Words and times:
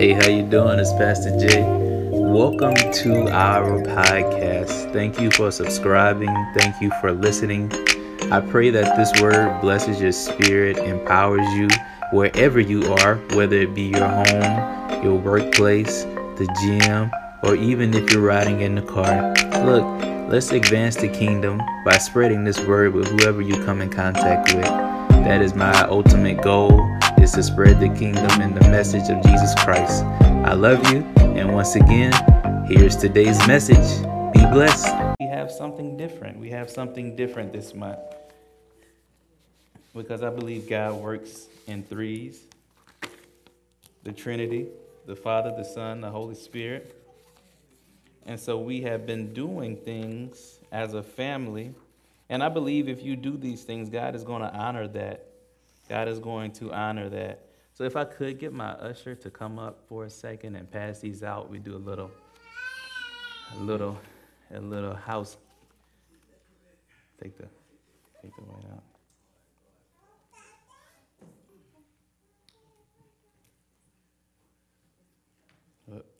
Hey, 0.00 0.12
how 0.12 0.28
you 0.28 0.42
doing? 0.42 0.78
It's 0.78 0.94
Pastor 0.94 1.28
Jay. 1.38 1.62
Welcome 1.62 2.74
to 2.74 3.30
our 3.30 3.82
podcast. 3.82 4.94
Thank 4.94 5.20
you 5.20 5.30
for 5.30 5.50
subscribing. 5.50 6.34
Thank 6.56 6.80
you 6.80 6.90
for 7.02 7.12
listening. 7.12 7.70
I 8.32 8.40
pray 8.40 8.70
that 8.70 8.96
this 8.96 9.20
word 9.20 9.60
blesses 9.60 10.00
your 10.00 10.12
spirit, 10.12 10.78
empowers 10.78 11.46
you 11.52 11.68
wherever 12.12 12.58
you 12.58 12.90
are, 12.94 13.16
whether 13.34 13.56
it 13.56 13.74
be 13.74 13.88
your 13.88 14.08
home, 14.08 15.04
your 15.04 15.16
workplace, 15.16 16.04
the 16.04 16.48
gym, 16.62 17.10
or 17.42 17.54
even 17.54 17.92
if 17.92 18.10
you're 18.10 18.22
riding 18.22 18.62
in 18.62 18.76
the 18.76 18.82
car. 18.82 19.34
Look, 19.66 19.84
let's 20.32 20.50
advance 20.50 20.96
the 20.96 21.08
kingdom 21.08 21.60
by 21.84 21.98
spreading 21.98 22.44
this 22.44 22.58
word 22.60 22.94
with 22.94 23.06
whoever 23.08 23.42
you 23.42 23.62
come 23.66 23.82
in 23.82 23.90
contact 23.90 24.54
with. 24.54 24.64
That 24.64 25.42
is 25.42 25.54
my 25.54 25.78
ultimate 25.82 26.40
goal 26.40 26.99
is 27.20 27.32
to 27.32 27.42
spread 27.42 27.78
the 27.78 27.88
kingdom 27.90 28.40
and 28.40 28.56
the 28.56 28.66
message 28.70 29.10
of 29.10 29.22
Jesus 29.22 29.54
Christ. 29.56 30.04
I 30.22 30.54
love 30.54 30.90
you, 30.90 31.00
and 31.18 31.52
once 31.52 31.76
again, 31.76 32.12
here's 32.66 32.96
today's 32.96 33.38
message. 33.46 34.02
Be 34.32 34.40
blessed. 34.46 34.94
We 35.20 35.26
have 35.26 35.50
something 35.50 35.98
different. 35.98 36.38
We 36.38 36.48
have 36.48 36.70
something 36.70 37.16
different 37.16 37.52
this 37.52 37.74
month. 37.74 37.98
Because 39.94 40.22
I 40.22 40.30
believe 40.30 40.66
God 40.66 40.94
works 40.94 41.48
in 41.66 41.82
threes 41.82 42.40
the 44.02 44.12
Trinity, 44.12 44.68
the 45.04 45.14
Father, 45.14 45.50
the 45.54 45.64
Son, 45.64 46.00
the 46.00 46.08
Holy 46.08 46.34
Spirit. 46.34 46.96
And 48.24 48.40
so 48.40 48.58
we 48.58 48.80
have 48.82 49.06
been 49.06 49.34
doing 49.34 49.76
things 49.76 50.58
as 50.72 50.94
a 50.94 51.02
family. 51.02 51.74
And 52.30 52.42
I 52.42 52.48
believe 52.48 52.88
if 52.88 53.02
you 53.02 53.14
do 53.14 53.36
these 53.36 53.62
things, 53.62 53.90
God 53.90 54.14
is 54.14 54.24
going 54.24 54.40
to 54.40 54.54
honor 54.54 54.88
that 54.88 55.29
God 55.90 56.06
is 56.06 56.20
going 56.20 56.52
to 56.52 56.72
honor 56.72 57.08
that. 57.08 57.46
So 57.74 57.82
if 57.82 57.96
I 57.96 58.04
could 58.04 58.38
get 58.38 58.52
my 58.52 58.70
usher 58.74 59.16
to 59.16 59.28
come 59.28 59.58
up 59.58 59.82
for 59.88 60.04
a 60.04 60.10
second 60.10 60.54
and 60.54 60.70
pass 60.70 61.00
these 61.00 61.24
out, 61.24 61.50
we 61.50 61.58
do 61.58 61.74
a 61.74 61.78
little, 61.78 62.12
a 63.56 63.60
little, 63.60 63.98
a 64.54 64.60
little 64.60 64.94
house. 64.94 65.36
Take 67.20 67.36
the, 67.36 67.48
take 68.22 68.36
the 68.36 68.42
white 68.42 68.72
out. 68.72 68.84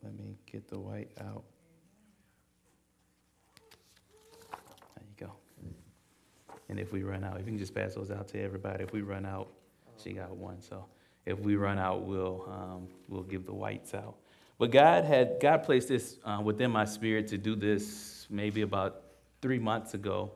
Let 0.03 0.13
me 0.13 0.35
get 0.51 0.67
the 0.67 0.79
white 0.79 1.11
out. 1.21 1.45
There 4.51 5.05
you 5.07 5.27
go. 5.27 5.31
And 6.67 6.77
if 6.77 6.91
we 6.91 7.03
run 7.03 7.23
out, 7.23 7.39
if 7.39 7.45
you 7.45 7.53
can 7.53 7.57
just 7.57 7.73
pass 7.73 7.95
those 7.95 8.11
out 8.11 8.27
to 8.29 8.41
everybody, 8.41 8.83
if 8.83 8.91
we 8.91 9.01
run 9.01 9.25
out, 9.25 9.47
she 10.03 10.13
got 10.13 10.35
one. 10.35 10.61
So 10.61 10.85
if 11.25 11.39
we 11.39 11.55
run 11.55 11.77
out, 11.77 12.03
we'll 12.03 12.45
um, 12.49 12.87
we'll 13.07 13.23
give 13.23 13.45
the 13.45 13.53
whites 13.53 13.93
out. 13.93 14.15
But 14.57 14.71
God 14.71 15.05
had 15.05 15.37
God 15.41 15.63
placed 15.63 15.87
this 15.87 16.17
uh, 16.25 16.41
within 16.43 16.71
my 16.71 16.85
spirit 16.85 17.27
to 17.27 17.37
do 17.37 17.55
this 17.55 18.27
maybe 18.29 18.61
about 18.61 19.01
three 19.41 19.59
months 19.59 19.93
ago, 19.93 20.31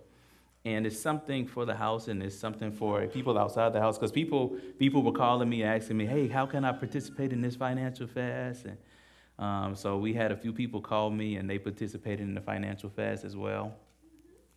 and 0.65 0.85
it's 0.85 0.99
something 0.99 1.45
for 1.45 1.65
the 1.65 1.75
house 1.75 2.07
and 2.07 2.23
it's 2.23 2.35
something 2.35 2.71
for 2.71 3.05
people 3.07 3.37
outside 3.37 3.71
the 3.71 3.79
house 3.79 3.97
because 3.97 4.11
people 4.11 4.57
people 4.79 5.03
were 5.03 5.11
calling 5.11 5.47
me 5.47 5.63
asking 5.63 5.97
me, 5.97 6.05
hey, 6.05 6.27
how 6.27 6.45
can 6.45 6.65
I 6.65 6.71
participate 6.71 7.31
in 7.33 7.41
this 7.41 7.55
financial 7.55 8.07
fast? 8.07 8.65
And 8.65 8.77
um, 9.37 9.75
so 9.75 9.97
we 9.97 10.13
had 10.13 10.31
a 10.31 10.35
few 10.35 10.53
people 10.53 10.81
call 10.81 11.09
me 11.09 11.35
and 11.35 11.49
they 11.49 11.59
participated 11.59 12.21
in 12.21 12.33
the 12.33 12.41
financial 12.41 12.89
fast 12.89 13.25
as 13.25 13.35
well. 13.35 13.73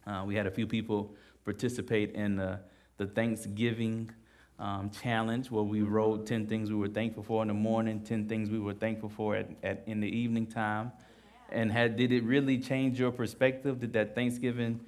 Uh, 0.06 0.24
we 0.26 0.34
had 0.34 0.46
a 0.46 0.50
few 0.50 0.66
people 0.66 1.14
participate 1.44 2.14
in 2.14 2.36
the, 2.36 2.60
the 2.96 3.06
Thanksgiving 3.06 4.10
um, 4.58 4.90
challenge 4.90 5.50
where 5.50 5.62
we 5.62 5.82
wrote 5.82 6.26
10 6.26 6.46
things 6.46 6.70
we 6.70 6.76
were 6.76 6.88
thankful 6.88 7.22
for 7.22 7.42
in 7.42 7.48
the 7.48 7.54
morning, 7.54 8.00
10 8.00 8.28
things 8.28 8.50
we 8.50 8.58
were 8.58 8.74
thankful 8.74 9.08
for 9.08 9.36
at, 9.36 9.48
at, 9.62 9.82
in 9.86 10.00
the 10.00 10.08
evening 10.08 10.46
time. 10.46 10.92
And 11.50 11.70
had, 11.70 11.96
did 11.96 12.12
it 12.12 12.24
really 12.24 12.58
change 12.58 12.98
your 12.98 13.12
perspective? 13.12 13.80
Did 13.80 13.92
that 13.94 14.14
Thanksgiving 14.14 14.80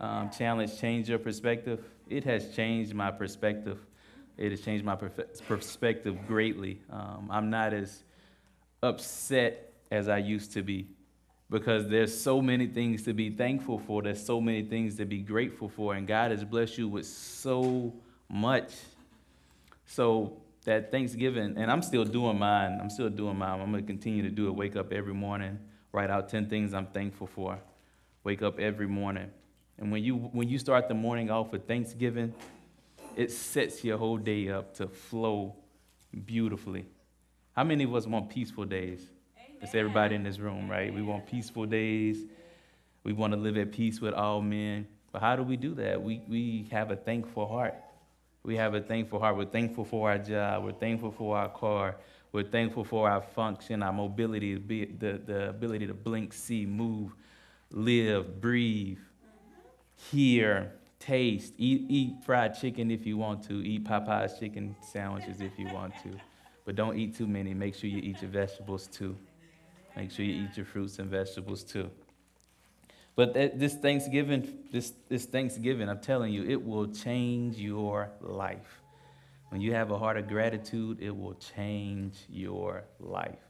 um, 0.00 0.30
challenge 0.30 0.80
change 0.80 1.08
your 1.08 1.18
perspective? 1.18 1.84
It 2.08 2.24
has 2.24 2.54
changed 2.54 2.94
my 2.94 3.10
perspective. 3.10 3.78
It 4.36 4.50
has 4.50 4.60
changed 4.62 4.84
my 4.84 4.96
perspective 4.96 6.16
greatly. 6.26 6.80
Um, 6.90 7.28
I'm 7.30 7.50
not 7.50 7.74
as 7.74 8.02
upset 8.82 9.72
as 9.90 10.08
I 10.08 10.18
used 10.18 10.52
to 10.52 10.62
be 10.62 10.88
because 11.50 11.88
there's 11.88 12.18
so 12.18 12.40
many 12.40 12.66
things 12.66 13.02
to 13.04 13.12
be 13.12 13.30
thankful 13.30 13.78
for. 13.78 14.02
There's 14.02 14.24
so 14.24 14.40
many 14.40 14.62
things 14.62 14.96
to 14.96 15.04
be 15.04 15.18
grateful 15.18 15.68
for. 15.68 15.94
And 15.94 16.06
God 16.06 16.30
has 16.30 16.44
blessed 16.44 16.78
you 16.78 16.88
with 16.88 17.06
so 17.06 17.94
much 18.28 18.72
so 19.88 20.36
that 20.64 20.92
Thanksgiving, 20.92 21.54
and 21.56 21.70
I'm 21.70 21.82
still 21.82 22.04
doing 22.04 22.38
mine. 22.38 22.78
I'm 22.80 22.90
still 22.90 23.08
doing 23.08 23.38
mine. 23.38 23.60
I'm 23.60 23.70
going 23.72 23.82
to 23.82 23.86
continue 23.86 24.22
to 24.22 24.30
do 24.30 24.48
it. 24.48 24.52
Wake 24.52 24.76
up 24.76 24.92
every 24.92 25.14
morning, 25.14 25.58
write 25.92 26.10
out 26.10 26.28
10 26.28 26.48
things 26.48 26.74
I'm 26.74 26.86
thankful 26.86 27.26
for. 27.26 27.58
Wake 28.22 28.42
up 28.42 28.60
every 28.60 28.86
morning. 28.86 29.30
And 29.78 29.90
when 29.90 30.04
you, 30.04 30.16
when 30.16 30.48
you 30.48 30.58
start 30.58 30.88
the 30.88 30.94
morning 30.94 31.30
off 31.30 31.52
with 31.52 31.66
Thanksgiving, 31.66 32.34
it 33.16 33.32
sets 33.32 33.82
your 33.82 33.96
whole 33.96 34.18
day 34.18 34.50
up 34.50 34.74
to 34.74 34.88
flow 34.88 35.56
beautifully. 36.26 36.84
How 37.56 37.64
many 37.64 37.84
of 37.84 37.94
us 37.94 38.06
want 38.06 38.28
peaceful 38.28 38.66
days? 38.66 39.00
Amen. 39.36 39.56
It's 39.62 39.74
everybody 39.74 40.16
in 40.16 40.22
this 40.22 40.38
room, 40.38 40.70
right? 40.70 40.92
We 40.92 41.00
want 41.00 41.26
peaceful 41.26 41.64
days. 41.64 42.24
We 43.04 43.14
want 43.14 43.32
to 43.32 43.38
live 43.38 43.56
at 43.56 43.72
peace 43.72 44.00
with 44.00 44.12
all 44.12 44.42
men. 44.42 44.86
But 45.12 45.22
how 45.22 45.34
do 45.34 45.42
we 45.42 45.56
do 45.56 45.74
that? 45.76 46.02
We, 46.02 46.20
we 46.28 46.68
have 46.70 46.90
a 46.90 46.96
thankful 46.96 47.48
heart. 47.48 47.74
We 48.42 48.56
have 48.56 48.74
a 48.74 48.80
thankful 48.80 49.18
heart. 49.18 49.36
We're 49.36 49.44
thankful 49.44 49.84
for 49.84 50.10
our 50.10 50.18
job. 50.18 50.64
We're 50.64 50.72
thankful 50.72 51.12
for 51.12 51.36
our 51.36 51.48
car. 51.48 51.96
We're 52.32 52.44
thankful 52.44 52.84
for 52.84 53.08
our 53.08 53.22
function, 53.22 53.82
our 53.82 53.92
mobility, 53.92 54.56
the, 54.56 55.20
the 55.24 55.48
ability 55.48 55.86
to 55.86 55.94
blink, 55.94 56.32
see, 56.32 56.66
move, 56.66 57.12
live, 57.70 58.40
breathe, 58.40 58.98
hear, 60.10 60.72
taste. 60.98 61.54
Eat, 61.56 61.86
eat 61.88 62.24
fried 62.24 62.58
chicken 62.58 62.90
if 62.90 63.06
you 63.06 63.16
want 63.16 63.42
to. 63.44 63.54
Eat 63.64 63.84
Popeye's 63.84 64.38
chicken 64.38 64.76
sandwiches 64.80 65.40
if 65.40 65.58
you 65.58 65.68
want 65.72 65.94
to. 66.02 66.10
But 66.64 66.76
don't 66.76 66.98
eat 66.98 67.16
too 67.16 67.26
many. 67.26 67.54
Make 67.54 67.74
sure 67.74 67.88
you 67.88 67.98
eat 67.98 68.20
your 68.20 68.30
vegetables 68.30 68.86
too. 68.88 69.16
Make 69.96 70.10
sure 70.10 70.24
you 70.24 70.44
eat 70.44 70.56
your 70.56 70.66
fruits 70.66 70.98
and 70.98 71.10
vegetables 71.10 71.64
too. 71.64 71.90
But 73.18 73.34
this 73.34 73.74
Thanksgiving, 73.74 74.60
this, 74.70 74.92
this 75.08 75.24
Thanksgiving, 75.24 75.88
I'm 75.88 75.98
telling 75.98 76.32
you, 76.32 76.44
it 76.44 76.64
will 76.64 76.86
change 76.86 77.56
your 77.56 78.12
life. 78.20 78.80
When 79.48 79.60
you 79.60 79.74
have 79.74 79.90
a 79.90 79.98
heart 79.98 80.16
of 80.18 80.28
gratitude, 80.28 80.98
it 81.00 81.10
will 81.10 81.34
change 81.34 82.14
your 82.30 82.84
life. 83.00 83.40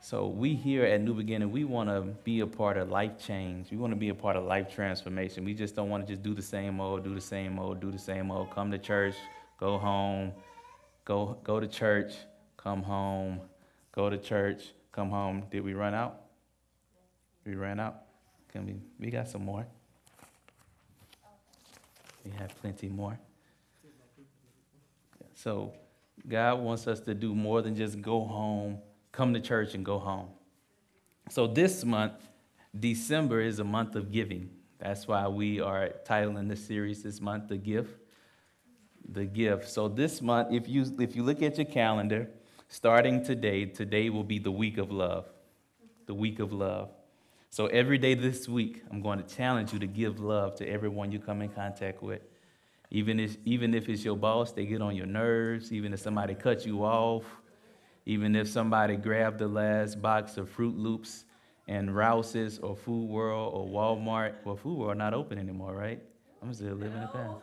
So 0.00 0.28
we 0.28 0.54
here 0.54 0.86
at 0.86 1.02
New 1.02 1.12
Beginning, 1.12 1.52
we 1.52 1.64
want 1.64 1.90
to 1.90 2.00
be 2.24 2.40
a 2.40 2.46
part 2.46 2.78
of 2.78 2.88
life 2.88 3.18
change. 3.22 3.70
We 3.70 3.76
want 3.76 3.92
to 3.92 3.98
be 3.98 4.08
a 4.08 4.14
part 4.14 4.34
of 4.34 4.44
life 4.44 4.74
transformation. 4.74 5.44
We 5.44 5.52
just 5.52 5.76
don't 5.76 5.90
want 5.90 6.06
to 6.06 6.10
just 6.10 6.22
do 6.22 6.32
the 6.32 6.40
same 6.40 6.80
old, 6.80 7.04
do 7.04 7.14
the 7.14 7.20
same 7.20 7.58
old, 7.58 7.80
do 7.80 7.90
the 7.90 7.98
same 7.98 8.30
old. 8.30 8.50
Come 8.50 8.70
to 8.70 8.78
church, 8.78 9.16
go 9.58 9.76
home, 9.76 10.32
go 11.04 11.36
go 11.44 11.60
to 11.60 11.68
church, 11.68 12.14
come 12.56 12.82
home, 12.82 13.42
go 13.92 14.08
to 14.08 14.16
church, 14.16 14.72
come 14.90 15.10
home. 15.10 15.42
Did 15.50 15.64
we 15.64 15.74
run 15.74 15.92
out? 15.92 16.29
We 17.50 17.56
ran 17.56 17.80
out. 17.80 18.02
Can 18.52 18.64
we? 18.64 18.76
We 19.00 19.10
got 19.10 19.26
some 19.26 19.44
more. 19.44 19.66
We 22.24 22.30
have 22.38 22.56
plenty 22.60 22.88
more. 22.88 23.18
So, 25.34 25.74
God 26.28 26.60
wants 26.60 26.86
us 26.86 27.00
to 27.00 27.12
do 27.12 27.34
more 27.34 27.60
than 27.60 27.74
just 27.74 28.00
go 28.00 28.20
home, 28.24 28.78
come 29.10 29.34
to 29.34 29.40
church, 29.40 29.74
and 29.74 29.84
go 29.84 29.98
home. 29.98 30.28
So, 31.28 31.48
this 31.48 31.84
month, 31.84 32.12
December 32.78 33.40
is 33.40 33.58
a 33.58 33.64
month 33.64 33.96
of 33.96 34.12
giving. 34.12 34.50
That's 34.78 35.08
why 35.08 35.26
we 35.26 35.60
are 35.60 35.90
titling 36.06 36.48
the 36.48 36.56
series 36.56 37.02
this 37.02 37.20
month, 37.20 37.48
The 37.48 37.56
Gift. 37.56 37.98
The 39.08 39.24
Gift. 39.24 39.68
So, 39.68 39.88
this 39.88 40.22
month, 40.22 40.52
if 40.52 40.68
you, 40.68 40.84
if 41.00 41.16
you 41.16 41.24
look 41.24 41.42
at 41.42 41.58
your 41.58 41.66
calendar, 41.66 42.28
starting 42.68 43.24
today, 43.24 43.64
today 43.64 44.08
will 44.08 44.22
be 44.22 44.38
the 44.38 44.52
week 44.52 44.78
of 44.78 44.92
love. 44.92 45.26
The 46.06 46.14
week 46.14 46.38
of 46.38 46.52
love. 46.52 46.90
So 47.52 47.66
every 47.66 47.98
day 47.98 48.14
this 48.14 48.48
week, 48.48 48.84
I'm 48.92 49.02
going 49.02 49.20
to 49.20 49.34
challenge 49.34 49.72
you 49.72 49.80
to 49.80 49.86
give 49.88 50.20
love 50.20 50.54
to 50.56 50.68
everyone 50.68 51.10
you 51.10 51.18
come 51.18 51.42
in 51.42 51.48
contact 51.48 52.00
with. 52.00 52.22
Even 52.92 53.18
if, 53.18 53.38
even 53.44 53.74
if 53.74 53.88
it's 53.88 54.04
your 54.04 54.16
boss, 54.16 54.52
they 54.52 54.64
get 54.66 54.80
on 54.80 54.94
your 54.94 55.06
nerves. 55.06 55.72
Even 55.72 55.92
if 55.92 55.98
somebody 55.98 56.36
cuts 56.36 56.64
you 56.64 56.84
off. 56.84 57.24
Even 58.06 58.36
if 58.36 58.46
somebody 58.46 58.94
grabbed 58.94 59.40
the 59.40 59.48
last 59.48 60.00
box 60.00 60.36
of 60.36 60.48
Fruit 60.48 60.78
Loops 60.78 61.24
and 61.66 61.92
Rouse's 61.94 62.60
or 62.60 62.76
Food 62.76 63.08
World 63.08 63.52
or 63.52 63.66
Walmart. 63.66 64.34
Well, 64.44 64.54
Food 64.54 64.78
World 64.78 64.98
not 64.98 65.12
open 65.12 65.36
anymore, 65.36 65.74
right? 65.74 66.00
I'm 66.40 66.54
still 66.54 66.74
living 66.74 67.02
it 67.02 67.12
down. 67.12 67.40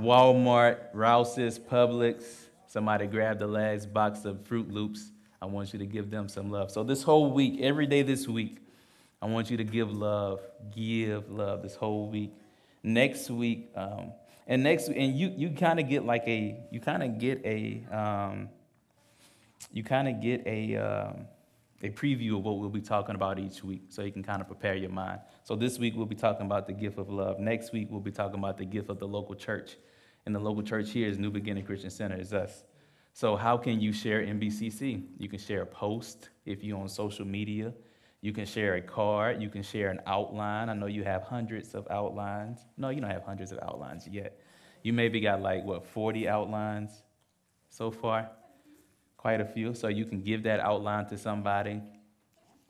Walmart, 0.00 0.78
Rouse's, 0.94 1.58
Publix. 1.58 2.24
Somebody 2.68 3.06
grabbed 3.06 3.40
the 3.40 3.46
last 3.46 3.92
box 3.92 4.24
of 4.24 4.46
Fruit 4.46 4.70
Loops. 4.70 5.12
I 5.42 5.44
want 5.46 5.74
you 5.74 5.78
to 5.78 5.86
give 5.86 6.10
them 6.10 6.26
some 6.26 6.50
love. 6.50 6.70
So 6.70 6.82
this 6.82 7.02
whole 7.02 7.30
week, 7.30 7.60
every 7.60 7.86
day 7.86 8.00
this 8.00 8.26
week, 8.26 8.61
I 9.22 9.26
want 9.26 9.50
you 9.50 9.56
to 9.56 9.64
give 9.64 9.90
love, 9.90 10.40
give 10.74 11.30
love 11.30 11.62
this 11.62 11.76
whole 11.76 12.10
week. 12.10 12.34
Next 12.82 13.30
week, 13.30 13.70
um, 13.76 14.12
and 14.46 14.62
next, 14.64 14.88
and 14.88 15.16
you 15.16 15.32
you 15.36 15.50
kind 15.50 15.78
of 15.78 15.88
get 15.88 16.04
like 16.04 16.24
a 16.26 16.60
you 16.70 16.80
kind 16.80 17.02
of 17.02 17.18
get 17.18 17.40
a 17.46 17.84
um, 17.90 18.48
you 19.70 19.84
kind 19.84 20.08
of 20.08 20.20
get 20.20 20.46
a, 20.46 20.76
um, 20.76 21.26
a 21.82 21.90
preview 21.90 22.36
of 22.36 22.44
what 22.44 22.58
we'll 22.58 22.68
be 22.68 22.80
talking 22.80 23.14
about 23.14 23.38
each 23.38 23.62
week 23.62 23.82
so 23.88 24.02
you 24.02 24.12
can 24.12 24.22
kind 24.22 24.40
of 24.40 24.46
prepare 24.46 24.74
your 24.74 24.90
mind. 24.90 25.20
So 25.44 25.56
this 25.56 25.78
week 25.78 25.94
we'll 25.96 26.06
be 26.06 26.14
talking 26.16 26.46
about 26.46 26.66
the 26.66 26.72
gift 26.72 26.98
of 26.98 27.08
love. 27.08 27.38
Next 27.38 27.72
week 27.72 27.88
we'll 27.90 28.00
be 28.00 28.10
talking 28.10 28.38
about 28.38 28.58
the 28.58 28.64
gift 28.64 28.88
of 28.88 28.98
the 28.98 29.06
local 29.06 29.34
church. 29.34 29.76
And 30.24 30.34
the 30.34 30.38
local 30.38 30.62
church 30.62 30.90
here 30.90 31.08
is 31.08 31.18
New 31.18 31.30
Beginning 31.30 31.64
Christian 31.64 31.90
Center, 31.90 32.16
is 32.16 32.32
us. 32.32 32.62
So 33.12 33.36
how 33.36 33.56
can 33.56 33.80
you 33.80 33.92
share 33.92 34.22
NBCC? 34.22 35.04
You 35.18 35.28
can 35.28 35.38
share 35.38 35.62
a 35.62 35.66
post 35.66 36.30
if 36.46 36.62
you're 36.62 36.78
on 36.78 36.88
social 36.88 37.26
media. 37.26 37.72
You 38.22 38.32
can 38.32 38.46
share 38.46 38.76
a 38.76 38.80
card. 38.80 39.42
You 39.42 39.50
can 39.50 39.62
share 39.62 39.90
an 39.90 40.00
outline. 40.06 40.68
I 40.68 40.74
know 40.74 40.86
you 40.86 41.02
have 41.02 41.24
hundreds 41.24 41.74
of 41.74 41.88
outlines. 41.90 42.60
No, 42.76 42.88
you 42.88 43.00
don't 43.00 43.10
have 43.10 43.24
hundreds 43.24 43.50
of 43.50 43.58
outlines 43.60 44.06
yet. 44.06 44.38
You 44.84 44.92
maybe 44.92 45.20
got 45.20 45.42
like, 45.42 45.64
what, 45.64 45.84
40 45.84 46.28
outlines 46.28 47.02
so 47.68 47.90
far? 47.90 48.30
Quite 49.16 49.40
a 49.40 49.44
few. 49.44 49.74
So 49.74 49.88
you 49.88 50.04
can 50.04 50.20
give 50.22 50.44
that 50.44 50.60
outline 50.60 51.06
to 51.06 51.18
somebody. 51.18 51.82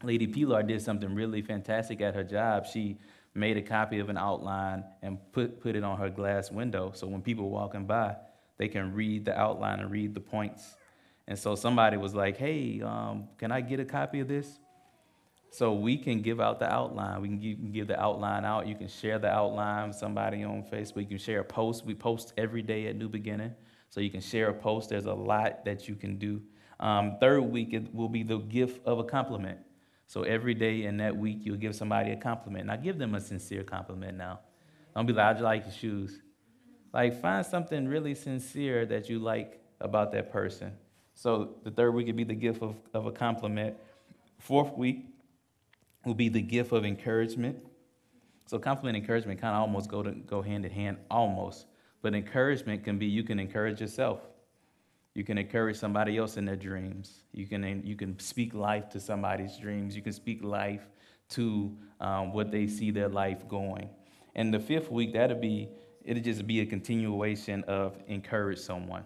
Lady 0.02 0.26
Pilar 0.26 0.62
did 0.62 0.80
something 0.80 1.14
really 1.14 1.42
fantastic 1.42 2.00
at 2.00 2.14
her 2.14 2.24
job. 2.24 2.66
She 2.66 2.98
made 3.34 3.58
a 3.58 3.62
copy 3.62 3.98
of 3.98 4.08
an 4.08 4.16
outline 4.16 4.84
and 5.02 5.18
put, 5.32 5.60
put 5.60 5.76
it 5.76 5.84
on 5.84 5.98
her 5.98 6.08
glass 6.08 6.50
window. 6.50 6.92
So 6.94 7.06
when 7.06 7.20
people 7.20 7.50
walking 7.50 7.84
by, 7.84 8.16
they 8.56 8.68
can 8.68 8.94
read 8.94 9.26
the 9.26 9.38
outline 9.38 9.80
and 9.80 9.90
read 9.90 10.14
the 10.14 10.20
points. 10.20 10.76
And 11.28 11.38
so 11.38 11.54
somebody 11.54 11.98
was 11.98 12.14
like, 12.14 12.38
hey, 12.38 12.80
um, 12.82 13.28
can 13.38 13.52
I 13.52 13.60
get 13.60 13.80
a 13.80 13.84
copy 13.84 14.20
of 14.20 14.28
this? 14.28 14.58
So 15.52 15.74
we 15.74 15.98
can 15.98 16.22
give 16.22 16.40
out 16.40 16.60
the 16.60 16.72
outline. 16.72 17.20
We 17.20 17.28
can 17.28 17.38
give, 17.38 17.72
give, 17.72 17.86
the 17.86 18.00
outline 18.00 18.46
out. 18.46 18.66
You 18.66 18.74
can 18.74 18.88
share 18.88 19.18
the 19.18 19.28
outline 19.28 19.88
with 19.88 19.96
somebody 19.98 20.42
on 20.44 20.62
Facebook. 20.62 21.02
You 21.02 21.06
can 21.06 21.18
share 21.18 21.40
a 21.40 21.44
post. 21.44 21.84
We 21.84 21.94
post 21.94 22.32
every 22.38 22.62
day 22.62 22.86
at 22.86 22.96
New 22.96 23.10
Beginning. 23.10 23.54
So 23.90 24.00
you 24.00 24.08
can 24.08 24.22
share 24.22 24.48
a 24.48 24.54
post. 24.54 24.88
There's 24.88 25.04
a 25.04 25.12
lot 25.12 25.66
that 25.66 25.88
you 25.88 25.94
can 25.94 26.16
do. 26.16 26.40
Um, 26.80 27.18
third 27.20 27.42
week 27.42 27.74
it 27.74 27.94
will 27.94 28.08
be 28.08 28.22
the 28.22 28.38
gift 28.38 28.80
of 28.86 28.98
a 28.98 29.04
compliment. 29.04 29.58
So 30.06 30.22
every 30.22 30.54
day 30.54 30.84
in 30.84 30.96
that 30.96 31.14
week, 31.14 31.40
you'll 31.42 31.58
give 31.58 31.76
somebody 31.76 32.12
a 32.12 32.16
compliment. 32.16 32.68
Now 32.68 32.76
give 32.76 32.96
them 32.96 33.14
a 33.14 33.20
sincere 33.20 33.62
compliment 33.62 34.16
now. 34.16 34.40
Don't 34.96 35.04
be 35.04 35.12
like, 35.12 35.36
I 35.36 35.40
like 35.40 35.64
your 35.64 35.74
shoes. 35.74 36.22
Like 36.94 37.20
find 37.20 37.44
something 37.44 37.86
really 37.86 38.14
sincere 38.14 38.86
that 38.86 39.10
you 39.10 39.18
like 39.18 39.60
about 39.82 40.12
that 40.12 40.32
person. 40.32 40.72
So 41.14 41.56
the 41.62 41.70
third 41.70 41.92
week 41.92 42.06
would 42.06 42.16
be 42.16 42.24
the 42.24 42.34
gift 42.34 42.62
of, 42.62 42.76
of 42.94 43.04
a 43.04 43.12
compliment. 43.12 43.76
Fourth 44.38 44.76
week, 44.78 45.11
will 46.04 46.14
be 46.14 46.28
the 46.28 46.40
gift 46.40 46.72
of 46.72 46.84
encouragement. 46.84 47.56
So 48.46 48.58
compliment 48.58 48.96
and 48.96 49.04
encouragement 49.04 49.40
kind 49.40 49.54
of 49.54 49.62
almost 49.62 49.88
go 49.88 50.02
to 50.02 50.10
go 50.12 50.42
hand 50.42 50.64
in 50.64 50.72
hand, 50.72 50.98
almost. 51.10 51.66
But 52.02 52.14
encouragement 52.14 52.84
can 52.84 52.98
be 52.98 53.06
you 53.06 53.22
can 53.22 53.38
encourage 53.38 53.80
yourself. 53.80 54.20
You 55.14 55.24
can 55.24 55.38
encourage 55.38 55.76
somebody 55.76 56.16
else 56.16 56.36
in 56.36 56.44
their 56.44 56.56
dreams. 56.56 57.22
You 57.32 57.46
can 57.46 57.82
you 57.84 57.96
can 57.96 58.18
speak 58.18 58.54
life 58.54 58.88
to 58.90 59.00
somebody's 59.00 59.56
dreams. 59.56 59.94
You 59.94 60.02
can 60.02 60.12
speak 60.12 60.42
life 60.42 60.88
to 61.30 61.76
um, 62.00 62.32
what 62.32 62.50
they 62.50 62.66
see 62.66 62.90
their 62.90 63.08
life 63.08 63.46
going. 63.48 63.88
And 64.34 64.52
the 64.52 64.60
fifth 64.60 64.90
week 64.90 65.12
that'll 65.12 65.38
be 65.38 65.68
it'll 66.04 66.22
just 66.22 66.46
be 66.46 66.60
a 66.60 66.66
continuation 66.66 67.62
of 67.64 67.96
encourage 68.06 68.58
someone. 68.58 69.04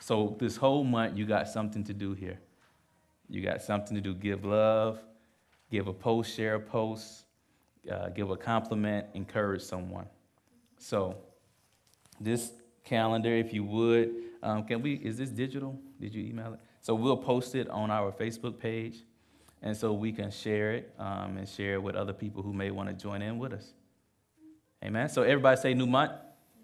So 0.00 0.36
this 0.40 0.56
whole 0.56 0.82
month 0.82 1.16
you 1.16 1.26
got 1.26 1.48
something 1.48 1.84
to 1.84 1.94
do 1.94 2.14
here. 2.14 2.38
You 3.28 3.42
got 3.42 3.62
something 3.62 3.94
to 3.94 4.00
do. 4.00 4.14
Give 4.14 4.44
love, 4.44 5.00
give 5.72 5.88
a 5.88 5.92
post, 5.92 6.36
share 6.36 6.56
a 6.56 6.60
post, 6.60 7.24
uh, 7.90 8.10
give 8.10 8.30
a 8.30 8.36
compliment, 8.36 9.06
encourage 9.14 9.62
someone. 9.62 10.04
So, 10.78 11.16
this 12.20 12.52
calendar, 12.84 13.34
if 13.34 13.54
you 13.54 13.64
would, 13.64 14.12
um, 14.42 14.64
can 14.64 14.82
we, 14.82 14.94
is 14.96 15.16
this 15.16 15.30
digital? 15.30 15.80
Did 15.98 16.14
you 16.14 16.24
email 16.24 16.52
it? 16.52 16.60
So, 16.82 16.94
we'll 16.94 17.16
post 17.16 17.54
it 17.54 17.70
on 17.70 17.90
our 17.90 18.12
Facebook 18.12 18.58
page, 18.58 18.98
and 19.62 19.74
so 19.74 19.94
we 19.94 20.12
can 20.12 20.30
share 20.30 20.74
it 20.74 20.92
um, 20.98 21.38
and 21.38 21.48
share 21.48 21.74
it 21.74 21.82
with 21.82 21.96
other 21.96 22.12
people 22.12 22.42
who 22.42 22.52
may 22.52 22.70
want 22.70 22.90
to 22.90 22.94
join 22.94 23.22
in 23.22 23.38
with 23.38 23.54
us. 23.54 23.72
Amen. 24.84 25.08
So, 25.08 25.22
everybody 25.22 25.58
say 25.58 25.72
new 25.72 25.86
month. 25.86 26.12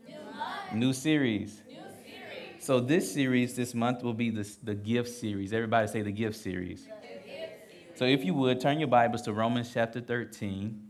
New, 0.07 0.15
month. 0.15 0.75
new 0.75 0.93
series. 0.93 1.63
New 1.67 1.77
series. 1.77 2.65
So, 2.65 2.79
this 2.79 3.11
series 3.11 3.57
this 3.57 3.75
month 3.75 4.03
will 4.03 4.13
be 4.13 4.29
the, 4.29 4.47
the 4.63 4.75
gift 4.75 5.09
series. 5.09 5.55
Everybody 5.55 5.89
say 5.89 6.03
the 6.03 6.13
gift 6.13 6.37
series. 6.37 6.87
So 7.99 8.05
if 8.05 8.25
you 8.25 8.33
would, 8.35 8.61
turn 8.61 8.79
your 8.79 8.87
Bibles 8.87 9.23
to 9.23 9.33
Romans 9.33 9.73
chapter 9.75 10.01
13, 10.01 10.81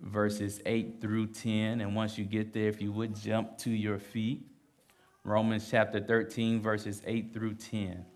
verses 0.00 0.60
8 0.64 1.00
through 1.00 1.26
10. 1.26 1.80
And 1.80 1.96
once 1.96 2.16
you 2.16 2.24
get 2.24 2.52
there, 2.52 2.68
if 2.68 2.80
you 2.80 2.92
would 2.92 3.16
jump 3.16 3.58
to 3.58 3.70
your 3.70 3.98
feet. 3.98 4.46
Romans 5.24 5.66
chapter 5.68 5.98
13, 5.98 6.62
verses 6.62 7.02
8 7.04 7.34
through 7.34 7.54
10. 7.54 8.06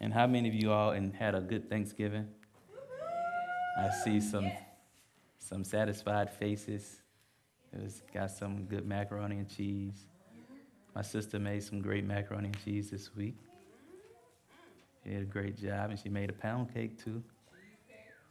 And 0.00 0.12
how 0.12 0.26
many 0.26 0.48
of 0.48 0.54
you 0.56 0.72
all 0.72 0.90
and 0.90 1.14
had 1.14 1.36
a 1.36 1.40
good 1.40 1.70
Thanksgiving? 1.70 2.26
I 3.78 3.90
see 3.90 4.20
some 4.20 4.50
some 5.38 5.62
satisfied 5.62 6.28
faces. 6.28 7.02
It 7.72 7.82
was 7.82 8.02
got 8.12 8.30
some 8.30 8.64
good 8.64 8.86
macaroni 8.86 9.38
and 9.38 9.48
cheese. 9.48 10.06
My 10.94 11.02
sister 11.02 11.38
made 11.38 11.62
some 11.62 11.80
great 11.80 12.04
macaroni 12.04 12.46
and 12.46 12.64
cheese 12.64 12.90
this 12.90 13.14
week. 13.14 13.36
She 15.04 15.10
did 15.10 15.22
a 15.22 15.26
great 15.26 15.56
job, 15.56 15.90
and 15.90 15.98
she 15.98 16.08
made 16.08 16.30
a 16.30 16.32
pound 16.32 16.72
cake 16.74 17.02
too. 17.02 17.22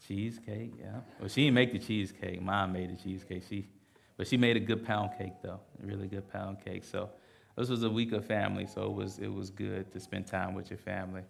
Cheesecake, 0.06 0.74
yeah. 0.80 1.00
Well, 1.20 1.30
she 1.30 1.44
didn't 1.44 1.56
make 1.56 1.72
the 1.72 1.80
cheesecake. 1.80 2.42
Mom 2.42 2.74
made 2.74 2.92
the 2.92 3.02
cheesecake. 3.02 3.44
She, 3.48 3.68
but 4.16 4.28
she 4.28 4.38
made 4.38 4.58
a 4.58 4.60
good 4.60 4.86
pound 4.86 5.12
cake 5.18 5.34
though, 5.42 5.60
a 5.82 5.86
really 5.86 6.08
good 6.08 6.32
pound 6.32 6.64
cake. 6.64 6.84
So 6.84 7.10
this 7.56 7.70
was 7.70 7.84
a 7.84 7.90
week 7.90 8.12
of 8.12 8.26
family, 8.26 8.68
so 8.68 8.84
it 8.84 8.94
was 8.94 9.20
it 9.20 9.34
was 9.34 9.50
good 9.50 9.92
to 9.94 10.00
spend 10.00 10.28
time 10.28 10.54
with 10.54 10.70
your 10.70 10.78
family. 10.78 11.22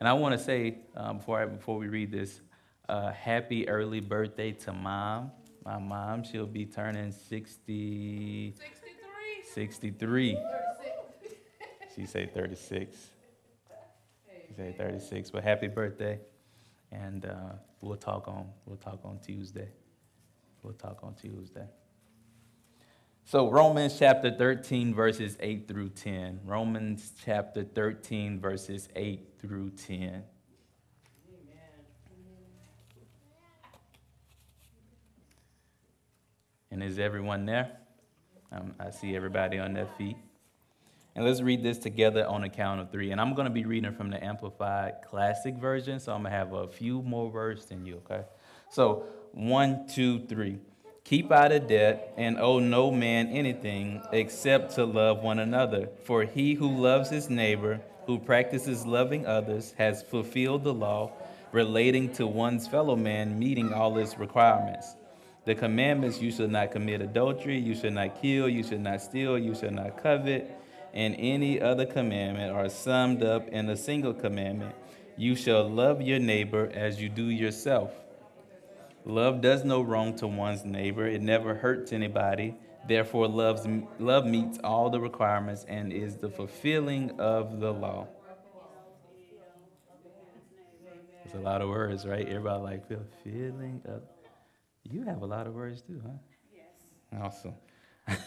And 0.00 0.08
I 0.08 0.12
want 0.14 0.36
to 0.36 0.42
say 0.42 0.78
um, 0.96 1.18
before 1.18 1.40
I, 1.40 1.46
before 1.46 1.76
we 1.78 1.88
read 1.88 2.10
this, 2.10 2.40
uh, 2.88 3.12
happy 3.12 3.68
early 3.68 4.00
birthday 4.00 4.52
to 4.52 4.72
mom 4.72 5.30
my 5.64 5.78
mom. 5.78 6.24
She'll 6.24 6.46
be 6.46 6.66
turning 6.66 7.12
60, 7.12 8.54
63. 8.56 8.94
63. 9.52 10.38
She 11.94 12.06
say 12.06 12.26
36. 12.26 12.96
She 14.48 14.54
say 14.54 14.74
36. 14.76 15.30
But 15.30 15.44
happy 15.44 15.68
birthday. 15.68 16.20
And 16.92 17.26
uh, 17.26 17.52
we'll 17.80 17.96
talk 17.96 18.26
on 18.26 18.48
we'll 18.66 18.76
talk 18.76 19.00
on 19.04 19.18
Tuesday. 19.18 19.68
We'll 20.62 20.74
talk 20.74 21.00
on 21.02 21.14
Tuesday. 21.14 21.66
So 23.24 23.48
Romans 23.48 23.96
chapter 23.98 24.30
13 24.30 24.94
verses 24.94 25.36
8 25.40 25.68
through 25.68 25.90
10. 25.90 26.40
Romans 26.44 27.12
chapter 27.24 27.62
13 27.62 28.40
verses 28.40 28.88
8 28.96 29.34
through 29.38 29.70
10. 29.70 30.24
And 36.70 36.82
is 36.82 36.98
everyone 36.98 37.46
there? 37.46 37.72
Um, 38.52 38.74
I 38.78 38.90
see 38.90 39.16
everybody 39.16 39.58
on 39.58 39.74
their 39.74 39.88
feet. 39.98 40.16
And 41.14 41.24
let's 41.24 41.40
read 41.40 41.62
this 41.62 41.78
together 41.78 42.26
on 42.26 42.44
a 42.44 42.48
count 42.48 42.80
of 42.80 42.90
three. 42.90 43.10
And 43.10 43.20
I'm 43.20 43.34
going 43.34 43.46
to 43.46 43.52
be 43.52 43.64
reading 43.64 43.92
from 43.92 44.10
the 44.10 44.22
Amplified 44.22 45.02
Classic 45.08 45.54
Version, 45.56 45.98
so 45.98 46.12
I'm 46.12 46.22
going 46.22 46.32
to 46.32 46.38
have 46.38 46.52
a 46.52 46.68
few 46.68 47.02
more 47.02 47.28
words 47.28 47.66
than 47.66 47.84
you, 47.84 48.00
okay? 48.08 48.24
So, 48.70 49.04
one, 49.32 49.88
two, 49.88 50.26
three. 50.26 50.58
Keep 51.04 51.32
out 51.32 51.50
of 51.50 51.66
debt 51.66 52.14
and 52.16 52.38
owe 52.38 52.60
no 52.60 52.92
man 52.92 53.28
anything 53.28 54.00
except 54.12 54.76
to 54.76 54.84
love 54.84 55.22
one 55.22 55.40
another. 55.40 55.88
For 56.04 56.22
he 56.24 56.54
who 56.54 56.68
loves 56.68 57.10
his 57.10 57.28
neighbor, 57.28 57.80
who 58.06 58.18
practices 58.18 58.86
loving 58.86 59.26
others, 59.26 59.74
has 59.78 60.02
fulfilled 60.02 60.62
the 60.62 60.74
law 60.74 61.10
relating 61.50 62.12
to 62.12 62.26
one's 62.26 62.68
fellow 62.68 62.94
man, 62.94 63.38
meeting 63.38 63.72
all 63.72 63.98
its 63.98 64.18
requirements. 64.18 64.94
The 65.44 65.54
commandments 65.54 66.20
you 66.20 66.30
should 66.30 66.50
not 66.50 66.70
commit 66.70 67.00
adultery, 67.00 67.58
you 67.58 67.74
should 67.74 67.94
not 67.94 68.20
kill, 68.20 68.48
you 68.48 68.62
should 68.62 68.80
not 68.80 69.00
steal, 69.00 69.38
you 69.38 69.54
should 69.54 69.72
not 69.72 70.02
covet, 70.02 70.50
and 70.92 71.14
any 71.18 71.60
other 71.60 71.86
commandment 71.86 72.52
are 72.52 72.68
summed 72.68 73.22
up 73.22 73.48
in 73.48 73.68
a 73.70 73.76
single 73.76 74.12
commandment 74.12 74.74
you 75.20 75.36
shall 75.36 75.68
love 75.68 76.00
your 76.00 76.18
neighbor 76.18 76.70
as 76.72 76.98
you 76.98 77.10
do 77.10 77.24
yourself. 77.24 77.92
Love 79.04 79.42
does 79.42 79.64
no 79.64 79.82
wrong 79.82 80.16
to 80.16 80.26
one's 80.26 80.64
neighbor, 80.64 81.06
it 81.06 81.20
never 81.20 81.54
hurts 81.54 81.92
anybody. 81.92 82.54
Therefore, 82.88 83.28
loves, 83.28 83.68
love 83.98 84.24
meets 84.24 84.58
all 84.64 84.88
the 84.88 84.98
requirements 84.98 85.66
and 85.68 85.92
is 85.92 86.16
the 86.16 86.30
fulfilling 86.30 87.20
of 87.20 87.60
the 87.60 87.70
law. 87.70 88.08
It's 91.26 91.34
a 91.34 91.38
lot 91.38 91.60
of 91.60 91.68
words, 91.68 92.06
right? 92.06 92.26
Everybody 92.26 92.62
like 92.62 92.88
fulfilling 92.88 93.82
of 93.84 94.02
you 94.84 95.02
have 95.02 95.22
a 95.22 95.26
lot 95.26 95.46
of 95.46 95.54
words 95.54 95.82
too, 95.82 96.00
huh? 96.04 96.12
Yes. 96.54 97.22
Awesome. 97.22 97.54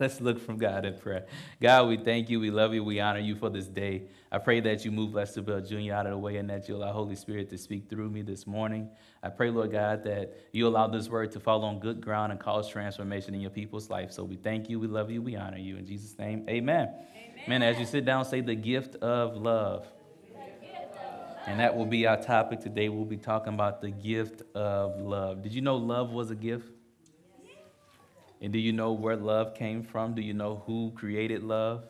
Let's 0.00 0.20
look 0.20 0.40
from 0.40 0.56
God 0.56 0.84
in 0.84 0.98
prayer. 0.98 1.26
God, 1.60 1.88
we 1.88 1.96
thank 1.96 2.28
you, 2.28 2.40
we 2.40 2.50
love 2.50 2.74
you, 2.74 2.82
we 2.82 2.98
honor 2.98 3.20
you 3.20 3.36
for 3.36 3.50
this 3.50 3.66
day. 3.66 4.04
I 4.32 4.38
pray 4.38 4.58
that 4.60 4.84
you 4.84 4.90
move 4.90 5.14
Lester 5.14 5.42
Bell 5.42 5.60
Jr. 5.60 5.92
out 5.92 6.06
of 6.06 6.12
the 6.12 6.18
way 6.18 6.38
and 6.38 6.50
that 6.50 6.68
you 6.68 6.74
allow 6.74 6.92
Holy 6.92 7.14
Spirit 7.14 7.50
to 7.50 7.58
speak 7.58 7.88
through 7.88 8.10
me 8.10 8.22
this 8.22 8.46
morning. 8.46 8.88
I 9.22 9.28
pray, 9.28 9.50
Lord 9.50 9.70
God, 9.70 10.02
that 10.04 10.34
you 10.52 10.66
allow 10.66 10.88
this 10.88 11.08
word 11.08 11.30
to 11.32 11.40
fall 11.40 11.62
on 11.64 11.78
good 11.78 12.00
ground 12.00 12.32
and 12.32 12.40
cause 12.40 12.68
transformation 12.68 13.34
in 13.34 13.40
your 13.40 13.50
people's 13.50 13.90
life. 13.90 14.10
So 14.10 14.24
we 14.24 14.36
thank 14.36 14.68
you, 14.68 14.80
we 14.80 14.88
love 14.88 15.10
you, 15.10 15.22
we 15.22 15.36
honor 15.36 15.58
you. 15.58 15.76
In 15.76 15.86
Jesus' 15.86 16.18
name, 16.18 16.46
amen. 16.48 16.88
Amen. 16.88 17.44
Man, 17.46 17.62
as 17.62 17.78
you 17.78 17.86
sit 17.86 18.04
down, 18.04 18.24
say 18.24 18.40
the 18.40 18.54
gift 18.54 18.96
of 18.96 19.36
love. 19.36 19.86
And 21.46 21.58
that 21.58 21.76
will 21.76 21.86
be 21.86 22.06
our 22.06 22.16
topic 22.16 22.60
today. 22.60 22.88
We'll 22.88 23.04
be 23.04 23.16
talking 23.16 23.54
about 23.54 23.80
the 23.80 23.90
gift 23.90 24.42
of 24.54 25.00
love. 25.00 25.42
Did 25.42 25.52
you 25.52 25.60
know 25.60 25.76
love 25.76 26.10
was 26.10 26.30
a 26.30 26.36
gift? 26.36 26.68
And 28.40 28.52
do 28.52 28.58
you 28.58 28.72
know 28.72 28.92
where 28.92 29.16
love 29.16 29.54
came 29.54 29.82
from? 29.82 30.14
Do 30.14 30.22
you 30.22 30.34
know 30.34 30.62
who 30.66 30.92
created 30.94 31.42
love? 31.42 31.84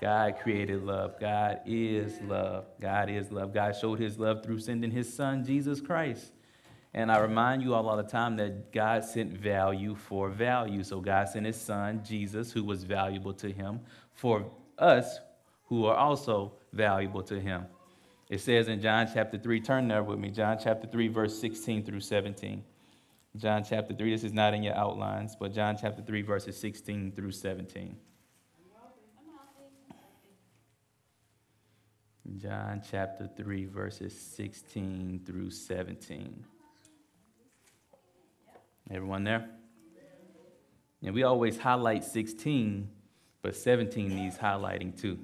God 0.00 0.38
created 0.42 0.82
love. 0.82 1.20
God 1.20 1.60
is 1.64 2.20
love. 2.22 2.64
God 2.80 3.08
is 3.08 3.30
love. 3.30 3.54
God 3.54 3.76
showed 3.76 4.00
his 4.00 4.18
love 4.18 4.42
through 4.42 4.58
sending 4.58 4.90
his 4.90 5.12
son, 5.12 5.44
Jesus 5.44 5.80
Christ. 5.80 6.32
And 6.94 7.10
I 7.10 7.18
remind 7.20 7.62
you 7.62 7.74
all, 7.74 7.88
all 7.88 7.96
the 7.96 8.02
time 8.02 8.36
that 8.36 8.72
God 8.72 9.04
sent 9.04 9.32
value 9.32 9.94
for 9.94 10.28
value. 10.28 10.82
So 10.82 11.00
God 11.00 11.28
sent 11.28 11.46
his 11.46 11.60
son, 11.60 12.02
Jesus, 12.04 12.52
who 12.52 12.64
was 12.64 12.84
valuable 12.84 13.32
to 13.34 13.52
him, 13.52 13.80
for 14.12 14.50
us 14.78 15.20
who 15.66 15.86
are 15.86 15.96
also 15.96 16.52
valuable 16.72 17.22
to 17.22 17.40
him. 17.40 17.66
It 18.32 18.40
says 18.40 18.68
in 18.68 18.80
John 18.80 19.06
chapter 19.12 19.36
3, 19.36 19.60
turn 19.60 19.88
there 19.88 20.02
with 20.02 20.18
me, 20.18 20.30
John 20.30 20.56
chapter 20.58 20.86
3, 20.86 21.08
verse 21.08 21.38
16 21.38 21.84
through 21.84 22.00
17. 22.00 22.64
John 23.36 23.62
chapter 23.62 23.94
3, 23.94 24.10
this 24.10 24.24
is 24.24 24.32
not 24.32 24.54
in 24.54 24.62
your 24.62 24.74
outlines, 24.74 25.36
but 25.38 25.52
John 25.52 25.76
chapter 25.78 26.00
3, 26.00 26.22
verses 26.22 26.58
16 26.58 27.12
through 27.12 27.32
17. 27.32 27.94
John 32.38 32.80
chapter 32.90 33.28
3, 33.36 33.66
verses 33.66 34.18
16 34.18 35.20
through 35.26 35.50
17. 35.50 36.42
Everyone 38.90 39.24
there? 39.24 39.50
And 41.02 41.14
we 41.14 41.22
always 41.22 41.58
highlight 41.58 42.02
16, 42.02 42.88
but 43.42 43.54
17 43.54 44.08
needs 44.08 44.38
highlighting 44.38 44.98
too. 44.98 45.18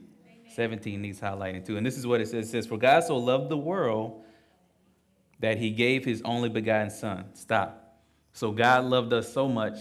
17 0.58 1.00
needs 1.00 1.20
highlighting 1.20 1.64
too. 1.64 1.76
And 1.76 1.86
this 1.86 1.96
is 1.96 2.04
what 2.04 2.20
it 2.20 2.26
says. 2.26 2.48
It 2.48 2.50
says, 2.50 2.66
For 2.66 2.76
God 2.76 3.04
so 3.04 3.16
loved 3.16 3.48
the 3.48 3.56
world 3.56 4.24
that 5.38 5.56
he 5.56 5.70
gave 5.70 6.04
his 6.04 6.20
only 6.24 6.48
begotten 6.48 6.90
son. 6.90 7.26
Stop. 7.34 8.00
So 8.32 8.50
God 8.50 8.84
loved 8.84 9.12
us 9.12 9.32
so 9.32 9.46
much 9.48 9.78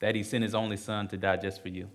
that 0.00 0.14
he 0.14 0.22
sent 0.22 0.44
his 0.44 0.54
only 0.54 0.76
son 0.76 1.08
to 1.08 1.16
die 1.16 1.38
just 1.38 1.62
for 1.62 1.70
you. 1.70 1.88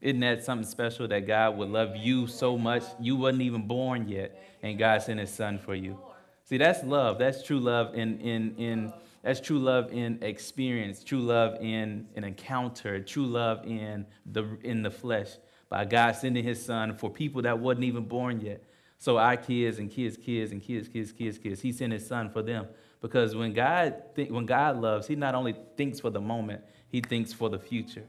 Isn't 0.00 0.18
that 0.18 0.42
something 0.42 0.66
special 0.66 1.06
that 1.06 1.28
God 1.28 1.58
would 1.58 1.68
love 1.68 1.94
you 1.94 2.26
so 2.26 2.58
much? 2.58 2.82
You 2.98 3.14
wasn't 3.14 3.42
even 3.42 3.68
born 3.68 4.08
yet, 4.08 4.42
and 4.64 4.76
God 4.76 5.02
sent 5.02 5.20
his 5.20 5.30
son 5.30 5.56
for 5.56 5.76
you. 5.76 5.96
See, 6.42 6.56
that's 6.56 6.82
love. 6.82 7.20
That's 7.20 7.40
true 7.44 7.60
love 7.60 7.94
in 7.94 8.18
in 8.18 8.56
in 8.56 8.92
that's 9.22 9.38
true 9.38 9.60
love 9.60 9.92
in 9.92 10.18
experience, 10.22 11.04
true 11.04 11.20
love 11.20 11.58
in 11.60 12.08
an 12.16 12.24
encounter, 12.24 12.98
true 12.98 13.26
love 13.26 13.64
in 13.64 14.06
the 14.26 14.58
in 14.64 14.82
the 14.82 14.90
flesh. 14.90 15.28
By 15.70 15.86
God 15.86 16.12
sending 16.16 16.44
his 16.44 16.62
son 16.62 16.94
for 16.94 17.08
people 17.08 17.40
that 17.42 17.58
wasn't 17.58 17.84
even 17.84 18.04
born 18.04 18.42
yet. 18.42 18.62
So 18.98 19.16
our 19.16 19.38
kids 19.38 19.78
and 19.78 19.90
kids, 19.90 20.18
kids 20.18 20.52
and 20.52 20.60
kids, 20.60 20.88
kids, 20.88 21.12
kids, 21.12 21.38
kids, 21.38 21.62
he 21.62 21.72
sent 21.72 21.94
his 21.94 22.06
son 22.06 22.28
for 22.28 22.42
them 22.42 22.66
because 23.00 23.34
when 23.34 23.52
God, 23.52 23.94
when 24.14 24.46
God 24.46 24.76
loves, 24.76 25.06
He 25.06 25.16
not 25.16 25.34
only 25.34 25.54
thinks 25.76 26.00
for 26.00 26.10
the 26.10 26.20
moment, 26.20 26.62
He 26.88 27.00
thinks 27.00 27.32
for 27.32 27.48
the 27.48 27.58
future. 27.58 28.04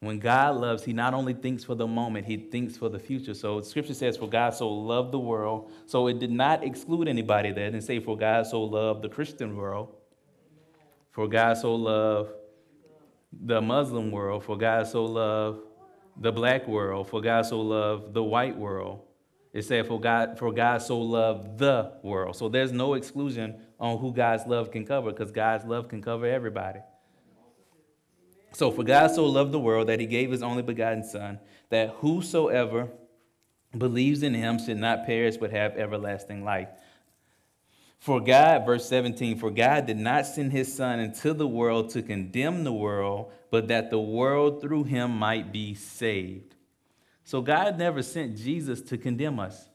When 0.00 0.18
God 0.18 0.56
loves, 0.56 0.84
He 0.84 0.92
not 0.92 1.14
only 1.14 1.34
thinks 1.34 1.62
for 1.62 1.74
the 1.74 1.86
moment, 1.86 2.26
He 2.26 2.36
thinks 2.36 2.76
for 2.76 2.88
the 2.88 2.98
future. 2.98 3.34
So 3.34 3.60
Scripture 3.60 3.94
says, 3.94 4.16
For 4.16 4.28
God 4.28 4.54
so 4.54 4.68
loved 4.68 5.12
the 5.12 5.18
world. 5.18 5.70
So 5.86 6.06
it 6.06 6.18
did 6.18 6.32
not 6.32 6.64
exclude 6.64 7.08
anybody 7.08 7.52
there. 7.52 7.66
and 7.66 7.84
say, 7.84 8.00
For 8.00 8.16
God 8.16 8.46
so 8.46 8.62
loved 8.62 9.02
the 9.02 9.08
Christian 9.10 9.54
world. 9.56 9.94
For 11.10 11.28
God 11.28 11.58
so 11.58 11.74
loved 11.74 12.32
the 13.32 13.60
Muslim 13.60 14.10
world. 14.10 14.44
For 14.44 14.56
God 14.56 14.86
so 14.86 15.04
loved 15.04 15.60
the 16.16 16.32
black 16.32 16.66
world. 16.66 17.08
For 17.08 17.20
God 17.20 17.42
so 17.42 17.60
loved 17.60 18.14
the 18.14 18.22
white 18.22 18.56
world. 18.56 19.02
It 19.52 19.64
said, 19.64 19.86
for 19.86 20.00
God, 20.00 20.38
for 20.38 20.52
God 20.52 20.80
so 20.80 20.98
loved 20.98 21.58
the 21.58 21.92
world. 22.02 22.36
So 22.36 22.48
there's 22.48 22.72
no 22.72 22.94
exclusion 22.94 23.60
on 23.78 23.98
who 23.98 24.12
God's 24.12 24.46
love 24.46 24.70
can 24.70 24.86
cover 24.86 25.12
because 25.12 25.30
God's 25.30 25.64
love 25.64 25.88
can 25.88 26.00
cover 26.00 26.26
everybody. 26.26 26.80
So 28.52 28.70
for 28.70 28.82
God 28.82 29.10
so 29.10 29.26
loved 29.26 29.52
the 29.52 29.58
world 29.58 29.88
that 29.88 30.00
he 30.00 30.06
gave 30.06 30.30
his 30.30 30.42
only 30.42 30.62
begotten 30.62 31.04
Son, 31.04 31.38
that 31.70 31.90
whosoever 31.96 32.88
believes 33.76 34.22
in 34.22 34.34
him 34.34 34.58
should 34.58 34.78
not 34.78 35.06
perish 35.06 35.36
but 35.36 35.50
have 35.50 35.76
everlasting 35.76 36.44
life. 36.44 36.68
For 38.02 38.20
God, 38.20 38.66
verse 38.66 38.88
17, 38.88 39.38
for 39.38 39.52
God 39.52 39.86
did 39.86 39.96
not 39.96 40.26
send 40.26 40.50
his 40.50 40.74
Son 40.74 40.98
into 40.98 41.32
the 41.32 41.46
world 41.46 41.90
to 41.90 42.02
condemn 42.02 42.64
the 42.64 42.72
world, 42.72 43.30
but 43.52 43.68
that 43.68 43.90
the 43.90 44.00
world 44.00 44.60
through 44.60 44.82
him 44.82 45.16
might 45.16 45.52
be 45.52 45.76
saved. 45.76 46.56
So 47.22 47.40
God 47.40 47.78
never 47.78 48.02
sent 48.02 48.36
Jesus 48.36 48.80
to 48.82 48.98
condemn 48.98 49.38
us. 49.38 49.68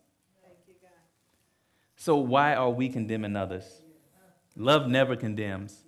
So 1.96 2.18
why 2.18 2.56
are 2.56 2.70
we 2.70 2.90
condemning 2.90 3.38
others? 3.38 3.82
Love 4.58 4.90
never 4.90 5.16
condemns. 5.16 5.86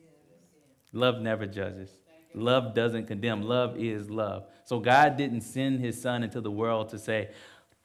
Love 0.94 1.20
never 1.20 1.46
judges. 1.46 1.92
Love 2.34 2.74
doesn't 2.74 3.08
condemn. 3.08 3.42
Love 3.42 3.78
is 3.78 4.10
love. 4.10 4.46
So 4.64 4.80
God 4.80 5.18
didn't 5.18 5.42
send 5.42 5.82
his 5.82 6.02
son 6.02 6.24
into 6.24 6.40
the 6.40 6.52
world 6.52 6.88
to 6.92 7.00
say, 7.00 7.32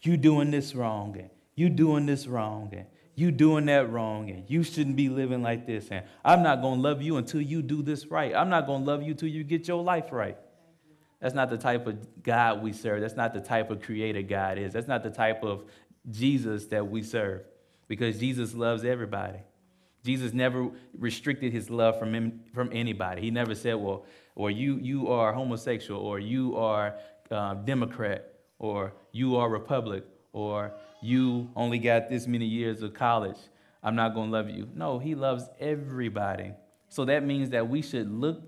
you 0.02 0.16
doing 0.16 0.52
this 0.52 0.76
wrong 0.76 1.28
you 1.56 1.68
doing 1.68 2.06
this 2.06 2.26
wrong 2.26 2.72
and 2.72 2.86
you 3.14 3.30
doing 3.30 3.66
that 3.66 3.90
wrong 3.90 4.30
and 4.30 4.44
you 4.48 4.62
shouldn't 4.62 4.96
be 4.96 5.08
living 5.08 5.42
like 5.42 5.66
this 5.66 5.88
and 5.90 6.04
I'm 6.24 6.42
not 6.42 6.62
going 6.62 6.76
to 6.76 6.82
love 6.82 7.02
you 7.02 7.16
until 7.16 7.40
you 7.40 7.62
do 7.62 7.82
this 7.82 8.06
right. 8.06 8.34
I'm 8.34 8.48
not 8.48 8.66
going 8.66 8.84
to 8.84 8.90
love 8.90 9.02
you 9.02 9.12
until 9.12 9.28
you 9.28 9.44
get 9.44 9.68
your 9.68 9.82
life 9.82 10.12
right. 10.12 10.36
That's 11.20 11.34
not 11.34 11.48
the 11.48 11.56
type 11.56 11.86
of 11.86 12.22
God 12.22 12.62
we 12.62 12.72
serve. 12.72 13.00
That's 13.00 13.16
not 13.16 13.32
the 13.32 13.40
type 13.40 13.70
of 13.70 13.80
creator 13.80 14.22
God 14.22 14.58
is. 14.58 14.72
That's 14.72 14.88
not 14.88 15.02
the 15.02 15.10
type 15.10 15.42
of 15.42 15.64
Jesus 16.10 16.66
that 16.66 16.86
we 16.88 17.02
serve 17.02 17.42
because 17.88 18.18
Jesus 18.18 18.54
loves 18.54 18.84
everybody. 18.84 19.38
Jesus 20.04 20.34
never 20.34 20.68
restricted 20.98 21.52
his 21.52 21.70
love 21.70 21.98
from, 21.98 22.14
him, 22.14 22.40
from 22.52 22.68
anybody. 22.72 23.22
He 23.22 23.30
never 23.30 23.54
said, 23.54 23.74
well, 23.76 24.04
or 24.34 24.50
you, 24.50 24.76
you 24.76 25.08
are 25.08 25.32
homosexual, 25.32 26.00
or 26.00 26.18
you 26.18 26.56
are 26.56 26.96
uh, 27.30 27.54
Democrat, 27.54 28.34
or 28.58 28.92
you 29.12 29.36
are 29.36 29.48
Republic, 29.48 30.04
or 30.32 30.72
you 31.04 31.50
only 31.54 31.78
got 31.78 32.08
this 32.08 32.26
many 32.26 32.46
years 32.46 32.82
of 32.82 32.94
college. 32.94 33.36
I'm 33.82 33.94
not 33.94 34.14
going 34.14 34.30
to 34.30 34.32
love 34.32 34.48
you. 34.48 34.68
No, 34.74 34.98
he 34.98 35.14
loves 35.14 35.44
everybody. 35.60 36.52
So 36.88 37.04
that 37.04 37.24
means 37.24 37.50
that 37.50 37.68
we 37.68 37.82
should 37.82 38.10
look 38.10 38.42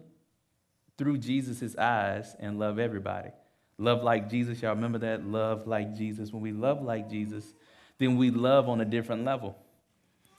through 0.97 1.19
Jesus' 1.19 1.77
eyes 1.77 2.35
and 2.39 2.59
love 2.59 2.79
everybody. 2.79 3.31
Love 3.79 4.03
like 4.03 4.31
Jesus, 4.31 4.63
y'all 4.63 4.75
remember 4.75 4.99
that? 4.99 5.27
Love 5.27 5.67
like 5.67 5.95
Jesus. 5.95 6.33
When 6.33 6.43
we 6.43 6.53
love 6.53 6.81
like 6.81 7.11
Jesus, 7.11 7.53
then 7.99 8.17
we 8.17 8.31
love 8.31 8.69
on 8.69 8.81
a 8.81 8.85
different 8.87 9.25
level. 9.25 9.57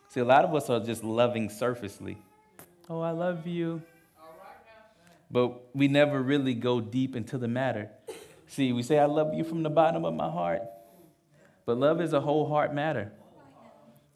See, 0.10 0.22
a 0.22 0.26
lot 0.26 0.44
of 0.44 0.56
us 0.56 0.70
are 0.70 0.80
just 0.80 1.04
loving 1.04 1.50
surfacely. 1.50 2.18
Oh, 2.90 3.02
I 3.02 3.12
love 3.12 3.46
you. 3.46 3.82
But 5.30 5.76
we 5.76 5.88
never 5.88 6.22
really 6.22 6.54
go 6.54 6.80
deep 6.80 7.16
into 7.16 7.38
the 7.38 7.48
matter. 7.48 7.90
See, 8.48 8.72
we 8.72 8.82
say, 8.82 8.98
I 8.98 9.06
love 9.06 9.34
you 9.34 9.44
from 9.44 9.62
the 9.62 9.70
bottom 9.70 10.06
of 10.06 10.14
my 10.14 10.32
heart. 10.32 10.62
But 11.68 11.78
love 11.78 12.00
is 12.00 12.14
a 12.14 12.22
whole 12.22 12.48
heart 12.48 12.74
matter. 12.74 13.12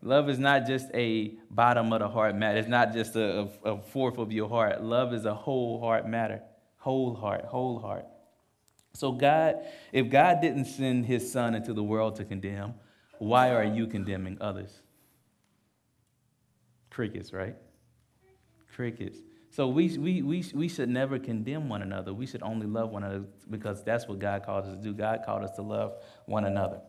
Love 0.01 0.29
is 0.29 0.39
not 0.39 0.65
just 0.65 0.87
a 0.93 1.35
bottom 1.51 1.91
of 1.91 1.99
the 1.99 2.07
heart 2.07 2.33
matter. 2.33 2.57
It's 2.57 2.69
not 2.69 2.93
just 2.93 3.15
a, 3.17 3.49
a, 3.65 3.77
fourth 3.77 4.17
of 4.17 4.31
your 4.31 4.47
heart. 4.47 4.81
Love 4.81 5.13
is 5.13 5.25
a 5.25 5.33
whole 5.33 5.79
heart 5.81 6.07
matter. 6.07 6.41
Whole 6.77 7.13
heart, 7.13 7.43
whole 7.43 7.77
heart. 7.77 8.05
So, 8.93 9.11
God, 9.11 9.57
if 9.91 10.09
God 10.09 10.41
didn't 10.41 10.65
send 10.65 11.05
his 11.05 11.29
son 11.29 11.53
into 11.53 11.73
the 11.73 11.83
world 11.83 12.15
to 12.15 12.25
condemn, 12.25 12.73
why 13.19 13.53
are 13.53 13.65
you 13.65 13.85
condemning 13.85 14.37
others? 14.39 14.71
Crickets, 16.89 17.33
right? 17.33 17.55
Crickets. 18.73 19.17
So 19.49 19.67
we, 19.67 19.97
we, 19.97 20.21
we, 20.21 20.45
we 20.53 20.69
should 20.69 20.87
never 20.87 21.19
condemn 21.19 21.67
one 21.67 21.81
another. 21.81 22.13
We 22.13 22.25
should 22.25 22.43
only 22.43 22.65
love 22.65 22.91
one 22.91 23.03
another 23.03 23.25
because 23.49 23.83
that's 23.83 24.07
what 24.07 24.19
God 24.19 24.45
called 24.45 24.65
us 24.65 24.75
to 24.77 24.81
do. 24.81 24.93
God 24.93 25.23
called 25.25 25.43
us 25.43 25.51
to 25.57 25.61
love 25.61 25.95
one 26.25 26.45
another. 26.45 26.79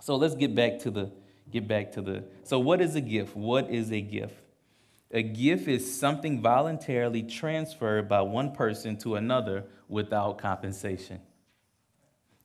So 0.00 0.16
let's 0.16 0.34
get 0.34 0.54
back 0.54 0.78
to 0.80 0.90
the 0.90 1.10
get 1.50 1.68
back 1.68 1.92
to 1.92 2.02
the. 2.02 2.24
So, 2.44 2.58
what 2.58 2.80
is 2.80 2.94
a 2.94 3.00
gift? 3.00 3.36
What 3.36 3.70
is 3.70 3.92
a 3.92 4.00
gift? 4.00 4.34
A 5.10 5.22
gift 5.22 5.68
is 5.68 5.98
something 5.98 6.42
voluntarily 6.42 7.22
transferred 7.22 8.08
by 8.08 8.22
one 8.22 8.52
person 8.52 8.96
to 8.98 9.14
another 9.14 9.64
without 9.88 10.38
compensation. 10.38 11.20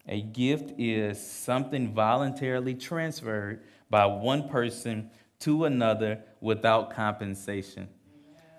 A 0.08 0.22
gift 0.22 0.80
is 0.80 1.20
something 1.26 1.94
voluntarily 1.94 2.76
transferred 2.76 3.64
by 3.90 4.06
one 4.06 4.48
person 4.48 5.10
to 5.40 5.66
another 5.66 6.20
without 6.40 6.94
compensation. 6.94 7.90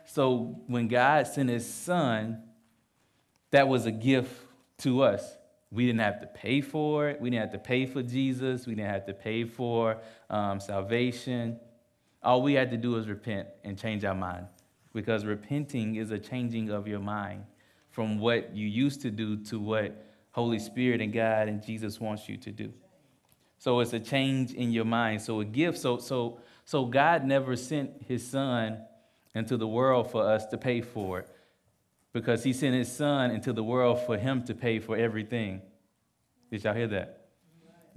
So 0.05 0.61
when 0.67 0.89
God 0.89 1.27
sent 1.27 1.49
his 1.49 1.73
son, 1.73 2.43
that 3.51 3.69
was 3.69 3.87
a 3.87 3.93
gift 3.93 4.33
to 4.79 5.03
us. 5.03 5.37
We 5.73 5.87
didn't 5.87 6.01
have 6.01 6.21
to 6.21 6.27
pay 6.27 6.61
for 6.61 7.09
it. 7.09 7.19
We 7.21 7.31
didn't 7.31 7.51
have 7.51 7.53
to 7.53 7.67
pay 7.67 7.87
for 7.87 8.03
Jesus. 8.03 8.67
We 8.67 8.75
didn't 8.75 8.91
have 8.91 9.07
to 9.07 9.15
pay 9.15 9.45
for 9.45 9.97
um, 10.29 10.61
salvation. 10.61 11.59
All 12.23 12.43
we 12.43 12.53
had 12.53 12.71
to 12.73 12.77
do 12.77 12.91
was 12.91 13.09
repent 13.09 13.49
and 13.65 13.79
change 13.79 14.05
our 14.05 14.15
mind 14.15 14.47
because 14.93 15.25
repenting 15.25 15.97
is 15.97 16.11
a 16.11 16.19
changing 16.19 16.69
of 16.69 16.87
your 16.87 17.01
mind 17.01 17.45
from 17.91 18.19
what 18.19 18.55
you 18.55 18.69
used 18.69 19.01
to 19.01 19.11
do 19.11 19.39
to 19.45 19.59
what 19.59 20.05
Holy 20.33 20.59
Spirit 20.59 21.01
and 21.01 21.11
God 21.11 21.49
and 21.49 21.65
Jesus 21.65 21.99
wants 21.99 22.29
you 22.29 22.37
to 22.37 22.51
do. 22.51 22.73
So 23.59 23.81
it's 23.81 23.95
a 23.95 24.01
change 24.01 24.53
in 24.53 24.73
your 24.73 24.85
mind. 24.85 25.23
So 25.23 25.41
a 25.41 25.45
gift. 25.45 25.79
So 25.79 25.97
so 25.97 26.39
so 26.67 26.85
God 26.85 27.25
never 27.25 27.57
sent 27.57 28.03
his 28.07 28.27
son 28.29 28.79
into 29.35 29.57
the 29.57 29.67
world 29.67 30.11
for 30.11 30.23
us 30.23 30.45
to 30.47 30.59
pay 30.59 30.83
for 30.83 31.21
it 31.21 31.29
because 32.13 32.45
he 32.45 32.53
sent 32.53 32.75
his 32.75 32.95
son 32.95 33.31
into 33.31 33.53
the 33.53 33.65
world 33.65 34.01
for 34.05 34.19
him 34.19 34.45
to 34.45 34.55
pay 34.55 34.79
for 34.79 34.97
everything. 34.97 35.63
Did 36.51 36.65
y'all 36.65 36.75
hear 36.75 36.89
that? 36.89 37.23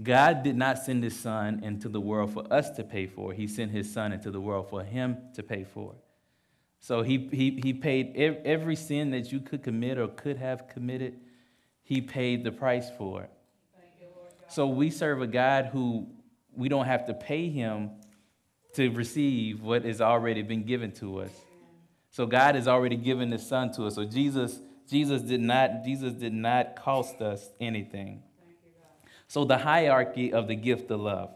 God 0.01 0.43
did 0.43 0.55
not 0.55 0.79
send 0.79 1.03
his 1.03 1.17
son 1.17 1.63
into 1.63 1.87
the 1.87 2.01
world 2.01 2.33
for 2.33 2.51
us 2.51 2.69
to 2.71 2.83
pay 2.83 3.07
for. 3.07 3.33
He 3.33 3.47
sent 3.47 3.71
his 3.71 3.91
son 3.91 4.11
into 4.11 4.31
the 4.31 4.41
world 4.41 4.69
for 4.69 4.83
him 4.83 5.17
to 5.35 5.43
pay 5.43 5.63
for. 5.63 5.95
So 6.79 7.01
he, 7.01 7.29
he, 7.31 7.59
he 7.63 7.73
paid 7.73 8.15
every 8.15 8.75
sin 8.75 9.11
that 9.11 9.31
you 9.31 9.39
could 9.39 9.63
commit 9.63 9.97
or 9.97 10.07
could 10.07 10.37
have 10.37 10.67
committed, 10.67 11.19
he 11.81 12.01
paid 12.01 12.43
the 12.43 12.51
price 12.51 12.89
for 12.97 13.23
it. 13.23 13.31
so 14.49 14.67
we 14.67 14.89
serve 14.89 15.21
a 15.21 15.27
God 15.27 15.67
who 15.71 16.07
we 16.55 16.69
don't 16.69 16.85
have 16.85 17.05
to 17.07 17.13
pay 17.13 17.49
him 17.49 17.91
to 18.73 18.89
receive 18.89 19.61
what 19.61 19.85
has 19.85 20.01
already 20.01 20.41
been 20.41 20.63
given 20.63 20.91
to 20.93 21.21
us. 21.21 21.31
So 22.15 22.25
God 22.25 22.55
has 22.55 22.65
already 22.65 22.95
given 22.95 23.29
his 23.29 23.45
son 23.45 23.73
to 23.73 23.87
us. 23.87 23.95
So 23.95 24.05
Jesus, 24.05 24.61
Jesus 24.89 25.21
did 25.21 25.41
not, 25.41 25.83
Jesus 25.83 26.13
did 26.13 26.31
not 26.31 26.77
cost 26.77 27.21
us 27.21 27.49
anything. 27.59 28.23
So 29.27 29.43
the 29.43 29.57
hierarchy 29.57 30.31
of 30.31 30.47
the 30.47 30.55
gift 30.55 30.89
of 30.91 31.01
love. 31.01 31.31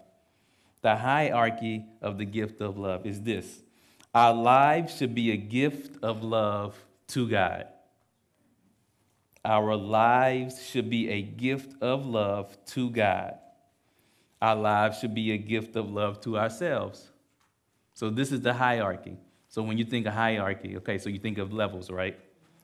The 0.81 0.95
hierarchy 0.95 1.83
of 2.01 2.17
the 2.17 2.23
gift 2.23 2.61
of 2.61 2.77
love 2.77 3.05
is 3.05 3.19
this. 3.19 3.59
Our 4.15 4.33
lives 4.33 4.95
should 4.95 5.13
be 5.13 5.31
a 5.31 5.35
gift 5.35 6.01
of 6.01 6.23
love 6.23 6.77
to 7.07 7.27
God. 7.27 7.67
Our 9.43 9.75
lives 9.75 10.65
should 10.65 10.89
be 10.89 11.09
a 11.09 11.21
gift 11.21 11.75
of 11.81 12.05
love 12.05 12.57
to 12.67 12.89
God. 12.89 13.37
Our 14.41 14.55
lives 14.55 14.99
should 14.99 15.13
be 15.13 15.33
a 15.33 15.37
gift 15.37 15.75
of 15.75 15.91
love 15.91 16.21
to 16.21 16.37
ourselves. 16.37 17.09
So 17.93 18.09
this 18.09 18.31
is 18.31 18.39
the 18.39 18.53
hierarchy. 18.53 19.17
So 19.49 19.63
when 19.63 19.79
you 19.79 19.83
think 19.83 20.05
of 20.05 20.13
hierarchy, 20.13 20.77
okay, 20.77 20.99
so 20.99 21.09
you 21.09 21.17
think 21.17 21.39
of 21.39 21.51
levels, 21.51 21.89
right? 21.89 22.17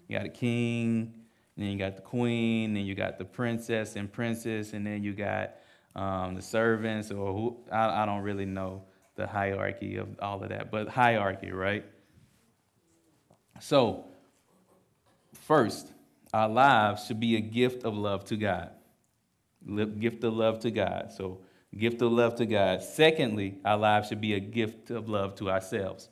You 0.08 0.18
got 0.18 0.27
a 0.27 0.30
king, 0.30 1.13
and 1.56 1.65
then 1.65 1.72
you 1.72 1.80
got 1.80 1.96
the 1.96 2.04
queen, 2.04 2.75
then 2.75 2.86
you 2.86 2.94
got 2.94 3.18
the 3.18 3.25
princess 3.25 3.96
and 3.96 4.12
princess, 4.12 4.74
and 4.74 4.86
then 4.86 5.04
you 5.04 5.13
got 5.13 5.56
um, 5.96 6.36
the 6.36 6.44
servants, 6.44 7.10
or 7.10 7.34
who, 7.34 7.58
I, 7.72 8.04
I 8.04 8.06
don't 8.06 8.22
really 8.22 8.46
know 8.46 8.84
the 9.15 9.25
hierarchy 9.25 9.96
of 9.96 10.10
all 10.22 10.44
of 10.44 10.50
that, 10.50 10.70
but 10.70 10.88
hierarchy, 10.88 11.51
right? 11.51 11.86
So, 13.60 14.06
first, 15.34 15.88
our 16.34 16.50
lives 16.50 17.06
should 17.08 17.20
be 17.20 17.36
a 17.36 17.42
gift 17.42 17.84
of 17.84 17.98
love 17.98 18.25
to 18.25 18.38
God. 18.38 18.70
Gift 20.00 20.24
of 20.24 20.34
love 20.34 20.60
to 20.60 20.70
God. 20.70 21.12
So, 21.15 21.39
gift 21.75 22.01
of 22.04 22.12
love 22.12 22.36
to 22.36 22.46
God. 22.46 22.84
Secondly, 22.84 23.58
our 23.65 23.77
lives 23.77 24.10
should 24.10 24.22
be 24.22 24.34
a 24.34 24.39
gift 24.39 24.92
of 24.92 25.10
love 25.10 25.34
to 25.36 25.50
ourselves. 25.50 26.10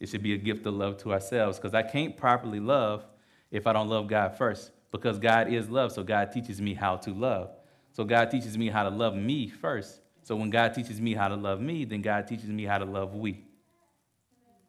It 0.00 0.08
should 0.08 0.22
be 0.22 0.32
a 0.32 0.38
gift 0.38 0.66
of 0.66 0.74
love 0.74 0.96
to 0.98 1.12
ourselves 1.12 1.58
because 1.58 1.74
I 1.74 1.82
can't 1.82 2.16
properly 2.16 2.58
love 2.58 3.04
if 3.50 3.66
I 3.66 3.72
don't 3.74 3.88
love 3.88 4.08
God 4.08 4.36
first 4.36 4.72
because 4.90 5.18
God 5.18 5.52
is 5.52 5.68
love. 5.68 5.92
So 5.92 6.02
God 6.02 6.32
teaches 6.32 6.60
me 6.60 6.74
how 6.74 6.96
to 6.96 7.12
love. 7.12 7.50
So 7.92 8.04
God 8.04 8.30
teaches 8.30 8.56
me 8.56 8.68
how 8.68 8.84
to 8.84 8.90
love 8.90 9.14
me 9.14 9.48
first. 9.48 10.00
So 10.22 10.36
when 10.36 10.50
God 10.50 10.74
teaches 10.74 11.00
me 11.00 11.14
how 11.14 11.28
to 11.28 11.36
love 11.36 11.60
me, 11.60 11.84
then 11.84 12.02
God 12.02 12.26
teaches 12.26 12.48
me 12.48 12.64
how 12.64 12.78
to 12.78 12.84
love 12.84 13.14
we. 13.14 13.32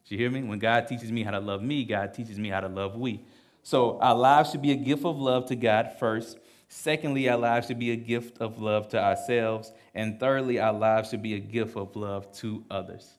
Did 0.04 0.10
you 0.10 0.18
hear 0.18 0.30
me? 0.30 0.42
When 0.42 0.58
God 0.58 0.86
teaches 0.86 1.10
me 1.10 1.22
how 1.22 1.30
to 1.30 1.40
love 1.40 1.62
me, 1.62 1.84
God 1.84 2.12
teaches 2.12 2.38
me 2.38 2.48
how 2.48 2.60
to 2.60 2.68
love 2.68 2.96
we. 2.96 3.24
So 3.62 3.98
our 4.00 4.14
lives 4.14 4.50
should 4.50 4.62
be 4.62 4.72
a 4.72 4.76
gift 4.76 5.04
of 5.04 5.18
love 5.18 5.46
to 5.46 5.56
God 5.56 5.92
first. 5.98 6.38
Secondly, 6.68 7.28
our 7.28 7.36
lives 7.36 7.68
should 7.68 7.78
be 7.78 7.92
a 7.92 7.96
gift 7.96 8.38
of 8.38 8.60
love 8.60 8.88
to 8.88 9.00
ourselves. 9.00 9.72
And 9.94 10.18
thirdly, 10.18 10.58
our 10.58 10.72
lives 10.72 11.10
should 11.10 11.22
be 11.22 11.34
a 11.34 11.38
gift 11.38 11.76
of 11.76 11.94
love 11.94 12.32
to 12.38 12.64
others. 12.70 13.18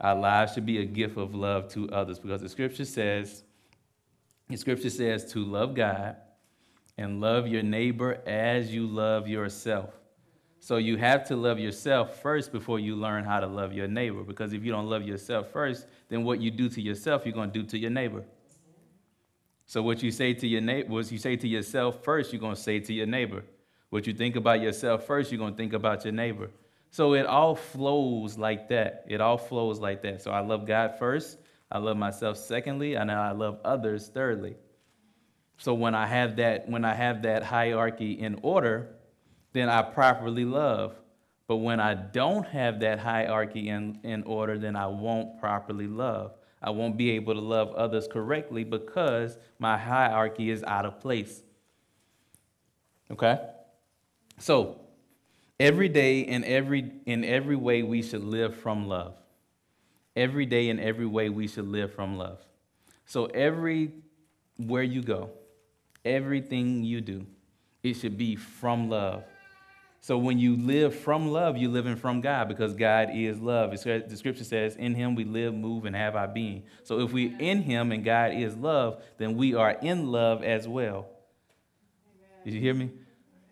Our 0.00 0.14
lives 0.14 0.54
should 0.54 0.66
be 0.66 0.78
a 0.78 0.84
gift 0.84 1.16
of 1.16 1.34
love 1.34 1.68
to 1.74 1.88
others 1.90 2.18
because 2.18 2.40
the 2.40 2.48
scripture 2.48 2.84
says, 2.84 3.44
the 4.48 4.56
scripture 4.56 4.90
says 4.90 5.32
to 5.32 5.44
love 5.44 5.74
God 5.74 6.16
and 6.98 7.20
love 7.20 7.46
your 7.46 7.62
neighbor 7.62 8.20
as 8.26 8.74
you 8.74 8.86
love 8.86 9.28
yourself. 9.28 9.90
So 10.60 10.78
you 10.78 10.96
have 10.96 11.26
to 11.28 11.36
love 11.36 11.58
yourself 11.58 12.22
first 12.22 12.50
before 12.50 12.78
you 12.78 12.96
learn 12.96 13.24
how 13.24 13.38
to 13.40 13.46
love 13.46 13.72
your 13.72 13.86
neighbor. 13.86 14.22
Because 14.22 14.52
if 14.52 14.64
you 14.64 14.72
don't 14.72 14.88
love 14.88 15.02
yourself 15.02 15.50
first, 15.52 15.86
then 16.08 16.24
what 16.24 16.40
you 16.40 16.50
do 16.50 16.68
to 16.70 16.80
yourself, 16.80 17.26
you're 17.26 17.34
going 17.34 17.50
to 17.50 17.60
do 17.60 17.66
to 17.66 17.78
your 17.78 17.90
neighbor. 17.90 18.24
So 19.66 19.82
what 19.82 20.02
you 20.02 20.10
say 20.10 20.34
to 20.34 20.46
your 20.46 20.60
neighbor, 20.60 20.90
what 20.90 21.12
you 21.12 21.18
say 21.18 21.36
to 21.36 21.48
yourself 21.48 22.02
first, 22.02 22.32
you're 22.32 22.40
going 22.40 22.54
to 22.54 22.60
say 22.60 22.80
to 22.80 22.92
your 22.92 23.06
neighbor. 23.06 23.44
What 23.90 24.06
you 24.06 24.14
think 24.14 24.36
about 24.36 24.60
yourself 24.60 25.06
first, 25.06 25.30
you're 25.30 25.38
going 25.38 25.52
to 25.52 25.56
think 25.56 25.72
about 25.72 26.04
your 26.04 26.12
neighbor. 26.12 26.50
So 26.94 27.14
it 27.14 27.26
all 27.26 27.56
flows 27.56 28.38
like 28.38 28.68
that. 28.68 29.04
It 29.08 29.20
all 29.20 29.36
flows 29.36 29.80
like 29.80 30.00
that. 30.02 30.22
So 30.22 30.30
I 30.30 30.38
love 30.38 30.64
God 30.64 30.96
first. 30.96 31.38
I 31.68 31.78
love 31.78 31.96
myself 31.96 32.36
secondly, 32.36 32.94
and 32.94 33.10
I 33.10 33.32
love 33.32 33.58
others 33.64 34.06
thirdly. 34.06 34.54
So 35.56 35.74
when 35.74 35.96
I 35.96 36.06
have 36.06 36.36
that, 36.36 36.68
when 36.68 36.84
I 36.84 36.94
have 36.94 37.22
that 37.22 37.42
hierarchy 37.42 38.12
in 38.12 38.38
order, 38.42 38.94
then 39.52 39.68
I 39.68 39.82
properly 39.82 40.44
love. 40.44 40.94
But 41.48 41.56
when 41.56 41.80
I 41.80 41.94
don't 41.94 42.46
have 42.46 42.78
that 42.78 43.00
hierarchy 43.00 43.70
in, 43.70 43.98
in 44.04 44.22
order, 44.22 44.56
then 44.56 44.76
I 44.76 44.86
won't 44.86 45.40
properly 45.40 45.88
love. 45.88 46.36
I 46.62 46.70
won't 46.70 46.96
be 46.96 47.10
able 47.10 47.34
to 47.34 47.40
love 47.40 47.74
others 47.74 48.06
correctly 48.06 48.62
because 48.62 49.36
my 49.58 49.76
hierarchy 49.76 50.48
is 50.48 50.62
out 50.62 50.86
of 50.86 51.00
place. 51.00 51.42
Okay? 53.10 53.40
So, 54.38 54.83
every 55.58 55.88
day 55.88 56.20
in 56.20 56.44
every 56.44 56.92
in 57.06 57.24
every 57.24 57.56
way 57.56 57.82
we 57.82 58.02
should 58.02 58.24
live 58.24 58.56
from 58.56 58.88
love. 58.88 59.14
Every 60.16 60.46
day 60.46 60.68
in 60.68 60.78
every 60.78 61.06
way 61.06 61.28
we 61.28 61.48
should 61.48 61.66
live 61.66 61.92
from 61.92 62.16
love. 62.16 62.38
So 63.06 63.26
every 63.26 63.92
where 64.56 64.82
you 64.82 65.02
go, 65.02 65.30
everything 66.04 66.84
you 66.84 67.00
do, 67.00 67.26
it 67.82 67.94
should 67.94 68.16
be 68.16 68.36
from 68.36 68.88
love. 68.88 69.24
So 70.00 70.18
when 70.18 70.38
you 70.38 70.56
live 70.56 70.94
from 70.94 71.28
love, 71.28 71.56
you're 71.56 71.70
living 71.70 71.96
from 71.96 72.20
God 72.20 72.46
because 72.46 72.74
God 72.74 73.08
is 73.14 73.40
love. 73.40 73.70
The 73.70 74.16
scripture 74.16 74.44
says, 74.44 74.76
In 74.76 74.94
him 74.94 75.14
we 75.14 75.24
live, 75.24 75.54
move, 75.54 75.86
and 75.86 75.96
have 75.96 76.14
our 76.14 76.28
being. 76.28 76.64
So 76.82 77.00
if 77.00 77.10
we're 77.10 77.34
in 77.38 77.62
him 77.62 77.90
and 77.90 78.04
God 78.04 78.34
is 78.34 78.54
love, 78.54 79.02
then 79.16 79.34
we 79.34 79.54
are 79.54 79.70
in 79.70 80.12
love 80.12 80.44
as 80.44 80.68
well. 80.68 81.06
Did 82.44 82.52
you 82.52 82.60
hear 82.60 82.74
me? 82.74 82.90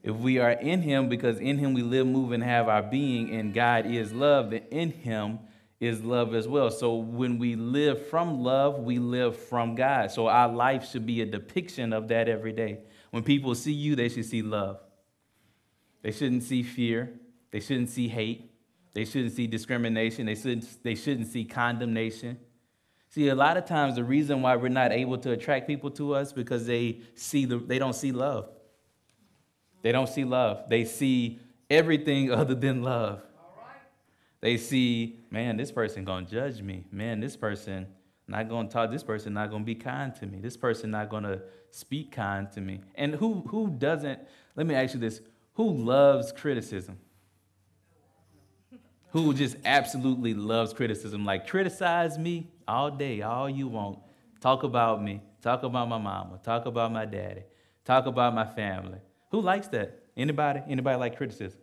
If 0.03 0.17
we 0.17 0.39
are 0.39 0.51
in 0.51 0.83
him, 0.83 1.09
because 1.09 1.39
in 1.39 1.59
him 1.59 1.75
we 1.75 1.83
live, 1.83 2.07
move, 2.07 2.33
and 2.33 2.43
have 2.43 2.69
our 2.69 2.83
being, 2.83 3.31
and 3.35 3.55
God 3.55 3.87
is 3.87 4.13
love, 4.13 4.51
then 4.51 4.63
in 4.71 4.91
him 4.91 5.39
is 5.79 6.03
love 6.03 6.35
as 6.35 6.49
well. 6.49 6.71
So 6.71 6.97
when 6.97 7.39
we 7.39 7.57
live 7.57 8.07
from 8.07 8.43
love, 8.43 8.81
we 8.81 8.99
live 8.99 9.37
from 9.37 9.75
God. 9.75 10.11
So 10.11 10.27
our 10.29 10.49
life 10.49 10.89
should 10.91 11.07
be 11.07 11.23
a 11.23 11.27
depiction 11.27 11.93
of 11.93 12.09
that 12.09 12.29
every 12.29 12.53
day. 12.53 12.81
When 13.11 13.23
people 13.23 13.55
see 13.55 13.73
you, 13.73 13.95
they 13.95 14.09
should 14.09 14.25
see 14.25 14.43
love. 14.43 14.81
They 16.03 16.11
shouldn't 16.11 16.43
see 16.43 16.63
fear. 16.63 17.13
They 17.51 17.61
shouldn't 17.61 17.91
see 17.91 18.09
hate. 18.09 18.53
They 18.95 19.05
shouldn't 19.05 19.33
see 19.33 19.47
discrimination. 19.47 20.27
They 20.27 20.35
shouldn't, 20.35 20.83
they 20.83 20.95
shouldn't 20.95 21.29
see 21.29 21.45
condemnation. 21.45 22.39
See, 23.09 23.29
a 23.29 23.35
lot 23.35 23.57
of 23.57 23.67
times 23.67 23.97
the 23.97 24.05
reason 24.05 24.43
why 24.43 24.57
we're 24.57 24.69
not 24.69 24.91
able 24.91 25.19
to 25.19 25.33
attract 25.33 25.67
people 25.67 25.91
to 25.93 26.15
us 26.15 26.33
because 26.33 26.67
they 26.67 27.01
see 27.15 27.45
the, 27.45 27.59
they 27.59 27.79
don't 27.79 27.95
see 27.95 28.11
love. 28.11 28.49
They 29.83 29.93
don't 29.93 30.09
see 30.09 30.25
love. 30.25 30.69
They 30.69 30.85
see 30.85 31.41
everything 31.69 32.31
other 32.41 32.55
than 32.55 32.83
love. 32.83 33.23
They 34.41 34.57
see, 34.57 35.21
man, 35.31 35.57
this 35.57 35.71
person 35.71 36.05
gonna 36.05 36.27
judge 36.27 36.61
me. 36.63 36.85
Man, 36.91 37.21
this 37.21 37.37
person 37.37 37.87
not 38.27 38.49
gonna 38.49 38.69
talk. 38.69 38.91
This 38.91 39.05
person 39.05 39.35
not 39.35 39.51
gonna 39.51 39.65
be 39.65 39.77
kind 39.77 40.15
to 40.17 40.27
me. 40.27 40.39
This 40.41 40.57
person 40.57 40.91
not 40.91 41.11
gonna 41.11 41.43
speak 41.71 42.11
kind 42.11 42.51
to 42.53 42.61
me. 42.61 42.81
And 42.97 43.15
who 43.15 43.45
who 43.49 43.69
doesn't? 43.71 44.21
Let 44.57 44.67
me 44.67 44.75
ask 44.75 44.95
you 44.95 45.01
this: 45.01 45.21
who 45.55 45.71
loves 45.71 46.33
criticism? 46.33 46.99
Who 49.11 49.35
just 49.35 49.57
absolutely 49.65 50.33
loves 50.33 50.73
criticism? 50.73 51.27
Like, 51.27 51.47
criticize 51.47 52.19
me 52.19 52.51
all 52.67 52.91
day, 52.91 53.21
all 53.21 53.49
you 53.49 53.69
want. 53.69 53.99
Talk 54.41 54.63
about 54.63 55.03
me. 55.03 55.21
Talk 55.43 55.63
about 55.65 55.89
my 55.89 55.99
mama. 55.99 56.41
Talk 56.43 56.65
about 56.65 56.91
my 56.91 57.05
daddy. 57.05 57.43
Talk 57.85 58.07
about 58.07 58.35
my 58.35 58.47
family. 58.47 58.99
Who 59.33 59.41
likes 59.41 59.67
that? 59.69 59.99
Anybody? 60.17 60.61
Anybody 60.69 60.97
like 60.99 61.17
criticism? 61.17 61.59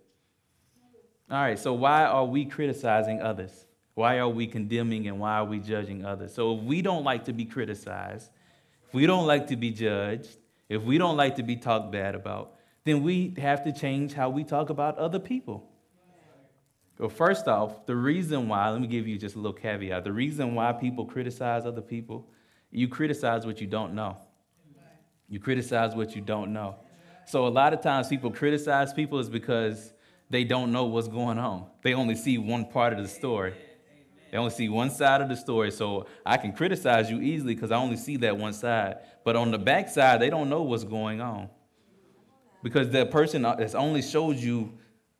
All 1.31 1.37
right, 1.39 1.57
so 1.57 1.73
why 1.73 2.05
are 2.05 2.25
we 2.25 2.45
criticizing 2.45 3.21
others? 3.21 3.67
Why 3.93 4.17
are 4.17 4.27
we 4.27 4.47
condemning 4.47 5.07
and 5.07 5.19
why 5.19 5.35
are 5.35 5.45
we 5.45 5.59
judging 5.59 6.03
others? 6.03 6.33
So 6.33 6.57
if 6.57 6.63
we 6.63 6.81
don't 6.81 7.03
like 7.03 7.25
to 7.25 7.33
be 7.33 7.45
criticized, 7.45 8.31
if 8.87 8.93
we 8.93 9.05
don't 9.05 9.27
like 9.27 9.47
to 9.47 9.55
be 9.55 9.69
judged, 9.69 10.37
if 10.67 10.81
we 10.81 10.97
don't 10.97 11.15
like 11.15 11.35
to 11.35 11.43
be 11.43 11.55
talked 11.55 11.91
bad 11.91 12.15
about, 12.15 12.55
then 12.85 13.03
we 13.03 13.35
have 13.37 13.63
to 13.65 13.71
change 13.71 14.13
how 14.13 14.29
we 14.31 14.43
talk 14.43 14.71
about 14.71 14.97
other 14.97 15.19
people. 15.19 15.69
Well, 16.97 17.09
first 17.09 17.47
off, 17.47 17.85
the 17.85 17.95
reason 17.95 18.47
why, 18.47 18.69
let 18.69 18.81
me 18.81 18.87
give 18.87 19.07
you 19.07 19.17
just 19.17 19.35
a 19.35 19.37
little 19.37 19.53
caveat. 19.53 20.03
The 20.03 20.11
reason 20.11 20.55
why 20.55 20.73
people 20.73 21.05
criticize 21.05 21.65
other 21.65 21.81
people, 21.81 22.27
you 22.71 22.87
criticize 22.87 23.45
what 23.45 23.61
you 23.61 23.67
don't 23.67 23.93
know. 23.93 24.17
You 25.29 25.39
criticize 25.39 25.93
what 25.95 26.15
you 26.15 26.21
don't 26.21 26.51
know. 26.51 26.77
So 27.29 27.45
a 27.45 27.47
lot 27.47 27.75
of 27.75 27.81
times 27.81 28.07
people 28.07 28.31
criticize 28.31 28.91
people 28.91 29.19
is 29.19 29.29
because 29.29 29.93
they 30.31 30.43
don't 30.43 30.71
know 30.71 30.85
what's 30.85 31.07
going 31.07 31.37
on. 31.37 31.67
They 31.83 31.93
only 31.93 32.15
see 32.15 32.39
one 32.39 32.65
part 32.65 32.91
of 32.91 32.97
the 32.97 33.07
story. 33.07 33.53
They 34.31 34.37
only 34.39 34.49
see 34.49 34.67
one 34.67 34.89
side 34.89 35.21
of 35.21 35.29
the 35.29 35.35
story. 35.35 35.69
So 35.69 36.07
I 36.25 36.37
can 36.37 36.53
criticize 36.53 37.07
you 37.11 37.21
easily 37.21 37.53
because 37.53 37.69
I 37.69 37.77
only 37.77 37.97
see 37.97 38.17
that 38.17 38.35
one 38.35 38.53
side. 38.53 38.97
But 39.23 39.35
on 39.35 39.51
the 39.51 39.59
back 39.59 39.89
side, 39.89 40.19
they 40.19 40.31
don't 40.31 40.49
know 40.49 40.63
what's 40.63 40.83
going 40.83 41.21
on. 41.21 41.49
Because 42.63 42.89
the 42.89 43.05
person 43.05 43.45
uh, 43.45 43.57
has 43.57 43.75
only 43.75 44.01
showed 44.01 44.37
you 44.37 44.73